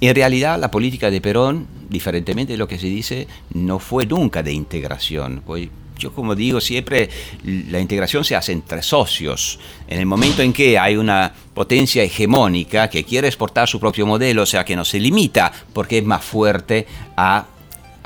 en 0.00 0.14
realidad 0.14 0.58
la 0.60 0.70
política 0.70 1.10
de 1.10 1.20
Perón, 1.20 1.66
diferentemente 1.90 2.52
de 2.52 2.58
lo 2.58 2.68
que 2.68 2.78
se 2.78 2.86
dice, 2.86 3.26
no 3.52 3.80
fue 3.80 4.06
nunca 4.06 4.44
de 4.44 4.52
integración. 4.52 5.42
Pues 5.44 5.68
yo 5.98 6.12
como 6.12 6.34
digo 6.34 6.60
siempre, 6.60 7.08
la 7.44 7.80
integración 7.80 8.24
se 8.24 8.36
hace 8.36 8.52
entre 8.52 8.82
socios. 8.82 9.58
En 9.86 9.98
el 10.00 10.06
momento 10.06 10.42
en 10.42 10.52
que 10.52 10.78
hay 10.78 10.96
una 10.96 11.32
potencia 11.54 12.02
hegemónica 12.02 12.88
que 12.88 13.04
quiere 13.04 13.28
exportar 13.28 13.68
su 13.68 13.78
propio 13.78 14.06
modelo, 14.06 14.42
o 14.42 14.46
sea, 14.46 14.64
que 14.64 14.76
no 14.76 14.84
se 14.84 14.98
limita 14.98 15.52
porque 15.72 15.98
es 15.98 16.04
más 16.04 16.24
fuerte 16.24 16.86
a 17.16 17.46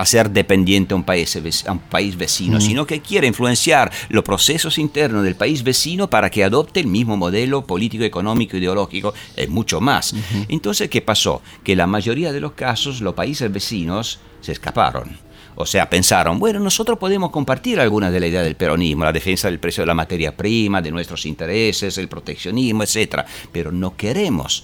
ser 0.05 0.31
dependiente 0.31 0.95
a 0.95 0.97
un 0.97 1.03
país, 1.03 1.37
a 1.67 1.73
un 1.73 1.81
país 1.81 2.17
vecino, 2.17 2.61
sino 2.61 2.87
que 2.87 3.01
quiere 3.01 3.27
influenciar 3.27 3.91
los 4.11 4.23
procesos 4.23 4.79
internos 4.79 5.25
del 5.25 5.35
país 5.35 5.65
vecino 5.65 6.09
para 6.09 6.31
que 6.31 6.45
adopte 6.45 6.79
el 6.79 6.87
mismo 6.87 7.17
modelo 7.17 7.65
político, 7.67 8.05
económico, 8.05 8.57
ideológico, 8.57 9.13
es 9.35 9.49
mucho 9.49 9.81
más. 9.81 10.15
Entonces, 10.49 10.89
¿qué 10.89 11.01
pasó? 11.03 11.43
Que 11.65 11.75
la 11.75 11.89
mayoría 11.89 12.33
de 12.33 12.41
los 12.41 12.53
casos 12.53 13.01
los 13.01 13.15
países 13.15 13.51
vecinos 13.51 14.21
se 14.41 14.53
escaparon 14.53 15.28
o 15.61 15.67
sea, 15.67 15.91
pensaron, 15.91 16.39
bueno, 16.39 16.61
nosotros 16.61 16.99
podemos 16.99 17.33
compartir 17.33 17.81
algunas 17.81 18.13
de 18.13 18.21
la 18.21 18.29
idea 18.29 18.43
del 18.43 18.55
peronismo, 18.55 19.03
la 19.03 19.13
defensa 19.13 19.49
del 19.51 19.59
precio 19.59 19.83
de 19.83 19.89
la 19.89 19.95
materia 19.95 20.37
prima, 20.37 20.81
de 20.81 20.93
nuestros 20.93 21.27
intereses, 21.27 21.99
el 21.99 22.07
proteccionismo, 22.07 22.85
etc. 22.85 23.25
Pero 23.51 23.73
no 23.73 23.97
queremos 23.97 24.63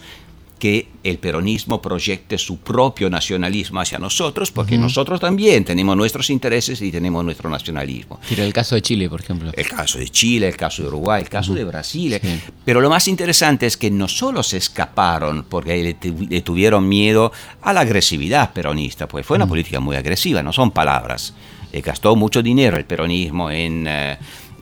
que 0.56 0.93
el 1.04 1.18
peronismo 1.18 1.82
proyecte 1.82 2.38
su 2.38 2.58
propio 2.58 3.10
nacionalismo 3.10 3.78
hacia 3.78 3.98
nosotros, 3.98 4.50
porque 4.50 4.78
nosotros 4.78 5.20
también 5.20 5.62
tenemos 5.62 5.94
nuestros 5.96 6.30
intereses 6.30 6.80
y 6.80 6.90
tenemos 6.90 7.22
nuestro 7.22 7.50
nacionalismo. 7.50 8.18
Pero 8.26 8.42
el 8.42 8.54
caso 8.54 8.74
de 8.74 8.80
Chile, 8.80 9.10
por 9.10 9.20
ejemplo. 9.20 9.52
El 9.54 9.68
caso 9.68 9.98
de 9.98 10.08
Chile, 10.08 10.48
el 10.48 10.56
caso 10.56 10.82
de 10.82 10.88
Uruguay, 10.88 11.22
el 11.22 11.28
caso 11.28 11.52
de 11.52 11.62
Brasil. 11.64 12.18
Pero 12.64 12.80
lo 12.80 12.88
más 12.88 13.06
interesante 13.06 13.66
es 13.66 13.76
que 13.76 13.90
no 13.90 14.08
solo 14.08 14.42
se 14.42 14.56
escaparon 14.56 15.44
porque 15.48 15.98
le, 16.02 16.40
tuvieron 16.40 16.88
miedo 16.88 17.32
a 17.60 17.74
la 17.74 17.80
agresividad 17.80 18.54
peronista, 18.54 19.06
pues 19.06 19.26
fue 19.26 19.36
una 19.36 19.46
política 19.46 19.80
muy 19.80 19.96
agresiva, 19.96 20.42
no 20.42 20.54
son 20.54 20.70
palabras. 20.70 21.34
Eh, 21.70 21.82
gastó 21.82 22.16
mucho 22.16 22.42
dinero 22.42 22.78
el 22.78 22.86
peronismo 22.86 23.50
en... 23.50 23.86
Eh, 23.86 24.18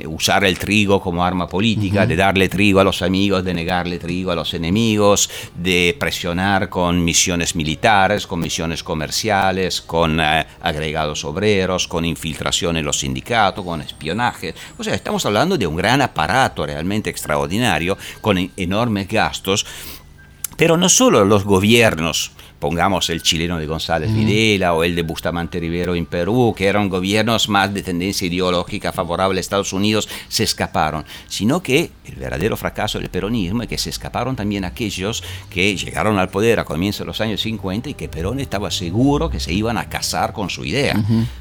usar 0.07 0.45
el 0.45 0.59
trigo 0.59 1.01
como 1.01 1.24
arma 1.24 1.49
política, 1.49 2.07
de 2.07 2.16
darle 2.16 2.49
trigo 2.49 2.80
a 2.80 2.84
los 2.84 3.03
amigos, 3.03 3.45
de 3.45 3.55
negarle 3.55 3.99
trigo 3.99 4.30
a 4.30 4.34
los 4.34 4.55
enemigos, 4.55 5.30
de 5.55 5.97
presionar 5.99 6.68
con 6.68 7.05
misiones 7.05 7.55
militares, 7.55 8.26
con 8.26 8.40
misiones 8.40 8.82
comerciales, 8.82 9.80
con 9.80 10.20
eh, 10.20 10.47
agregados 10.61 11.24
obreros, 11.24 11.88
con 11.88 12.05
infiltración 12.05 12.76
en 12.76 12.84
los 12.84 13.01
sindicatos, 13.01 13.64
con 13.64 13.80
espionaje. 13.80 14.55
O 14.78 14.84
sea, 14.84 14.95
estamos 14.95 15.24
hablando 15.26 15.57
de 15.57 15.66
un 15.66 15.76
gran 15.76 16.03
aparato 16.03 16.66
realmente 16.66 17.11
extraordinario, 17.11 17.97
con 18.20 18.51
enormes 18.57 19.09
gastos. 19.09 19.66
Pero 20.57 20.76
no 20.76 20.88
solo 20.88 21.24
los 21.24 21.45
gobiernos 21.45 22.32
pongamos 22.63 23.11
el 23.11 23.23
chileno 23.23 23.59
de 23.59 23.67
González 23.67 24.15
Videla 24.15 24.73
o 24.73 24.85
el 24.85 24.95
de 24.95 25.03
Bustamante 25.03 25.59
Rivero 25.59 25.97
en 25.97 26.07
Perú, 26.07 26.55
que 26.57 26.67
eran 26.69 26.89
gobiernos 26.89 27.49
más 27.49 27.75
de 27.75 27.83
tendencia 27.83 28.29
ideológica 28.29 28.93
favorable 28.93 29.39
a 29.39 29.41
Estados 29.41 29.73
Unidos, 29.73 30.09
se 30.29 30.45
escaparon, 30.45 31.05
sino 31.27 31.61
que 31.61 31.91
el 32.05 32.15
verdadero 32.15 32.57
fracaso 32.57 33.01
del 33.01 33.09
peronismo 33.09 33.65
es 33.65 33.69
que 33.69 33.79
se 33.79 33.91
escaparon 33.91 34.37
también 34.37 34.65
aquellos 34.65 35.25
que 35.51 35.77
llegaron 35.77 36.21
al 36.21 36.29
poder 36.29 36.61
a 36.61 36.65
comienzos 36.65 37.01
de 37.01 37.07
los 37.07 37.21
años 37.21 37.41
50 37.41 37.91
y 37.91 37.95
que 37.95 38.09
Perón 38.09 38.39
estaba 38.39 38.71
seguro 38.71 39.29
que 39.29 39.41
se 39.41 39.53
iban 39.53 39.77
a 39.77 39.89
casar 39.89 40.33
con 40.33 40.49
su 40.49 40.65
idea. 40.65 40.95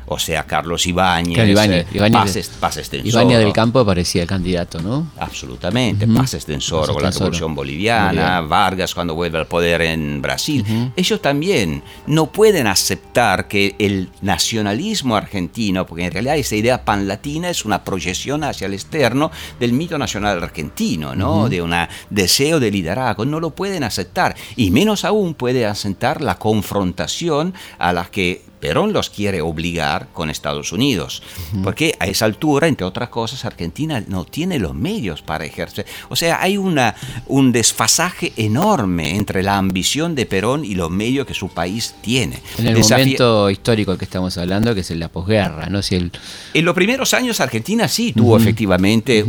O 0.07 0.17
sea, 0.17 0.47
Carlos 0.47 0.87
Ibáñez, 0.87 1.47
Ibáñez, 1.47 1.85
Ibáñez, 1.93 2.49
Paz, 2.59 2.81
Ibáñez 2.91 3.37
del 3.37 3.53
Campo 3.53 3.85
parecía 3.85 4.23
el 4.23 4.27
candidato, 4.27 4.81
¿no? 4.81 5.11
Absolutamente, 5.19 6.07
Paz 6.07 6.33
Estensor 6.33 6.91
con 6.91 7.03
la 7.03 7.11
revolución 7.11 7.53
boliviana, 7.53 8.41
Vargas 8.41 8.95
cuando 8.95 9.13
vuelve 9.13 9.37
al 9.37 9.45
poder 9.45 9.83
en 9.83 10.19
Brasil 10.19 10.65
ellos 11.11 11.21
también 11.21 11.83
no 12.07 12.31
pueden 12.31 12.67
aceptar 12.67 13.49
que 13.49 13.75
el 13.79 14.09
nacionalismo 14.21 15.17
argentino, 15.17 15.85
porque 15.85 16.05
en 16.05 16.11
realidad 16.13 16.37
esa 16.37 16.55
idea 16.55 16.85
panlatina 16.85 17.49
es 17.49 17.65
una 17.65 17.83
proyección 17.83 18.45
hacia 18.45 18.67
el 18.67 18.73
externo 18.73 19.29
del 19.59 19.73
mito 19.73 19.97
nacional 19.97 20.41
argentino, 20.41 21.13
¿no? 21.13 21.49
De 21.49 21.61
un 21.61 21.73
deseo 22.09 22.61
de 22.61 22.71
liderazgo, 22.71 23.25
no 23.25 23.41
lo 23.41 23.49
pueden 23.49 23.83
aceptar. 23.83 24.37
Y 24.55 24.71
menos 24.71 25.03
aún 25.03 25.33
puede 25.33 25.65
aceptar 25.65 26.21
la 26.21 26.35
confrontación 26.37 27.53
a 27.77 27.91
la 27.91 28.05
que 28.05 28.41
Perón 28.61 28.93
los 28.93 29.09
quiere 29.09 29.41
obligar 29.41 30.09
con 30.13 30.29
Estados 30.29 30.71
Unidos, 30.71 31.23
porque 31.63 31.95
a 31.99 32.05
esa 32.05 32.25
altura, 32.25 32.67
entre 32.67 32.85
otras 32.85 33.09
cosas, 33.09 33.43
Argentina 33.43 34.03
no 34.07 34.23
tiene 34.23 34.59
los 34.59 34.75
medios 34.75 35.21
para 35.23 35.43
ejercer. 35.45 35.85
O 36.09 36.15
sea, 36.15 36.41
hay 36.41 36.57
una, 36.57 36.95
un 37.27 37.51
desfasaje 37.51 38.31
enorme 38.37 39.15
entre 39.15 39.41
la 39.41 39.57
ambición 39.57 40.13
de 40.13 40.27
Perón 40.27 40.63
y 40.63 40.75
los 40.75 40.91
medios 40.91 41.25
que 41.25 41.33
su 41.33 41.49
país 41.49 41.95
tiene. 42.01 42.39
En 42.59 42.67
el 42.67 42.79
momento 42.79 43.49
histórico 43.49 43.97
que 43.97 44.05
estamos 44.05 44.37
hablando, 44.37 44.75
que 44.75 44.81
es 44.81 44.91
la 44.91 45.09
posguerra, 45.09 45.67
¿no? 45.67 45.81
Si 45.81 45.95
el... 45.95 46.11
En 46.53 46.63
los 46.63 46.75
primeros 46.75 47.13
años 47.15 47.41
Argentina 47.41 47.87
sí 47.87 48.13
tuvo 48.13 48.37
efectivamente 48.37 49.25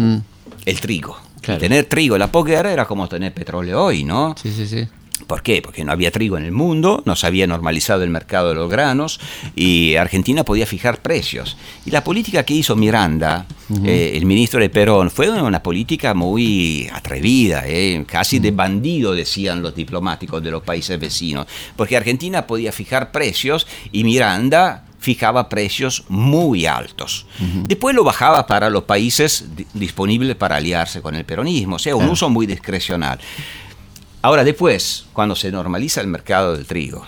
el 0.67 0.81
trigo. 0.81 1.17
Tener 1.41 1.87
trigo 1.87 2.17
en 2.17 2.21
la 2.21 2.31
posguerra 2.31 2.73
era 2.73 2.85
como 2.85 3.09
tener 3.09 3.33
petróleo 3.33 3.83
hoy, 3.83 4.05
¿no? 4.05 4.35
Sí, 4.41 4.53
sí, 4.53 4.67
sí. 4.67 4.87
¿Por 5.27 5.43
qué? 5.43 5.63
Porque 5.63 5.85
no 5.85 5.93
había 5.93 6.11
trigo 6.11 6.37
en 6.37 6.45
el 6.45 6.53
mundo, 6.53 7.03
no 7.07 7.17
se 7.17 7.27
había 7.27 7.47
normalizado 7.47 8.03
el 8.03 8.11
mercado 8.11 8.51
de 8.51 8.55
los 8.55 8.71
granos 8.71 9.21
y 9.55 9.97
Argentina 9.97 10.45
podía 10.45 10.67
fijar 10.67 11.01
precios. 11.01 11.57
Y 11.85 11.91
la 11.91 12.05
política 12.05 12.45
que 12.45 12.55
hizo 12.55 12.77
Miranda, 12.77 13.47
eh, 13.85 14.13
el 14.15 14.27
ministro 14.27 14.61
de 14.61 14.71
Perón, 14.71 15.11
fue 15.11 15.31
una 15.31 15.63
política 15.63 16.15
muy 16.15 16.89
atrevida, 16.93 17.65
eh, 17.67 18.05
casi 18.07 18.39
de 18.39 18.51
bandido, 18.51 19.15
decían 19.15 19.63
los 19.63 19.75
diplomáticos 19.75 20.43
de 20.43 20.51
los 20.51 20.63
países 20.63 20.99
vecinos, 20.99 21.47
porque 21.77 21.97
Argentina 21.97 22.47
podía 22.47 22.73
fijar 22.73 23.13
precios 23.13 23.67
y 23.91 24.05
Miranda 24.05 24.85
fijaba 25.03 25.49
precios 25.49 26.05
muy 26.09 26.65
altos. 26.65 27.27
Después 27.67 27.95
lo 27.95 28.05
bajaba 28.05 28.47
para 28.47 28.71
los 28.71 28.85
países 28.85 29.47
disponibles 29.75 30.37
para 30.37 30.57
aliarse 30.57 31.03
con 31.03 31.17
el 31.17 31.25
peronismo, 31.25 31.77
o 31.77 31.79
sea, 31.81 31.97
un 31.97 32.09
uso 32.09 32.31
muy 32.31 32.47
discrecional. 32.47 33.19
Ahora 34.25 34.45
después, 34.45 35.07
cuando 35.13 35.35
se 35.35 35.51
normaliza 35.51 36.01
el 36.01 36.07
mercado 36.07 36.55
del 36.55 36.65
trigo 36.65 37.05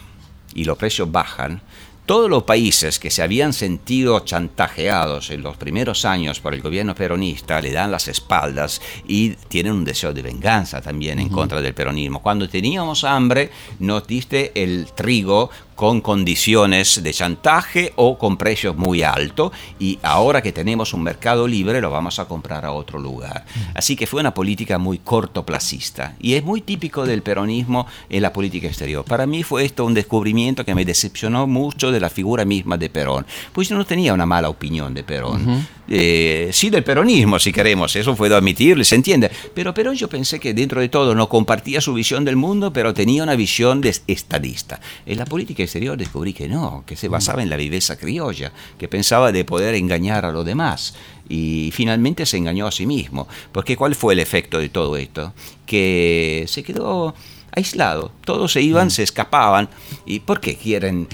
y 0.52 0.64
los 0.64 0.76
precios 0.76 1.12
bajan, 1.12 1.62
todos 2.06 2.28
los 2.28 2.42
países 2.42 2.98
que 2.98 3.10
se 3.10 3.22
habían 3.22 3.52
sentido 3.52 4.18
chantajeados 4.18 5.30
en 5.30 5.42
los 5.42 5.56
primeros 5.56 6.04
años 6.04 6.40
por 6.40 6.54
el 6.54 6.60
gobierno 6.60 6.96
peronista 6.96 7.62
le 7.62 7.70
dan 7.70 7.92
las 7.92 8.08
espaldas 8.08 8.82
y 9.06 9.30
tienen 9.30 9.74
un 9.74 9.84
deseo 9.84 10.12
de 10.12 10.22
venganza 10.22 10.82
también 10.82 11.20
en 11.20 11.28
contra 11.28 11.62
del 11.62 11.72
peronismo. 11.72 12.20
Cuando 12.20 12.48
teníamos 12.48 13.04
hambre, 13.04 13.50
nos 13.78 14.06
diste 14.08 14.50
el 14.60 14.88
trigo 14.92 15.50
con 15.74 16.00
condiciones 16.00 17.02
de 17.02 17.12
chantaje 17.12 17.92
o 17.96 18.18
con 18.18 18.36
precios 18.36 18.76
muy 18.76 19.02
altos 19.02 19.52
y 19.78 19.98
ahora 20.02 20.42
que 20.42 20.52
tenemos 20.52 20.92
un 20.92 21.02
mercado 21.02 21.46
libre 21.46 21.80
lo 21.80 21.90
vamos 21.90 22.18
a 22.18 22.26
comprar 22.26 22.64
a 22.64 22.72
otro 22.72 22.98
lugar. 22.98 23.44
Así 23.74 23.96
que 23.96 24.06
fue 24.06 24.20
una 24.20 24.34
política 24.34 24.78
muy 24.78 24.98
cortoplacista 24.98 26.16
y 26.20 26.34
es 26.34 26.44
muy 26.44 26.60
típico 26.60 27.06
del 27.06 27.22
peronismo 27.22 27.86
en 28.08 28.22
la 28.22 28.32
política 28.32 28.68
exterior. 28.68 29.04
Para 29.04 29.26
mí 29.26 29.42
fue 29.42 29.64
esto 29.64 29.84
un 29.84 29.94
descubrimiento 29.94 30.64
que 30.64 30.74
me 30.74 30.84
decepcionó 30.84 31.46
mucho 31.46 31.90
de 31.90 32.00
la 32.00 32.10
figura 32.10 32.44
misma 32.44 32.76
de 32.76 32.90
Perón, 32.90 33.26
pues 33.52 33.68
yo 33.68 33.76
no 33.76 33.84
tenía 33.84 34.14
una 34.14 34.26
mala 34.26 34.48
opinión 34.48 34.94
de 34.94 35.02
Perón. 35.02 35.66
Eh, 35.86 36.48
sí 36.52 36.70
del 36.70 36.82
peronismo, 36.82 37.38
si 37.38 37.52
queremos, 37.52 37.94
eso 37.94 38.14
puedo 38.14 38.36
admitirlo, 38.36 38.84
se 38.84 38.94
entiende. 38.94 39.30
Pero 39.54 39.74
Perón 39.74 39.94
yo 39.94 40.08
pensé 40.08 40.40
que 40.40 40.54
dentro 40.54 40.80
de 40.80 40.88
todo 40.88 41.14
no 41.14 41.28
compartía 41.28 41.80
su 41.80 41.92
visión 41.92 42.24
del 42.24 42.36
mundo, 42.36 42.72
pero 42.72 42.94
tenía 42.94 43.22
una 43.22 43.36
visión 43.36 43.80
de 43.80 43.94
estadista. 44.06 44.80
En 45.04 45.18
la 45.18 45.26
política 45.26 45.62
exterior 45.64 45.96
descubrí 45.96 46.32
que 46.32 46.48
no, 46.48 46.84
que 46.86 46.96
se 46.96 47.08
basaba 47.08 47.42
en 47.42 47.50
la 47.50 47.56
viveza 47.56 47.96
criolla, 47.96 48.52
que 48.78 48.88
pensaba 48.88 49.32
de 49.32 49.44
poder 49.44 49.74
engañar 49.74 50.24
a 50.24 50.32
los 50.32 50.44
demás. 50.44 50.94
Y 51.28 51.70
finalmente 51.72 52.26
se 52.26 52.36
engañó 52.36 52.66
a 52.66 52.72
sí 52.72 52.86
mismo. 52.86 53.26
Porque 53.52 53.76
¿cuál 53.76 53.94
fue 53.94 54.14
el 54.14 54.20
efecto 54.20 54.58
de 54.58 54.68
todo 54.68 54.96
esto? 54.96 55.32
Que 55.66 56.44
se 56.48 56.62
quedó 56.62 57.14
aislado. 57.52 58.12
Todos 58.24 58.52
se 58.52 58.62
iban, 58.62 58.90
se 58.90 59.02
escapaban. 59.02 59.68
¿Y 60.06 60.20
por 60.20 60.40
qué 60.40 60.56
quieren 60.56 61.08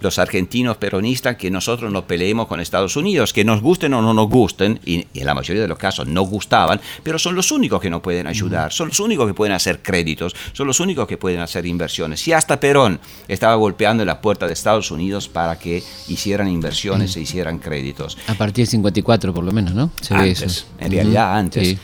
los 0.00 0.18
argentinos 0.18 0.76
peronistas 0.76 1.36
que 1.36 1.50
nosotros 1.50 1.92
nos 1.92 2.04
peleemos 2.04 2.46
con 2.46 2.60
Estados 2.60 2.96
Unidos, 2.96 3.32
que 3.32 3.44
nos 3.44 3.60
gusten 3.60 3.94
o 3.94 4.02
no 4.02 4.14
nos 4.14 4.28
gusten, 4.28 4.80
y, 4.84 5.06
en 5.14 5.26
la 5.26 5.34
mayoría 5.34 5.62
de 5.62 5.68
los 5.68 5.78
casos 5.78 6.06
no 6.06 6.22
gustaban, 6.22 6.80
pero 7.02 7.18
son 7.18 7.34
los 7.34 7.50
únicos 7.52 7.80
que 7.80 7.90
nos 7.90 8.00
pueden 8.00 8.26
ayudar, 8.26 8.72
son 8.72 8.88
los 8.88 9.00
únicos 9.00 9.26
que 9.26 9.34
pueden 9.34 9.54
hacer 9.54 9.80
créditos, 9.82 10.34
son 10.52 10.66
los 10.66 10.80
únicos 10.80 11.06
que 11.06 11.16
pueden 11.16 11.40
hacer 11.40 11.66
inversiones. 11.66 12.26
Y 12.26 12.32
hasta 12.32 12.60
Perón 12.60 13.00
estaba 13.28 13.54
golpeando 13.54 14.02
en 14.02 14.06
la 14.06 14.20
puerta 14.20 14.46
de 14.46 14.52
Estados 14.52 14.90
Unidos 14.90 15.28
para 15.28 15.58
que 15.58 15.82
hicieran 16.08 16.48
inversiones 16.48 17.16
e 17.16 17.20
hicieran 17.20 17.58
créditos. 17.58 18.18
A 18.26 18.34
partir 18.34 18.64
del 18.64 18.70
54 18.70 19.34
por 19.34 19.44
lo 19.44 19.52
menos, 19.52 19.74
¿no? 19.74 19.90
Se 20.00 20.14
antes, 20.14 20.66
en 20.78 20.92
realidad 20.92 21.36
antes. 21.36 21.78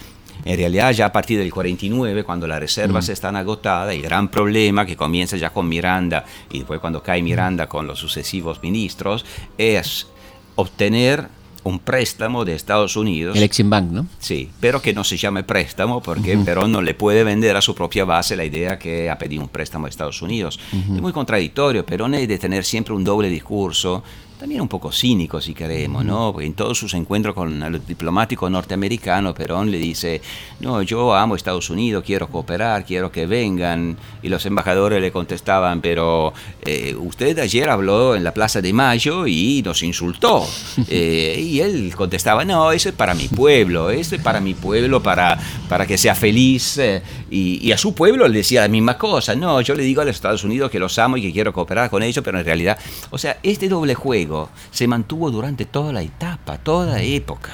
En 0.46 0.56
realidad 0.56 0.92
ya 0.92 1.06
a 1.06 1.12
partir 1.12 1.40
del 1.40 1.52
49, 1.52 2.22
cuando 2.22 2.46
las 2.46 2.60
reservas 2.60 3.08
están 3.08 3.34
agotadas, 3.34 3.92
el 3.92 4.00
gran 4.00 4.28
problema 4.28 4.86
que 4.86 4.94
comienza 4.94 5.36
ya 5.36 5.50
con 5.50 5.68
Miranda 5.68 6.24
y 6.52 6.58
después 6.58 6.78
cuando 6.78 7.02
cae 7.02 7.20
Miranda 7.20 7.66
con 7.66 7.88
los 7.88 7.98
sucesivos 7.98 8.62
ministros 8.62 9.24
es 9.58 10.06
obtener 10.54 11.26
un 11.64 11.80
préstamo 11.80 12.44
de 12.44 12.54
Estados 12.54 12.96
Unidos. 12.96 13.36
El 13.36 13.42
Exim 13.42 13.68
Bank, 13.68 13.90
¿no? 13.90 14.06
Sí, 14.20 14.48
pero 14.60 14.80
que 14.80 14.94
no 14.94 15.02
se 15.02 15.16
llame 15.16 15.42
préstamo 15.42 16.00
porque 16.00 16.38
Perón 16.38 16.70
no 16.70 16.80
le 16.80 16.94
puede 16.94 17.24
vender 17.24 17.56
a 17.56 17.60
su 17.60 17.74
propia 17.74 18.04
base 18.04 18.36
la 18.36 18.44
idea 18.44 18.78
que 18.78 19.10
ha 19.10 19.18
pedido 19.18 19.42
un 19.42 19.48
préstamo 19.48 19.86
de 19.86 19.90
Estados 19.90 20.22
Unidos. 20.22 20.60
Es 20.72 21.02
muy 21.02 21.12
contradictorio. 21.12 21.84
Perón 21.84 22.14
es 22.14 22.28
de 22.28 22.38
tener 22.38 22.64
siempre 22.64 22.94
un 22.94 23.02
doble 23.02 23.28
discurso 23.28 24.04
también 24.38 24.60
un 24.60 24.68
poco 24.68 24.92
cínico 24.92 25.40
si 25.40 25.54
queremos, 25.54 26.04
¿no? 26.04 26.32
Porque 26.32 26.46
en 26.46 26.54
todos 26.54 26.78
sus 26.78 26.94
encuentros 26.94 27.34
con 27.34 27.62
el 27.62 27.86
diplomático 27.86 28.48
norteamericano, 28.50 29.34
Perón 29.34 29.70
le 29.70 29.78
dice, 29.78 30.20
no, 30.60 30.82
yo 30.82 31.14
amo 31.14 31.36
Estados 31.36 31.70
Unidos, 31.70 32.04
quiero 32.04 32.28
cooperar, 32.28 32.84
quiero 32.84 33.10
que 33.10 33.26
vengan. 33.26 33.96
Y 34.22 34.28
los 34.28 34.44
embajadores 34.46 35.00
le 35.00 35.10
contestaban, 35.12 35.80
pero 35.80 36.32
eh, 36.64 36.94
usted 36.98 37.38
ayer 37.38 37.68
habló 37.68 38.14
en 38.14 38.24
la 38.24 38.34
Plaza 38.34 38.60
de 38.60 38.72
Mayo 38.72 39.26
y 39.26 39.62
nos 39.64 39.82
insultó. 39.82 40.46
Eh, 40.88 41.40
y 41.40 41.60
él 41.60 41.92
contestaba, 41.96 42.44
no, 42.44 42.70
eso 42.70 42.88
es 42.88 42.94
para 42.94 43.14
mi 43.14 43.28
pueblo, 43.28 43.90
eso 43.90 44.14
es 44.14 44.22
para 44.22 44.40
mi 44.40 44.54
pueblo, 44.54 45.02
para, 45.02 45.38
para 45.68 45.86
que 45.86 45.98
sea 45.98 46.14
feliz. 46.14 46.78
Eh, 46.78 47.02
y, 47.30 47.66
y, 47.66 47.72
a 47.72 47.78
su 47.78 47.94
pueblo 47.94 48.28
le 48.28 48.38
decía 48.38 48.60
la 48.60 48.68
misma 48.68 48.96
cosa, 48.96 49.34
no, 49.34 49.60
yo 49.62 49.74
le 49.74 49.82
digo 49.82 50.02
a 50.02 50.04
los 50.04 50.14
Estados 50.14 50.44
Unidos 50.44 50.70
que 50.70 50.78
los 50.78 50.98
amo 50.98 51.16
y 51.16 51.22
que 51.22 51.32
quiero 51.32 51.52
cooperar 51.52 51.90
con 51.90 52.02
ellos, 52.02 52.22
pero 52.24 52.38
en 52.38 52.44
realidad, 52.44 52.78
o 53.10 53.18
sea, 53.18 53.38
este 53.42 53.68
doble 53.68 53.94
juego, 53.94 54.25
se 54.70 54.86
mantuvo 54.86 55.30
durante 55.30 55.64
toda 55.64 55.92
la 55.92 56.02
etapa, 56.02 56.58
toda 56.58 57.02
época. 57.02 57.52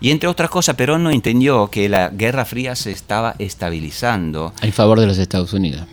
Y 0.00 0.10
entre 0.10 0.28
otras 0.28 0.50
cosas, 0.50 0.76
Perón 0.76 1.02
no 1.02 1.10
entendió 1.10 1.68
que 1.68 1.88
la 1.88 2.10
Guerra 2.10 2.44
Fría 2.44 2.76
se 2.76 2.90
estaba 2.90 3.36
estabilizando. 3.38 4.52
En 4.60 4.72
favor 4.72 5.00
de 5.00 5.06
los 5.06 5.18
Estados 5.18 5.52
Unidos. 5.52 5.86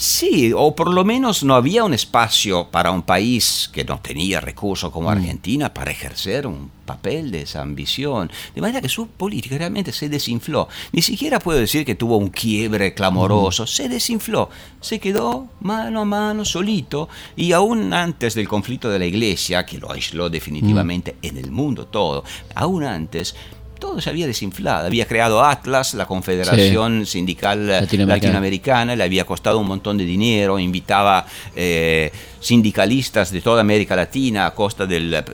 Sí, 0.00 0.50
o 0.56 0.74
por 0.74 0.90
lo 0.90 1.04
menos 1.04 1.44
no 1.44 1.54
había 1.54 1.84
un 1.84 1.92
espacio 1.92 2.68
para 2.70 2.90
un 2.90 3.02
país 3.02 3.68
que 3.70 3.84
no 3.84 4.00
tenía 4.00 4.40
recursos 4.40 4.90
como 4.90 5.10
mm. 5.10 5.12
Argentina 5.12 5.74
para 5.74 5.90
ejercer 5.90 6.46
un 6.46 6.70
papel 6.86 7.30
de 7.30 7.42
esa 7.42 7.60
ambición. 7.60 8.30
De 8.54 8.62
manera 8.62 8.80
que 8.80 8.88
su 8.88 9.08
política 9.08 9.58
realmente 9.58 9.92
se 9.92 10.08
desinfló. 10.08 10.68
Ni 10.92 11.02
siquiera 11.02 11.38
puedo 11.38 11.58
decir 11.58 11.84
que 11.84 11.96
tuvo 11.96 12.16
un 12.16 12.30
quiebre 12.30 12.94
clamoroso, 12.94 13.64
mm. 13.64 13.66
se 13.66 13.88
desinfló, 13.90 14.48
se 14.80 14.98
quedó 14.98 15.48
mano 15.60 16.00
a 16.00 16.04
mano, 16.06 16.46
solito, 16.46 17.10
y 17.36 17.52
aún 17.52 17.92
antes 17.92 18.34
del 18.34 18.48
conflicto 18.48 18.88
de 18.88 19.00
la 19.00 19.04
iglesia, 19.04 19.66
que 19.66 19.76
lo 19.76 19.92
aisló 19.92 20.30
definitivamente 20.30 21.12
mm. 21.12 21.26
en 21.26 21.36
el 21.36 21.50
mundo 21.50 21.88
todo, 21.88 22.24
aún 22.54 22.84
antes, 22.84 23.34
todo 23.80 24.00
se 24.00 24.10
había 24.10 24.26
desinflado. 24.26 24.86
Había 24.86 25.06
creado 25.06 25.42
Atlas, 25.42 25.94
la 25.94 26.06
Confederación 26.06 27.06
Sindical 27.06 27.66
Latinoamericana. 27.66 28.94
le 28.94 29.02
había 29.02 29.24
costado 29.24 29.58
un 29.58 29.66
montón 29.66 29.98
de 29.98 30.04
dinero, 30.04 30.58
invitaba 30.58 31.26
eh, 31.56 32.12
sindicalistas 32.38 33.32
de 33.32 33.40
toda 33.40 33.62
América 33.62 33.96
Latina 33.96 34.46
a 34.46 34.54
costa 34.54 34.86
del, 34.86 35.24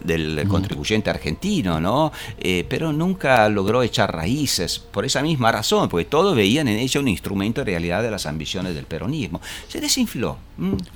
contribuyente 0.49 1.11
argentino, 1.11 1.81
¿no? 1.81 2.13
Eh, 2.39 2.65
pero 2.69 2.93
nunca 2.93 3.49
logró 3.49 3.83
echar 3.83 4.15
raíces 4.15 4.79
por 4.79 5.05
esa 5.05 5.23
misma 5.23 5.53
razón, 5.53 5.89
porque 5.89 6.07
todos 6.07 6.35
veían 6.35 6.69
en 6.69 6.79
ella 6.79 7.01
un 7.01 7.09
instrumento 7.09 7.61
en 7.61 7.67
realidad 7.67 8.03
de 8.03 8.11
las 8.11 8.27
ambiciones 8.27 8.75
del 8.75 8.87
peronismo. 8.87 9.41
Se 9.69 9.81
desinfló. 9.81 10.39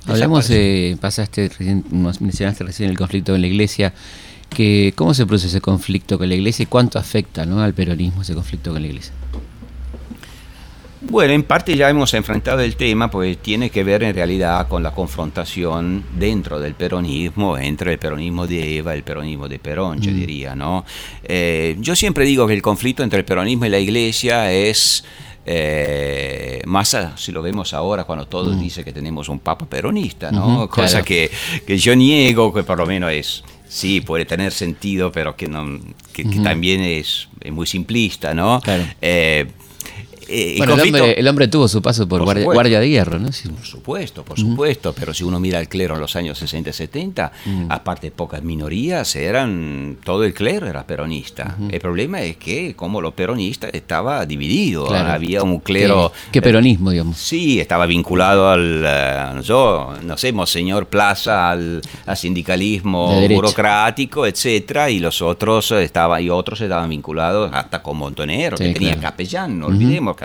Hablamos, 0.07 0.49
pasaste, 0.99 1.51
mencionaste 2.19 2.63
recién 2.63 2.89
el 2.89 2.97
conflicto 2.97 3.35
en 3.35 3.41
la 3.41 3.47
iglesia 3.47 3.93
que 4.55 4.93
cómo 4.95 5.13
se 5.13 5.25
produce 5.25 5.47
ese 5.47 5.61
conflicto 5.61 6.17
con 6.17 6.29
la 6.29 6.35
iglesia 6.35 6.63
y 6.63 6.65
cuánto 6.65 6.99
afecta 6.99 7.45
¿no? 7.45 7.61
al 7.61 7.73
peronismo 7.73 8.21
ese 8.21 8.33
conflicto 8.33 8.71
con 8.71 8.81
la 8.81 8.87
iglesia. 8.87 9.13
Bueno, 11.03 11.33
en 11.33 11.43
parte 11.43 11.75
ya 11.75 11.89
hemos 11.89 12.13
enfrentado 12.13 12.59
el 12.59 12.75
tema, 12.75 13.09
pues 13.09 13.39
tiene 13.39 13.71
que 13.71 13.83
ver 13.83 14.03
en 14.03 14.13
realidad 14.13 14.67
con 14.67 14.83
la 14.83 14.91
confrontación 14.91 16.03
dentro 16.15 16.59
del 16.59 16.75
peronismo, 16.75 17.57
entre 17.57 17.93
el 17.93 17.97
peronismo 17.97 18.45
de 18.45 18.77
Eva 18.77 18.93
y 18.93 18.99
el 18.99 19.03
peronismo 19.03 19.47
de 19.47 19.57
Perón, 19.57 19.99
yo 19.99 20.11
mm. 20.11 20.15
diría, 20.15 20.55
¿no? 20.55 20.85
Eh, 21.23 21.75
yo 21.79 21.95
siempre 21.95 22.23
digo 22.23 22.45
que 22.45 22.53
el 22.53 22.61
conflicto 22.61 23.01
entre 23.01 23.19
el 23.19 23.25
peronismo 23.25 23.65
y 23.65 23.69
la 23.69 23.79
iglesia 23.79 24.51
es... 24.51 25.03
Eh, 25.45 26.61
más 26.65 26.95
si 27.15 27.31
lo 27.31 27.41
vemos 27.41 27.73
ahora 27.73 28.03
cuando 28.03 28.27
todos 28.27 28.55
mm. 28.55 28.59
dicen 28.59 28.83
que 28.83 28.91
tenemos 28.91 29.27
un 29.29 29.39
papa 29.39 29.65
peronista, 29.65 30.31
¿no? 30.31 30.69
Cosa 30.69 31.03
que, 31.03 31.31
que, 31.65 31.77
yo 31.77 31.95
niego, 31.95 32.53
que 32.53 32.63
por 32.63 32.77
lo 32.77 32.85
menos 32.85 33.11
es 33.11 33.43
sí, 33.71 34.01
puede 34.01 34.25
tener 34.25 34.51
sentido, 34.51 35.11
pero 35.11 35.35
que, 35.35 35.47
no, 35.47 35.79
que, 36.13 36.25
también 36.43 36.81
es, 36.81 37.29
muy 37.51 37.65
simplista, 37.65 38.33
¿no? 38.33 38.59
Claro. 38.59 38.83
Eh, 39.01 39.47
eh, 40.31 41.13
el, 41.17 41.27
hombre, 41.27 41.47
tuvo 41.47 41.67
su 41.67 41.81
paso 41.81 42.07
por, 42.07 42.23
guardia, 42.23 42.79
de 42.79 42.89
hierro, 42.89 43.19
¿no? 43.19 43.29
Por 43.29 43.65
supuesto, 43.65 44.23
por 44.23 44.39
supuesto, 44.39 44.93
pero 44.93 45.13
si 45.13 45.23
uno 45.23 45.39
mira 45.39 45.59
el 45.59 45.67
clero 45.67 45.95
en 45.95 46.01
los 46.01 46.15
años 46.15 46.37
60 46.37 46.69
y 46.69 46.73
70, 46.73 47.31
aparte 47.69 48.07
de 48.07 48.11
pocas 48.11 48.41
minorías, 48.43 49.15
eran 49.15 49.97
todo 50.03 50.23
el 50.23 50.33
clero 50.33 50.67
era 50.67 50.85
peronista. 50.85 51.57
El 51.69 51.79
problema 51.79 52.21
es 52.21 52.37
que 52.37 52.75
como 52.75 53.01
los 53.01 53.13
peronistas 53.13 53.71
estaba 53.73 54.25
dividido, 54.25 54.93
había 54.93 55.43
un 55.43 55.59
clero... 55.59 56.11
¿Qué, 56.31 56.41
peronismo, 56.41 56.91
digamos? 56.91 57.17
Sí, 57.17 57.59
estaba 57.59 57.85
vinculado 57.85 58.49
al, 58.49 58.83
eh, 58.85 59.41
yo, 59.43 59.93
no 60.03 60.17
sé, 60.17 60.31
Monseñor 60.31 60.87
Plaza, 60.87 61.51
al, 61.51 61.81
sindicalismo 62.15 63.27
burocrático, 63.29 64.25
etcétera, 64.25 64.89
y 64.89 64.99
los 64.99 65.21
otros 65.21 65.71
estaban, 65.71 66.21
y 66.21 66.29
otros 66.29 66.61
estaban 66.61 66.89
vinculados 66.89 67.49
hasta 67.53 67.81
con 67.81 67.97
Montonero, 67.97 68.57
que 68.57 68.73
tenía 68.73 68.99
capellán, 68.99 69.59
no 69.59 69.67
olvidemos 69.67 70.15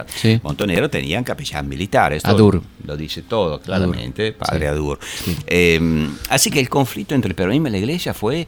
Montonero 0.42 0.90
tenía 0.90 1.22
capellán 1.22 1.68
militar. 1.68 2.12
Esto 2.12 2.28
Adur. 2.28 2.62
Lo 2.84 2.96
dice 2.96 3.22
todo, 3.22 3.60
claramente, 3.60 4.32
padre 4.32 4.68
Adur. 4.68 4.98
Eh, 5.46 6.08
así 6.30 6.50
que 6.50 6.60
el 6.60 6.68
conflicto 6.68 7.14
entre 7.14 7.30
el 7.30 7.34
peronismo 7.34 7.68
y 7.68 7.70
la 7.70 7.78
iglesia 7.78 8.14
fue, 8.14 8.46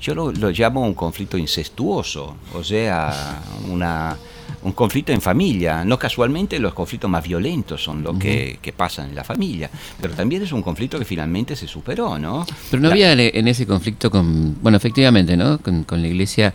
yo 0.00 0.14
lo, 0.14 0.32
llamo 0.50 0.82
un 0.82 0.94
conflicto 0.94 1.36
incestuoso, 1.36 2.36
o 2.54 2.64
sea, 2.64 3.42
una 3.68 4.16
un 4.62 4.72
conflicto 4.72 5.12
en 5.12 5.20
familia. 5.20 5.84
No 5.84 5.98
casualmente 5.98 6.58
los 6.58 6.74
conflictos 6.74 7.10
más 7.10 7.24
violentos 7.24 7.82
son 7.82 8.02
los 8.02 8.18
que, 8.18 8.58
pasan 8.76 9.10
en 9.10 9.14
la 9.14 9.24
familia, 9.24 9.70
pero 10.00 10.14
también 10.14 10.42
es 10.42 10.52
un 10.52 10.62
conflicto 10.62 10.98
que 10.98 11.04
finalmente 11.04 11.56
se 11.56 11.66
superó, 11.66 12.18
¿no? 12.18 12.46
Pero 12.70 12.82
no 12.82 12.90
había 12.90 13.12
en 13.12 13.48
ese 13.48 13.66
conflicto 13.66 14.10
con, 14.10 14.60
bueno, 14.62 14.76
efectivamente, 14.76 15.36
¿no? 15.36 15.58
Con, 15.58 15.84
con 15.84 16.00
la 16.00 16.08
iglesia 16.08 16.54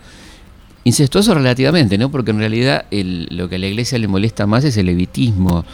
incestuoso 0.86 1.34
relativamente, 1.34 1.98
¿no? 1.98 2.12
Porque 2.12 2.30
en 2.30 2.38
realidad 2.38 2.86
lo 2.92 3.48
que 3.48 3.56
a 3.56 3.58
la 3.58 3.66
iglesia 3.66 3.98
le 3.98 4.06
molesta 4.06 4.46
más 4.46 4.62
es 4.62 4.76
el 4.76 4.88
evitismo, 4.88 5.64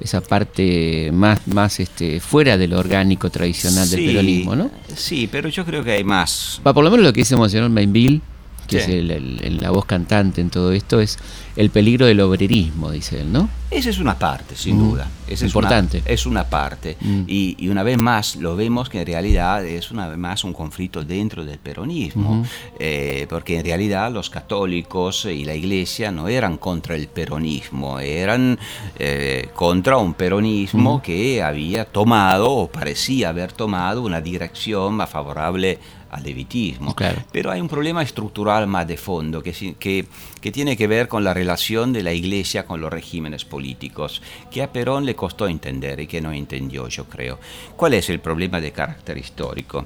esa 0.00 0.20
parte 0.20 1.10
más, 1.12 1.46
más 1.46 1.78
este, 1.78 2.18
fuera 2.18 2.58
del 2.58 2.72
orgánico 2.74 3.30
tradicional 3.30 3.88
del 3.88 4.04
peronismo, 4.06 4.56
¿no? 4.56 4.70
Sí, 4.96 5.28
pero 5.30 5.48
yo 5.48 5.64
creo 5.64 5.84
que 5.84 5.92
hay 5.92 6.02
más. 6.02 6.60
por 6.64 6.82
lo 6.82 6.90
menos 6.90 7.06
lo 7.06 7.12
que 7.12 7.20
dice 7.20 7.36
Monseñor 7.36 7.70
Mainville, 7.70 8.20
que 8.66 8.78
es 8.78 9.62
la 9.62 9.70
voz 9.70 9.86
cantante 9.86 10.40
en 10.40 10.50
todo 10.50 10.72
esto, 10.72 11.00
es 11.00 11.18
el 11.56 11.70
peligro 11.70 12.06
del 12.06 12.20
obrerismo, 12.20 12.90
dice 12.90 13.20
él, 13.20 13.32
¿no? 13.32 13.48
Esa 13.70 13.90
es 13.90 13.98
una 13.98 14.16
parte, 14.16 14.54
sin 14.54 14.76
mm. 14.76 14.90
duda. 14.90 15.08
es 15.26 15.42
Importante. 15.42 16.02
es 16.04 16.24
una 16.24 16.44
parte. 16.44 16.96
Mm. 17.00 17.22
Y, 17.26 17.68
una 17.68 17.82
vez 17.82 18.00
más 18.00 18.36
lo 18.36 18.54
vemos 18.54 18.88
que 18.88 19.00
en 19.00 19.06
realidad 19.06 19.64
es 19.64 19.90
una 19.90 20.06
vez 20.08 20.18
más 20.18 20.44
un 20.44 20.52
conflicto 20.52 21.02
dentro 21.02 21.44
del 21.44 21.58
peronismo, 21.58 22.46
eh, 22.78 23.26
porque 23.28 23.58
en 23.58 23.64
realidad 23.64 24.12
los 24.12 24.30
católicos 24.30 25.24
y 25.24 25.44
la 25.44 25.54
iglesia 25.54 26.12
no 26.12 26.28
eran 26.28 26.58
contra 26.58 26.94
el 26.94 27.08
peronismo, 27.08 27.98
eran 27.98 28.58
eh, 28.98 29.48
contra 29.54 29.96
un 29.96 30.14
peronismo 30.14 31.02
que 31.02 31.42
había 31.42 31.86
tomado 31.86 32.50
o 32.52 32.68
parecía 32.68 33.30
haber 33.30 33.52
tomado 33.52 34.02
una 34.02 34.20
dirección 34.20 34.94
más 34.94 35.10
favorable 35.10 35.78
al 36.16 36.22
levitismo. 36.22 36.94
Pero 37.32 37.50
hay 37.50 37.60
un 37.60 37.68
problema 37.68 38.02
estructural 38.02 38.66
más 38.66 38.86
de 38.88 38.96
fondo 38.96 39.42
que, 39.42 39.52
que, 39.78 40.06
que, 40.40 40.52
tiene 40.52 40.76
que 40.76 40.86
ver 40.86 41.08
con 41.08 41.24
la 41.24 41.34
relación 41.34 41.92
de 41.92 42.02
la 42.02 42.12
Iglesia 42.12 42.66
con 42.66 42.80
los 42.80 42.92
regímenes 42.92 43.44
políticos, 43.44 44.22
que 44.50 44.62
a 44.62 44.72
Perón 44.72 45.04
le 45.04 45.14
costó 45.14 45.46
entender 45.46 46.00
y 46.00 46.06
que 46.06 46.20
no 46.20 46.32
entendió, 46.32 46.88
yo 46.88 47.04
creo. 47.04 47.38
¿Cuál 47.76 47.94
es 47.94 48.08
el 48.10 48.20
problema 48.20 48.60
de 48.60 48.72
carácter 48.72 49.18
histórico? 49.18 49.84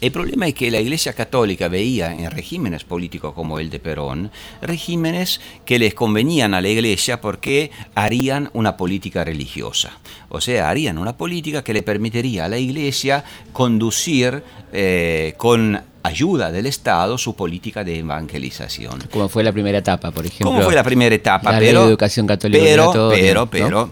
El 0.00 0.12
problema 0.12 0.46
es 0.46 0.54
que 0.54 0.70
la 0.70 0.78
Iglesia 0.78 1.14
Católica 1.14 1.68
veía 1.68 2.12
en 2.12 2.30
regímenes 2.30 2.84
políticos 2.84 3.32
como 3.32 3.58
el 3.58 3.70
de 3.70 3.80
Perón, 3.80 4.30
regímenes 4.60 5.40
que 5.64 5.78
les 5.78 5.94
convenían 5.94 6.52
a 6.52 6.60
la 6.60 6.68
Iglesia 6.68 7.20
porque 7.20 7.70
harían 7.94 8.50
una 8.52 8.76
política 8.76 9.24
religiosa. 9.24 9.92
O 10.28 10.42
sea, 10.42 10.68
harían 10.68 10.98
una 10.98 11.16
política 11.16 11.64
que 11.64 11.72
le 11.72 11.82
permitiría 11.82 12.44
a 12.44 12.48
la 12.48 12.58
Iglesia 12.58 13.24
conducir 13.54 14.42
eh, 14.72 15.32
con 15.38 15.80
ayuda 16.02 16.52
del 16.52 16.66
Estado 16.66 17.16
su 17.16 17.34
política 17.34 17.82
de 17.82 18.00
evangelización. 18.00 19.02
Como 19.10 19.30
fue 19.30 19.42
la 19.42 19.52
primera 19.52 19.78
etapa, 19.78 20.10
por 20.10 20.26
ejemplo. 20.26 20.48
Como 20.48 20.62
fue 20.62 20.74
la 20.74 20.84
primera 20.84 21.14
etapa, 21.14 21.52
la 21.52 21.58
pero, 21.58 21.88
educación 21.88 22.26
católica 22.26 22.62
pero, 22.62 23.10
pero, 23.10 23.46
pero, 23.46 23.90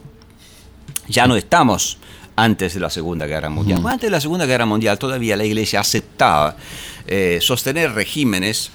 ya 1.08 1.26
no 1.26 1.36
estamos 1.36 1.98
antes 2.36 2.74
de 2.74 2.80
la 2.80 2.90
Segunda 2.90 3.26
Guerra 3.26 3.50
Mundial. 3.50 3.80
Antes 3.84 4.08
de 4.08 4.10
la 4.10 4.20
Segunda 4.20 4.46
Guerra 4.46 4.66
Mundial 4.66 4.98
todavía 4.98 5.36
la 5.36 5.44
Iglesia 5.44 5.80
aceptaba 5.80 6.56
eh, 7.06 7.38
sostener 7.40 7.92
regímenes 7.92 8.70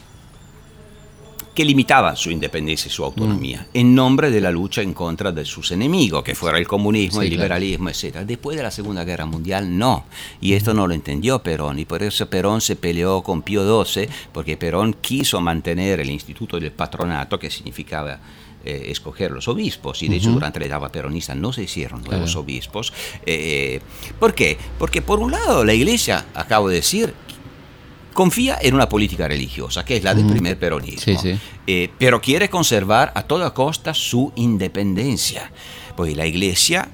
que 1.59 1.65
limitaban 1.65 2.15
su 2.15 2.31
independencia 2.31 2.87
y 2.87 2.91
su 2.91 3.03
autonomía 3.03 3.67
en 3.73 3.93
nombre 3.93 4.31
de 4.31 4.39
la 4.39 4.49
lucha 4.49 4.81
en 4.81 4.93
contra 4.93 5.33
de 5.33 5.43
sus 5.43 5.71
enemigos, 5.71 6.23
que 6.23 6.33
fuera 6.33 6.57
el 6.57 6.65
comunismo, 6.65 7.21
el 7.21 7.29
liberalismo, 7.29 7.89
etc. 7.89 8.19
Después 8.19 8.55
de 8.55 8.63
la 8.63 8.71
Segunda 8.71 9.03
Guerra 9.03 9.25
Mundial, 9.25 9.77
no. 9.77 10.05
Y 10.39 10.53
esto 10.53 10.73
no 10.73 10.87
lo 10.87 10.93
entendió 10.93 11.43
Perón, 11.43 11.77
y 11.77 11.83
por 11.83 12.01
eso 12.01 12.29
Perón 12.29 12.61
se 12.61 12.77
peleó 12.77 13.21
con 13.23 13.41
Pío 13.41 13.83
XII, 13.83 14.07
porque 14.31 14.55
Perón 14.55 14.95
quiso 15.01 15.41
mantener 15.41 15.99
el 15.99 16.09
instituto 16.09 16.57
del 16.61 16.71
patronato, 16.71 17.37
que 17.37 17.49
significaba 17.49 18.19
eh, 18.65 18.87
escoger 18.87 19.31
los 19.31 19.47
obispos, 19.47 20.03
y 20.03 20.09
de 20.09 20.17
hecho 20.17 20.31
durante 20.31 20.59
la 20.59 20.65
etapa 20.65 20.89
peronista 20.89 21.33
no 21.33 21.53
se 21.53 21.63
hicieron 21.63 22.03
nuevos 22.03 22.35
obispos. 22.35 22.91
Eh, 23.25 23.79
¿Por 24.19 24.33
qué? 24.33 24.57
Porque 24.77 25.01
por 25.01 25.19
un 25.19 25.31
lado 25.31 25.63
la 25.63 25.73
iglesia, 25.73 26.25
acabo 26.33 26.67
de 26.67 26.75
decir, 26.75 27.13
confía 28.13 28.57
en 28.61 28.73
una 28.73 28.89
política 28.89 29.29
religiosa, 29.29 29.85
que 29.85 29.95
es 29.95 30.03
la 30.03 30.13
del 30.13 30.25
primer 30.27 30.59
peronismo, 30.59 31.21
eh, 31.67 31.89
pero 31.97 32.19
quiere 32.19 32.49
conservar 32.49 33.13
a 33.15 33.23
toda 33.23 33.53
costa 33.53 33.93
su 33.93 34.33
independencia. 34.35 35.51
Pues 35.95 36.17
la 36.17 36.25
iglesia 36.25 36.89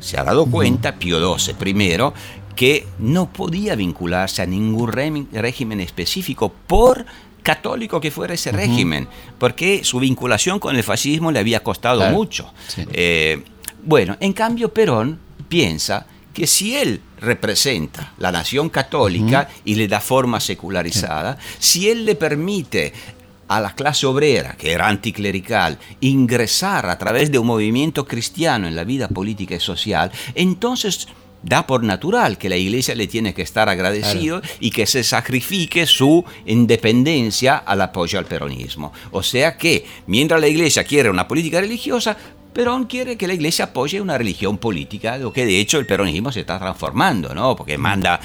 se 0.00 0.18
ha 0.18 0.24
dado 0.24 0.46
cuenta, 0.46 0.96
Pío 0.96 1.36
XII 1.36 1.54
primero, 1.54 2.12
que 2.56 2.86
no 2.98 3.32
podía 3.32 3.74
vincularse 3.74 4.42
a 4.42 4.46
ningún 4.46 4.90
régimen 4.92 5.80
específico 5.80 6.52
por 6.66 7.06
católico 7.44 8.00
que 8.00 8.10
fuera 8.10 8.34
ese 8.34 8.50
régimen, 8.50 9.06
porque 9.38 9.84
su 9.84 10.00
vinculación 10.00 10.58
con 10.58 10.74
el 10.74 10.82
fascismo 10.82 11.30
le 11.30 11.38
había 11.38 11.62
costado 11.62 12.10
mucho. 12.10 12.52
Eh, 12.90 13.44
bueno, 13.84 14.16
en 14.18 14.32
cambio 14.32 14.72
Perón 14.72 15.20
piensa 15.46 16.06
que 16.32 16.46
si 16.46 16.74
él 16.74 17.00
representa 17.20 18.14
la 18.18 18.32
nación 18.32 18.70
católica 18.70 19.48
y 19.64 19.74
le 19.74 19.86
da 19.86 20.00
forma 20.00 20.40
secularizada, 20.40 21.38
si 21.58 21.88
él 21.90 22.06
le 22.06 22.14
permite 22.16 22.92
a 23.46 23.60
la 23.60 23.74
clase 23.74 24.06
obrera, 24.06 24.56
que 24.56 24.72
era 24.72 24.88
anticlerical, 24.88 25.78
ingresar 26.00 26.86
a 26.86 26.96
través 26.96 27.30
de 27.30 27.38
un 27.38 27.46
movimiento 27.46 28.06
cristiano 28.06 28.66
en 28.66 28.74
la 28.74 28.84
vida 28.84 29.06
política 29.08 29.54
y 29.54 29.60
social, 29.60 30.10
entonces 30.34 31.08
da 31.44 31.66
por 31.66 31.84
natural 31.84 32.38
que 32.38 32.48
la 32.48 32.56
iglesia 32.56 32.94
le 32.94 33.06
tiene 33.06 33.34
que 33.34 33.42
estar 33.42 33.68
agradecido 33.68 34.40
y 34.60 34.70
que 34.70 34.86
se 34.86 35.04
sacrifique 35.04 35.86
su 35.86 36.24
independencia 36.46 37.56
al 37.58 37.82
apoyo 37.82 38.18
al 38.18 38.24
peronismo. 38.24 38.92
O 39.10 39.22
sea 39.22 39.56
que 39.56 39.84
mientras 40.06 40.40
la 40.40 40.48
iglesia 40.48 40.84
quiere 40.84 41.10
una 41.10 41.28
política 41.28 41.60
religiosa, 41.60 42.16
Perón 42.54 42.84
quiere 42.84 43.16
que 43.16 43.26
la 43.26 43.34
iglesia 43.34 43.66
apoye 43.66 44.00
una 44.00 44.16
religión 44.16 44.58
política, 44.58 45.18
lo 45.18 45.32
que 45.32 45.44
de 45.44 45.58
hecho 45.58 45.76
el 45.80 45.86
peronismo 45.86 46.30
se 46.30 46.40
está 46.40 46.56
transformando, 46.56 47.34
¿no? 47.34 47.56
Porque 47.56 47.76
manda 47.76 48.20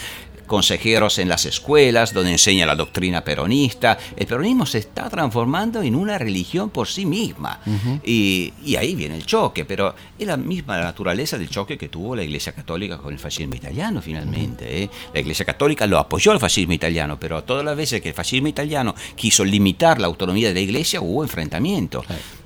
consejeros 0.49 1.19
en 1.19 1.29
las 1.29 1.45
escuelas 1.45 2.13
donde 2.13 2.33
enseña 2.33 2.65
la 2.65 2.75
doctrina 2.75 3.23
peronista. 3.23 3.97
El 4.17 4.27
peronismo 4.27 4.65
se 4.65 4.79
está 4.79 5.09
transformando 5.09 5.81
en 5.81 5.95
una 5.95 6.17
religión 6.17 6.71
por 6.71 6.89
sí 6.89 7.05
misma. 7.05 7.61
y, 8.03 8.51
ahí 8.79 8.95
viene 8.95 9.15
el 9.15 9.25
choque, 9.25 9.65
pero 9.65 9.93
es 10.17 10.27
la 10.27 10.37
misma 10.37 10.77
naturaleza 10.79 11.37
del 11.37 11.49
choque 11.49 11.77
que 11.77 11.89
tuvo 11.89 12.15
la 12.15 12.23
Iglesia 12.23 12.53
Católica 12.53 12.97
con 12.97 13.13
el 13.13 13.19
fascismo 13.19 13.55
italiano 13.55 14.01
finalmente. 14.01 14.83
¿eh? 14.83 14.89
La 15.13 15.19
Iglesia 15.19 15.45
Católica 15.45 15.85
lo 15.85 15.99
apoyó 15.99 16.31
al 16.31 16.39
fascismo 16.39 16.73
italiano, 16.73 17.19
pero 17.19 17.43
todas 17.43 17.63
las 17.63 17.75
veces 17.77 18.01
que 18.01 18.09
el 18.09 18.15
fascismo 18.15 18.47
italiano 18.47 18.95
quiso 19.15 19.45
limitar 19.45 19.99
la 19.99 20.07
autonomía 20.07 20.49
de 20.49 20.55
la 20.55 20.59
Iglesia 20.61 21.01
hubo 21.01 21.23
enfrentamiento. 21.23 22.03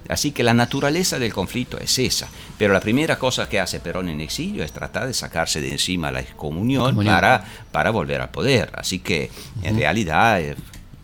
Así 0.09 0.31
que 0.31 0.43
la 0.43 0.53
naturaleza 0.53 1.19
del 1.19 1.33
conflicto 1.33 1.77
es 1.79 1.97
esa. 1.99 2.27
Pero 2.57 2.73
la 2.73 2.79
primera 2.79 3.17
cosa 3.17 3.47
que 3.47 3.59
hace 3.59 3.79
Perón 3.79 4.09
en 4.09 4.21
exilio 4.21 4.63
es 4.63 4.71
tratar 4.71 5.07
de 5.07 5.13
sacarse 5.13 5.61
de 5.61 5.71
encima 5.71 6.11
la 6.11 6.19
excomunión 6.19 6.95
para, 7.03 7.45
para 7.71 7.91
volver 7.91 8.21
al 8.21 8.29
poder. 8.29 8.71
Así 8.75 8.99
que 8.99 9.29
en 9.61 9.77
realidad 9.77 10.41
es 10.41 10.55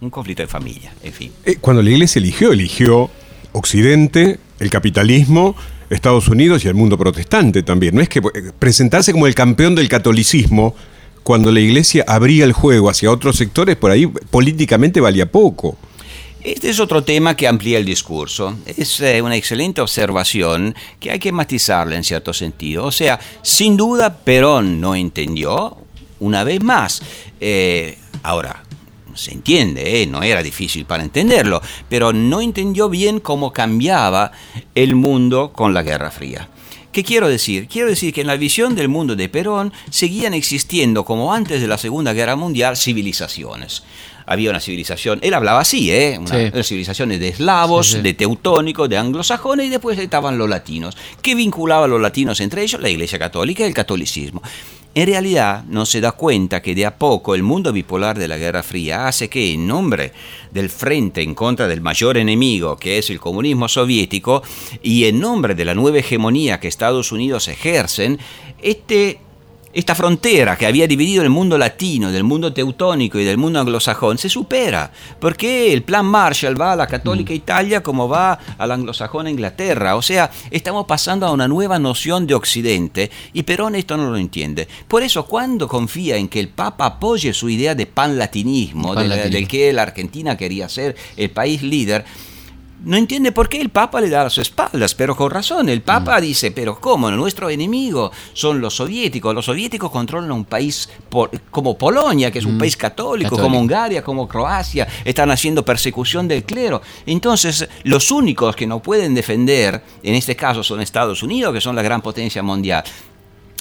un 0.01 0.09
conflicto 0.09 0.43
de 0.43 0.47
familia, 0.47 0.93
en 1.03 1.13
fin. 1.13 1.31
Eh, 1.45 1.57
cuando 1.59 1.81
la 1.81 1.89
iglesia 1.89 2.19
eligió, 2.19 2.51
eligió 2.51 3.09
Occidente, 3.51 4.39
el 4.59 4.69
capitalismo, 4.69 5.55
Estados 5.89 6.27
Unidos 6.27 6.63
y 6.65 6.67
el 6.67 6.75
mundo 6.75 6.97
protestante 6.97 7.63
también. 7.63 7.95
No 7.95 8.01
es 8.01 8.09
que 8.09 8.19
eh, 8.19 8.51
presentarse 8.57 9.11
como 9.11 9.27
el 9.27 9.35
campeón 9.35 9.75
del 9.75 9.89
catolicismo 9.89 10.75
cuando 11.23 11.51
la 11.51 11.59
iglesia 11.59 12.05
abría 12.07 12.45
el 12.45 12.53
juego 12.53 12.89
hacia 12.89 13.11
otros 13.11 13.35
sectores, 13.35 13.75
por 13.75 13.91
ahí 13.91 14.07
políticamente 14.07 15.01
valía 15.01 15.31
poco. 15.31 15.77
Este 16.41 16.69
es 16.69 16.79
otro 16.79 17.03
tema 17.03 17.35
que 17.35 17.49
amplía 17.49 17.77
el 17.77 17.85
discurso. 17.85 18.57
Es 18.65 19.01
eh, 19.01 19.21
una 19.21 19.35
excelente 19.35 19.81
observación 19.81 20.73
que 20.97 21.11
hay 21.11 21.19
que 21.19 21.33
matizarla 21.33 21.97
en 21.97 22.05
cierto 22.05 22.33
sentido. 22.33 22.85
O 22.85 22.91
sea, 22.93 23.19
sin 23.41 23.75
duda 23.75 24.15
Perón 24.15 24.79
no 24.79 24.95
entendió, 24.95 25.75
una 26.21 26.45
vez 26.45 26.63
más. 26.63 27.01
Eh, 27.41 27.97
ahora, 28.23 28.63
se 29.15 29.33
entiende, 29.33 30.01
eh, 30.01 30.07
no 30.07 30.23
era 30.23 30.41
difícil 30.41 30.85
para 30.85 31.03
entenderlo, 31.03 31.61
pero 31.89 32.13
no 32.13 32.39
entendió 32.39 32.87
bien 32.87 33.19
cómo 33.19 33.51
cambiaba 33.51 34.31
el 34.75 34.95
mundo 34.95 35.51
con 35.51 35.73
la 35.73 35.83
Guerra 35.83 36.09
Fría. 36.09 36.47
¿Qué 36.93 37.03
quiero 37.03 37.27
decir? 37.27 37.67
Quiero 37.67 37.89
decir 37.89 38.13
que 38.13 38.21
en 38.21 38.27
la 38.27 38.37
visión 38.37 38.75
del 38.75 38.87
mundo 38.87 39.17
de 39.17 39.27
Perón 39.27 39.73
seguían 39.89 40.33
existiendo, 40.33 41.03
como 41.03 41.33
antes 41.33 41.59
de 41.59 41.67
la 41.67 41.77
Segunda 41.77 42.13
Guerra 42.13 42.37
Mundial, 42.37 42.77
civilizaciones 42.77 43.83
había 44.29 44.51
una 44.51 44.59
civilización, 44.59 45.17
él 45.23 45.33
hablaba 45.33 45.61
así, 45.61 45.91
¿eh? 45.91 46.19
Una, 46.19 46.63
civilizaciones 46.63 47.19
de 47.19 47.29
eslavos, 47.29 48.03
de 48.03 48.13
teutónicos, 48.13 48.87
de 48.87 48.95
anglosajones 48.95 49.65
y 49.65 49.69
después 49.69 49.97
estaban 49.97 50.37
los 50.37 50.47
latinos. 50.47 50.95
¿Qué 51.23 51.33
vinculaba 51.33 51.85
a 51.85 51.87
los 51.87 51.99
latinos 51.99 52.39
entre 52.39 52.61
ellos? 52.61 52.79
La 52.79 52.89
Iglesia 52.89 53.17
Católica 53.17 53.63
y 53.63 53.65
el 53.65 53.73
catolicismo. 53.73 54.43
En 54.93 55.07
realidad 55.07 55.63
no 55.67 55.83
se 55.87 55.99
da 55.99 56.11
cuenta 56.11 56.61
que 56.61 56.75
de 56.75 56.85
a 56.85 56.95
poco 56.95 57.33
el 57.33 57.41
mundo 57.41 57.73
bipolar 57.73 58.19
de 58.19 58.27
la 58.27 58.37
Guerra 58.37 58.61
Fría 58.61 59.07
hace 59.07 59.29
que 59.29 59.51
en 59.51 59.65
nombre 59.65 60.13
del 60.51 60.69
frente 60.69 61.23
en 61.23 61.33
contra 61.33 61.67
del 61.67 61.81
mayor 61.81 62.15
enemigo 62.15 62.77
que 62.77 62.99
es 62.99 63.09
el 63.09 63.19
comunismo 63.19 63.67
soviético 63.67 64.43
y 64.83 65.05
en 65.05 65.19
nombre 65.19 65.55
de 65.55 65.65
la 65.65 65.73
nueva 65.73 65.97
hegemonía 65.97 66.59
que 66.59 66.67
Estados 66.67 67.11
Unidos 67.11 67.47
ejercen, 67.47 68.19
este 68.61 69.21
esta 69.71 69.93
frontera 69.93 70.57
que 70.57 70.65
había 70.65 70.87
dividido 70.87 71.21
el 71.21 71.29
mundo 71.29 71.57
latino 71.57 72.11
del 72.11 72.23
mundo 72.23 72.51
teutónico 72.51 73.19
y 73.19 73.23
del 73.23 73.37
mundo 73.37 73.59
anglosajón 73.59 74.17
se 74.17 74.27
supera, 74.27 74.91
porque 75.19 75.71
el 75.71 75.83
plan 75.83 76.05
Marshall 76.05 76.59
va 76.59 76.73
a 76.73 76.75
la 76.75 76.87
católica 76.87 77.33
mm. 77.33 77.35
Italia 77.35 77.83
como 77.83 78.09
va 78.09 78.39
al 78.57 78.71
anglosajón 78.71 79.27
Inglaterra. 79.27 79.95
O 79.95 80.01
sea, 80.01 80.31
estamos 80.49 80.85
pasando 80.85 81.27
a 81.27 81.31
una 81.31 81.47
nueva 81.47 81.77
noción 81.77 82.25
de 82.25 82.33
Occidente 82.33 83.11
y 83.33 83.43
Perón 83.43 83.75
esto 83.75 83.95
no 83.95 84.09
lo 84.09 84.17
entiende. 84.17 84.67
Por 84.87 85.03
eso, 85.03 85.25
cuando 85.25 85.67
confía 85.67 86.17
en 86.17 86.27
que 86.27 86.39
el 86.39 86.49
Papa 86.49 86.85
apoye 86.85 87.33
su 87.33 87.49
idea 87.49 87.75
de 87.75 87.85
panlatinismo, 87.85 88.95
del, 88.95 89.31
del 89.31 89.47
que 89.47 89.71
la 89.71 89.83
Argentina 89.83 90.35
quería 90.35 90.67
ser 90.67 90.95
el 91.15 91.29
país 91.29 91.61
líder, 91.61 92.05
no 92.85 92.95
entiende 92.95 93.31
por 93.31 93.49
qué 93.49 93.59
el 93.59 93.69
Papa 93.69 93.99
le 93.99 94.09
da 94.09 94.23
las 94.23 94.37
espaldas, 94.37 94.95
pero 94.95 95.15
con 95.15 95.29
razón. 95.29 95.69
El 95.69 95.81
Papa 95.81 96.17
mm. 96.17 96.21
dice, 96.21 96.51
pero 96.51 96.79
¿cómo? 96.79 97.11
Nuestro 97.11 97.49
enemigo 97.49 98.11
son 98.33 98.61
los 98.61 98.75
soviéticos. 98.75 99.35
Los 99.35 99.45
soviéticos 99.45 99.91
controlan 99.91 100.31
un 100.31 100.45
país 100.45 100.89
como 101.51 101.77
Polonia, 101.77 102.31
que 102.31 102.39
es 102.39 102.45
un 102.45 102.55
mm. 102.55 102.59
país 102.59 102.77
católico, 102.77 103.37
como 103.37 103.59
Hungría, 103.59 104.03
como 104.03 104.27
Croacia. 104.27 104.87
Están 105.03 105.31
haciendo 105.31 105.65
persecución 105.65 106.27
del 106.27 106.43
clero. 106.43 106.81
Entonces, 107.05 107.67
los 107.83 108.11
únicos 108.11 108.55
que 108.55 108.67
no 108.67 108.79
pueden 108.81 109.13
defender, 109.13 109.83
en 110.01 110.15
este 110.15 110.35
caso, 110.35 110.63
son 110.63 110.81
Estados 110.81 111.21
Unidos, 111.21 111.53
que 111.53 111.61
son 111.61 111.75
la 111.75 111.81
gran 111.81 112.01
potencia 112.01 112.41
mundial. 112.41 112.83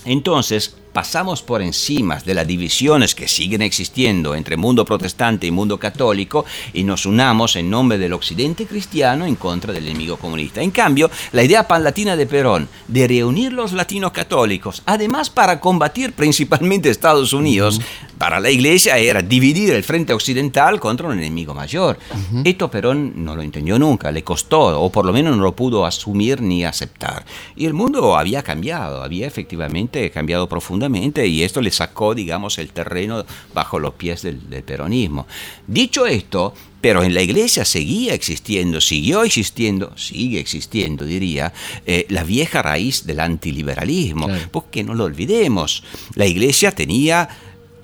Entonces, 0.04 0.76
pasamos 0.92 1.42
por 1.42 1.62
encima 1.62 2.16
de 2.16 2.34
las 2.34 2.46
divisiones 2.46 3.14
que 3.14 3.28
siguen 3.28 3.62
existiendo 3.62 4.34
entre 4.34 4.56
mundo 4.56 4.84
protestante 4.84 5.46
y 5.46 5.50
mundo 5.50 5.78
católico 5.78 6.44
y 6.72 6.84
nos 6.84 7.06
unamos 7.06 7.56
en 7.56 7.70
nombre 7.70 7.98
del 7.98 8.12
occidente 8.12 8.66
cristiano 8.66 9.26
en 9.26 9.36
contra 9.36 9.72
del 9.72 9.86
enemigo 9.86 10.16
comunista. 10.16 10.60
En 10.60 10.70
cambio, 10.70 11.10
la 11.32 11.44
idea 11.44 11.68
panlatina 11.68 12.16
de 12.16 12.26
Perón 12.26 12.68
de 12.88 13.06
reunir 13.06 13.52
los 13.52 13.72
latinos 13.72 14.12
católicos, 14.12 14.82
además 14.86 15.30
para 15.30 15.60
combatir 15.60 16.12
principalmente 16.12 16.90
Estados 16.90 17.32
Unidos, 17.32 17.80
para 18.18 18.40
la 18.40 18.50
iglesia 18.50 18.98
era 18.98 19.22
dividir 19.22 19.72
el 19.72 19.84
frente 19.84 20.12
occidental 20.12 20.80
contra 20.80 21.06
un 21.06 21.18
enemigo 21.18 21.54
mayor. 21.54 21.98
Esto 22.44 22.70
Perón 22.70 23.24
no 23.24 23.36
lo 23.36 23.42
entendió 23.42 23.78
nunca, 23.78 24.10
le 24.10 24.24
costó, 24.24 24.80
o 24.80 24.90
por 24.90 25.04
lo 25.04 25.12
menos 25.12 25.36
no 25.36 25.44
lo 25.44 25.54
pudo 25.54 25.86
asumir 25.86 26.40
ni 26.40 26.64
aceptar. 26.64 27.24
Y 27.54 27.66
el 27.66 27.74
mundo 27.74 28.16
había 28.16 28.42
cambiado, 28.42 29.02
había 29.02 29.26
efectivamente 29.26 30.10
cambiado 30.10 30.48
profundamente 30.48 30.87
y 31.26 31.42
esto 31.42 31.60
le 31.60 31.70
sacó, 31.70 32.14
digamos, 32.14 32.58
el 32.58 32.70
terreno 32.70 33.24
bajo 33.54 33.78
los 33.78 33.94
pies 33.94 34.22
del, 34.22 34.38
peronismo. 34.64 35.26
Dicho 35.66 36.06
esto, 36.06 36.54
pero 36.80 37.02
en 37.02 37.14
la 37.14 37.22
iglesia 37.22 37.64
seguía 37.64 38.14
existiendo, 38.14 38.80
siguió 38.80 39.24
existiendo, 39.24 39.96
sigue 39.96 40.40
existiendo, 40.40 41.04
diría, 41.04 41.52
eh, 41.86 42.06
la 42.08 42.24
vieja 42.24 42.62
raíz 42.62 43.04
del 43.04 43.20
antiliberalismo, 43.20 44.28
porque 44.50 44.84
no 44.84 44.94
lo 44.94 45.04
olvidemos, 45.04 45.82
la 46.14 46.26
iglesia 46.26 46.72
tenía 46.72 47.28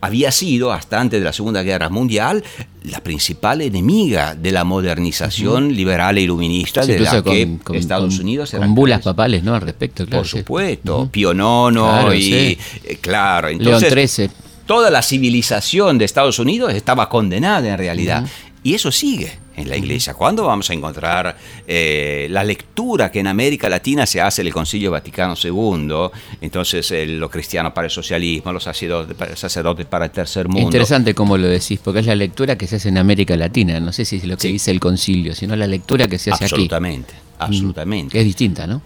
había 0.04 0.30
sido, 0.30 0.72
hasta 0.72 1.00
antes 1.00 1.20
de 1.20 1.24
la 1.24 1.32
Segunda 1.32 1.62
Guerra 1.62 1.88
Mundial, 1.88 2.44
la 2.84 3.00
principal 3.00 3.62
enemiga 3.62 4.34
de 4.34 4.52
la 4.52 4.64
modernización 4.64 5.74
liberal 5.74 6.18
e 6.18 6.22
iluminista 6.22 6.84
de 6.84 7.00
la 7.00 7.22
que 7.22 7.58
Estados 7.72 8.18
Unidos 8.18 8.52
era. 8.52 8.66
Con 8.66 8.74
bulas 8.74 9.02
papales, 9.02 9.42
¿no? 9.42 9.54
Al 9.54 9.62
respecto, 9.62 10.04
claro. 10.04 10.22
Por 10.22 10.28
supuesto, 10.28 11.08
Pío 11.10 11.32
IX 11.32 12.14
y. 12.14 12.58
Eh, 12.84 12.98
claro, 13.00 13.48
entonces. 13.48 13.94
León 13.94 14.08
XIII. 14.08 14.30
Toda 14.66 14.90
la 14.90 15.02
civilización 15.02 15.98
de 15.98 16.04
Estados 16.04 16.38
Unidos 16.38 16.72
estaba 16.72 17.08
condenada 17.08 17.68
en 17.68 17.78
realidad. 17.78 18.26
Y 18.62 18.74
eso 18.74 18.90
sigue 18.90 19.43
en 19.56 19.68
la 19.68 19.76
iglesia. 19.76 20.14
¿Cuándo 20.14 20.44
vamos 20.44 20.70
a 20.70 20.74
encontrar 20.74 21.36
eh, 21.66 22.26
la 22.30 22.44
lectura 22.44 23.10
que 23.10 23.20
en 23.20 23.26
América 23.26 23.68
Latina 23.68 24.06
se 24.06 24.20
hace 24.20 24.42
el 24.42 24.52
Concilio 24.52 24.90
Vaticano 24.90 25.34
II? 25.42 26.10
Entonces, 26.40 26.92
los 27.08 27.30
cristianos 27.30 27.72
para 27.72 27.86
el 27.86 27.90
socialismo, 27.90 28.52
los 28.52 28.64
sacerdotes 28.64 29.86
para 29.86 30.06
el 30.06 30.10
tercer 30.10 30.48
mundo. 30.48 30.66
Interesante 30.66 31.14
como 31.14 31.36
lo 31.36 31.46
decís, 31.46 31.80
porque 31.82 32.00
es 32.00 32.06
la 32.06 32.14
lectura 32.14 32.56
que 32.56 32.66
se 32.66 32.76
hace 32.76 32.88
en 32.88 32.98
América 32.98 33.36
Latina. 33.36 33.80
No 33.80 33.92
sé 33.92 34.04
si 34.04 34.16
es 34.16 34.24
lo 34.24 34.36
que 34.36 34.48
dice 34.48 34.70
el 34.70 34.80
concilio, 34.80 35.34
sino 35.34 35.56
la 35.56 35.66
lectura 35.66 36.06
que 36.08 36.18
se 36.18 36.30
hace 36.30 36.44
aquí. 36.44 36.54
Absolutamente, 36.54 37.14
absolutamente. 37.38 38.18
Es 38.18 38.24
distinta, 38.24 38.66
¿no? 38.66 38.82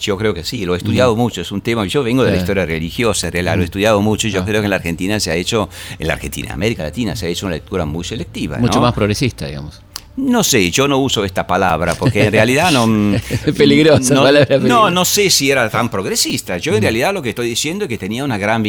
Yo 0.00 0.18
creo 0.18 0.34
que 0.34 0.44
sí, 0.44 0.66
lo 0.66 0.74
he 0.74 0.78
estudiado 0.78 1.16
mucho, 1.16 1.40
es 1.40 1.52
un 1.52 1.62
tema, 1.62 1.86
yo 1.86 2.02
vengo 2.02 2.24
de 2.24 2.32
la 2.32 2.36
historia 2.36 2.66
religiosa, 2.66 3.30
lo 3.30 3.62
he 3.62 3.64
estudiado 3.64 4.02
mucho 4.02 4.28
y 4.28 4.32
yo 4.32 4.42
ah. 4.42 4.44
creo 4.44 4.60
que 4.60 4.66
en 4.66 4.70
la 4.70 4.76
Argentina 4.76 5.18
se 5.20 5.30
ha 5.30 5.36
hecho, 5.36 5.68
en 5.98 6.08
la 6.08 6.14
Argentina, 6.14 6.52
América 6.52 6.82
Latina 6.82 7.16
se 7.16 7.26
ha 7.26 7.28
hecho 7.28 7.46
una 7.46 7.54
lectura 7.54 7.86
muy 7.86 8.04
selectiva. 8.04 8.58
Mucho 8.58 8.80
más 8.80 8.92
progresista, 8.92 9.46
digamos. 9.46 9.83
No 10.16 10.44
sé, 10.44 10.70
yo 10.70 10.86
no 10.86 10.98
uso 10.98 11.24
esta 11.24 11.46
palabra 11.46 11.94
porque 11.94 12.26
en 12.26 12.32
realidad 12.32 12.70
no... 12.70 13.16
es 13.46 13.54
peligrosa. 13.56 14.14
No, 14.14 14.22
palabra 14.22 14.58
no, 14.60 14.90
no 14.90 15.04
sé 15.04 15.28
si 15.28 15.50
era 15.50 15.68
tan 15.68 15.90
progresista. 15.90 16.56
Yo 16.58 16.74
en 16.74 16.82
realidad 16.82 17.12
lo 17.12 17.20
que 17.20 17.30
estoy 17.30 17.48
diciendo 17.48 17.84
es 17.84 17.88
que 17.88 17.98
tenía 17.98 18.24
una 18.24 18.38
gran 18.38 18.62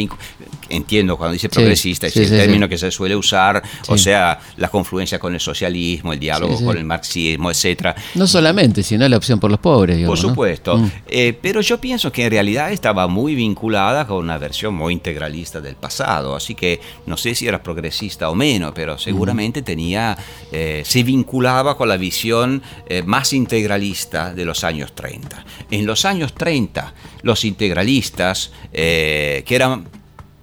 Entiendo 0.68 1.16
cuando 1.16 1.34
dice 1.34 1.48
progresista, 1.48 2.08
es 2.08 2.16
el 2.16 2.28
término 2.28 2.68
que 2.68 2.76
se 2.76 2.90
suele 2.90 3.14
usar, 3.14 3.62
o 3.86 3.96
sea, 3.96 4.40
la 4.56 4.68
confluencia 4.68 5.16
con 5.20 5.32
el 5.32 5.38
socialismo, 5.38 6.12
el 6.12 6.18
diálogo 6.18 6.62
con 6.64 6.76
el 6.76 6.84
marxismo, 6.84 7.52
etcétera. 7.52 7.94
No 8.16 8.26
solamente, 8.26 8.82
sino 8.82 9.08
la 9.08 9.16
opción 9.16 9.38
por 9.38 9.48
los 9.48 9.60
pobres. 9.60 10.04
por 10.04 10.18
supuesto. 10.18 10.76
Mm. 10.76 10.90
Eh, 11.06 11.38
pero 11.40 11.60
yo 11.60 11.80
pienso 11.80 12.10
que 12.10 12.24
en 12.24 12.32
realidad 12.32 12.72
estaba 12.72 13.06
muy 13.06 13.36
vinculada 13.36 14.08
con 14.08 14.18
una 14.18 14.38
versión 14.38 14.74
muy 14.74 14.92
integralista 14.92 15.60
del 15.60 15.76
pasado. 15.76 16.34
Así 16.34 16.56
que 16.56 16.80
no 17.06 17.16
sé 17.16 17.36
si 17.36 17.46
era 17.46 17.62
progresista 17.62 18.28
o 18.28 18.34
menos, 18.34 18.72
pero 18.74 18.98
seguramente 18.98 19.62
tenía, 19.62 20.18
eh, 20.50 20.82
se 20.84 21.04
vinculaba 21.04 21.35
con 21.76 21.88
la 21.88 21.96
visión 21.96 22.62
eh, 22.88 23.02
más 23.02 23.32
integralista 23.32 24.34
de 24.34 24.44
los 24.44 24.64
años 24.64 24.94
30. 24.94 25.44
En 25.70 25.86
los 25.86 26.04
años 26.04 26.34
30, 26.34 26.94
los 27.22 27.44
integralistas, 27.44 28.52
eh, 28.72 29.42
que 29.46 29.54
eran 29.54 29.88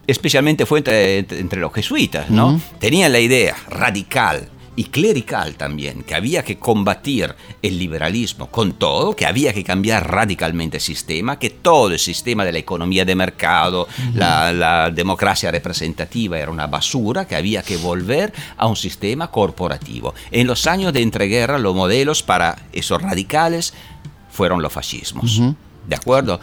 especialmente 0.06 0.66
fue 0.66 0.80
entre, 0.80 1.60
los 1.60 1.74
jesuitas, 1.74 2.30
¿no? 2.30 2.60
Tenían 2.80 3.12
la 3.12 3.20
idea 3.20 3.56
radical 3.70 4.50
y 4.76 4.86
clerical 4.86 5.56
también, 5.56 6.04
que 6.04 6.16
había 6.16 6.44
que 6.44 6.58
combatir 6.58 7.36
el 7.62 7.78
liberalismo 7.78 8.48
con 8.48 8.74
todo, 8.74 9.16
que 9.16 9.26
había 9.26 9.54
que 9.54 9.64
cambiar 9.64 10.10
radicalmente 10.10 10.78
el 10.78 10.84
sistema, 10.84 11.38
que 11.38 11.50
todo 11.50 11.92
el 11.92 12.00
sistema 12.00 12.44
de 12.44 12.52
la 12.52 12.60
economía 12.60 13.06
de 13.06 13.16
mercado, 13.16 13.88
la, 14.14 14.90
democracia 14.92 15.52
representativa 15.52 16.40
era 16.40 16.52
una 16.52 16.68
basura, 16.68 17.26
que 17.26 17.36
había 17.36 17.62
que 17.62 17.78
volver 17.78 18.34
a 18.58 18.68
un 18.68 18.76
sistema 18.76 19.30
corporativo. 19.30 20.14
En 20.32 20.48
los 20.48 20.68
años 20.68 20.94
de 20.94 21.02
entreguerra, 21.02 21.58
los 21.60 21.76
modelos 21.76 22.24
para 22.24 22.58
esos 22.72 23.02
radicales 23.02 23.74
fueron 24.32 24.62
los 24.62 24.74
fascismos. 24.74 25.42
¿De 25.88 25.96
acuerdo? 25.96 26.40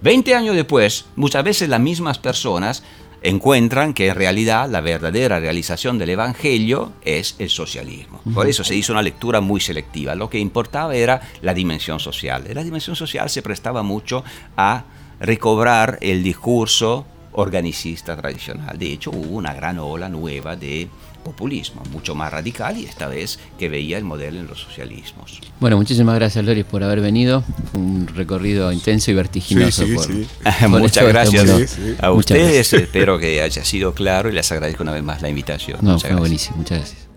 Veinte 0.00 0.34
años 0.34 0.54
después, 0.54 1.06
muchas 1.16 1.42
veces 1.44 1.68
las 1.68 1.80
mismas 1.80 2.18
personas 2.18 2.82
encuentran 3.24 3.94
que 3.94 4.08
en 4.08 4.14
realidad 4.14 4.68
la 4.68 4.82
verdadera 4.82 5.40
realización 5.40 5.98
del 5.98 6.10
Evangelio 6.10 6.92
es 7.02 7.36
el 7.38 7.48
socialismo. 7.48 8.20
Por 8.34 8.46
eso 8.46 8.62
se 8.62 8.76
hizo 8.76 8.92
una 8.92 9.00
lectura 9.00 9.40
muy 9.40 9.60
selectiva. 9.60 10.14
Lo 10.14 10.28
que 10.28 10.38
importaba 10.38 10.94
era 10.94 11.22
la 11.40 11.54
dimensión 11.54 11.98
social. 11.98 12.44
La 12.52 12.62
dimensión 12.62 12.94
social 12.94 13.30
se 13.30 13.40
prestaba 13.40 13.82
mucho 13.82 14.22
a 14.58 14.84
recobrar 15.20 15.98
el 16.02 16.22
discurso 16.22 17.06
organicista 17.32 18.14
tradicional. 18.14 18.78
De 18.78 18.92
hecho, 18.92 19.10
hubo 19.10 19.36
una 19.36 19.54
gran 19.54 19.78
ola 19.78 20.10
nueva 20.10 20.54
de 20.54 20.88
populismo, 21.24 21.82
mucho 21.90 22.14
más 22.14 22.32
radical 22.32 22.78
y 22.78 22.84
esta 22.84 23.08
vez 23.08 23.38
que 23.58 23.68
veía 23.68 23.98
el 23.98 24.04
modelo 24.04 24.38
en 24.38 24.46
los 24.46 24.60
socialismos. 24.60 25.40
Bueno, 25.58 25.76
muchísimas 25.76 26.14
gracias 26.14 26.44
Loris 26.44 26.64
por 26.64 26.84
haber 26.84 27.00
venido. 27.00 27.42
Un 27.72 28.06
recorrido 28.06 28.70
intenso 28.70 29.10
y 29.10 29.14
vertiginoso. 29.14 29.84
Muchas 30.68 31.08
gracias 31.08 31.78
a 31.98 32.12
ustedes. 32.12 32.72
Espero 32.72 33.18
que 33.18 33.40
haya 33.40 33.64
sido 33.64 33.94
claro 33.94 34.28
y 34.28 34.32
les 34.32 34.52
agradezco 34.52 34.82
una 34.82 34.92
vez 34.92 35.02
más 35.02 35.22
la 35.22 35.28
invitación. 35.28 35.78
No, 35.82 35.98
fue 35.98 36.14
buenísimo. 36.14 36.58
Muchas 36.58 36.78
gracias. 36.78 37.08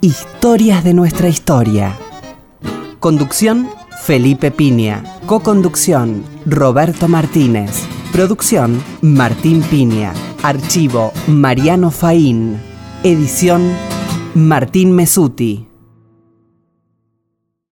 Historias 0.00 0.84
de 0.84 0.94
nuestra 0.94 1.28
historia. 1.28 1.96
Conducción 3.00 3.70
Felipe 4.02 4.50
Piña. 4.50 5.02
Co-conducción 5.26 6.24
Roberto 6.44 7.08
Martínez. 7.08 7.70
Producción 8.12 8.82
Martín 9.00 9.62
Piña. 9.62 10.12
Archivo 10.42 11.12
Mariano 11.26 11.90
Faín. 11.90 12.73
Edición 13.06 13.70
Martín 14.34 14.92
Mesuti. 14.92 15.66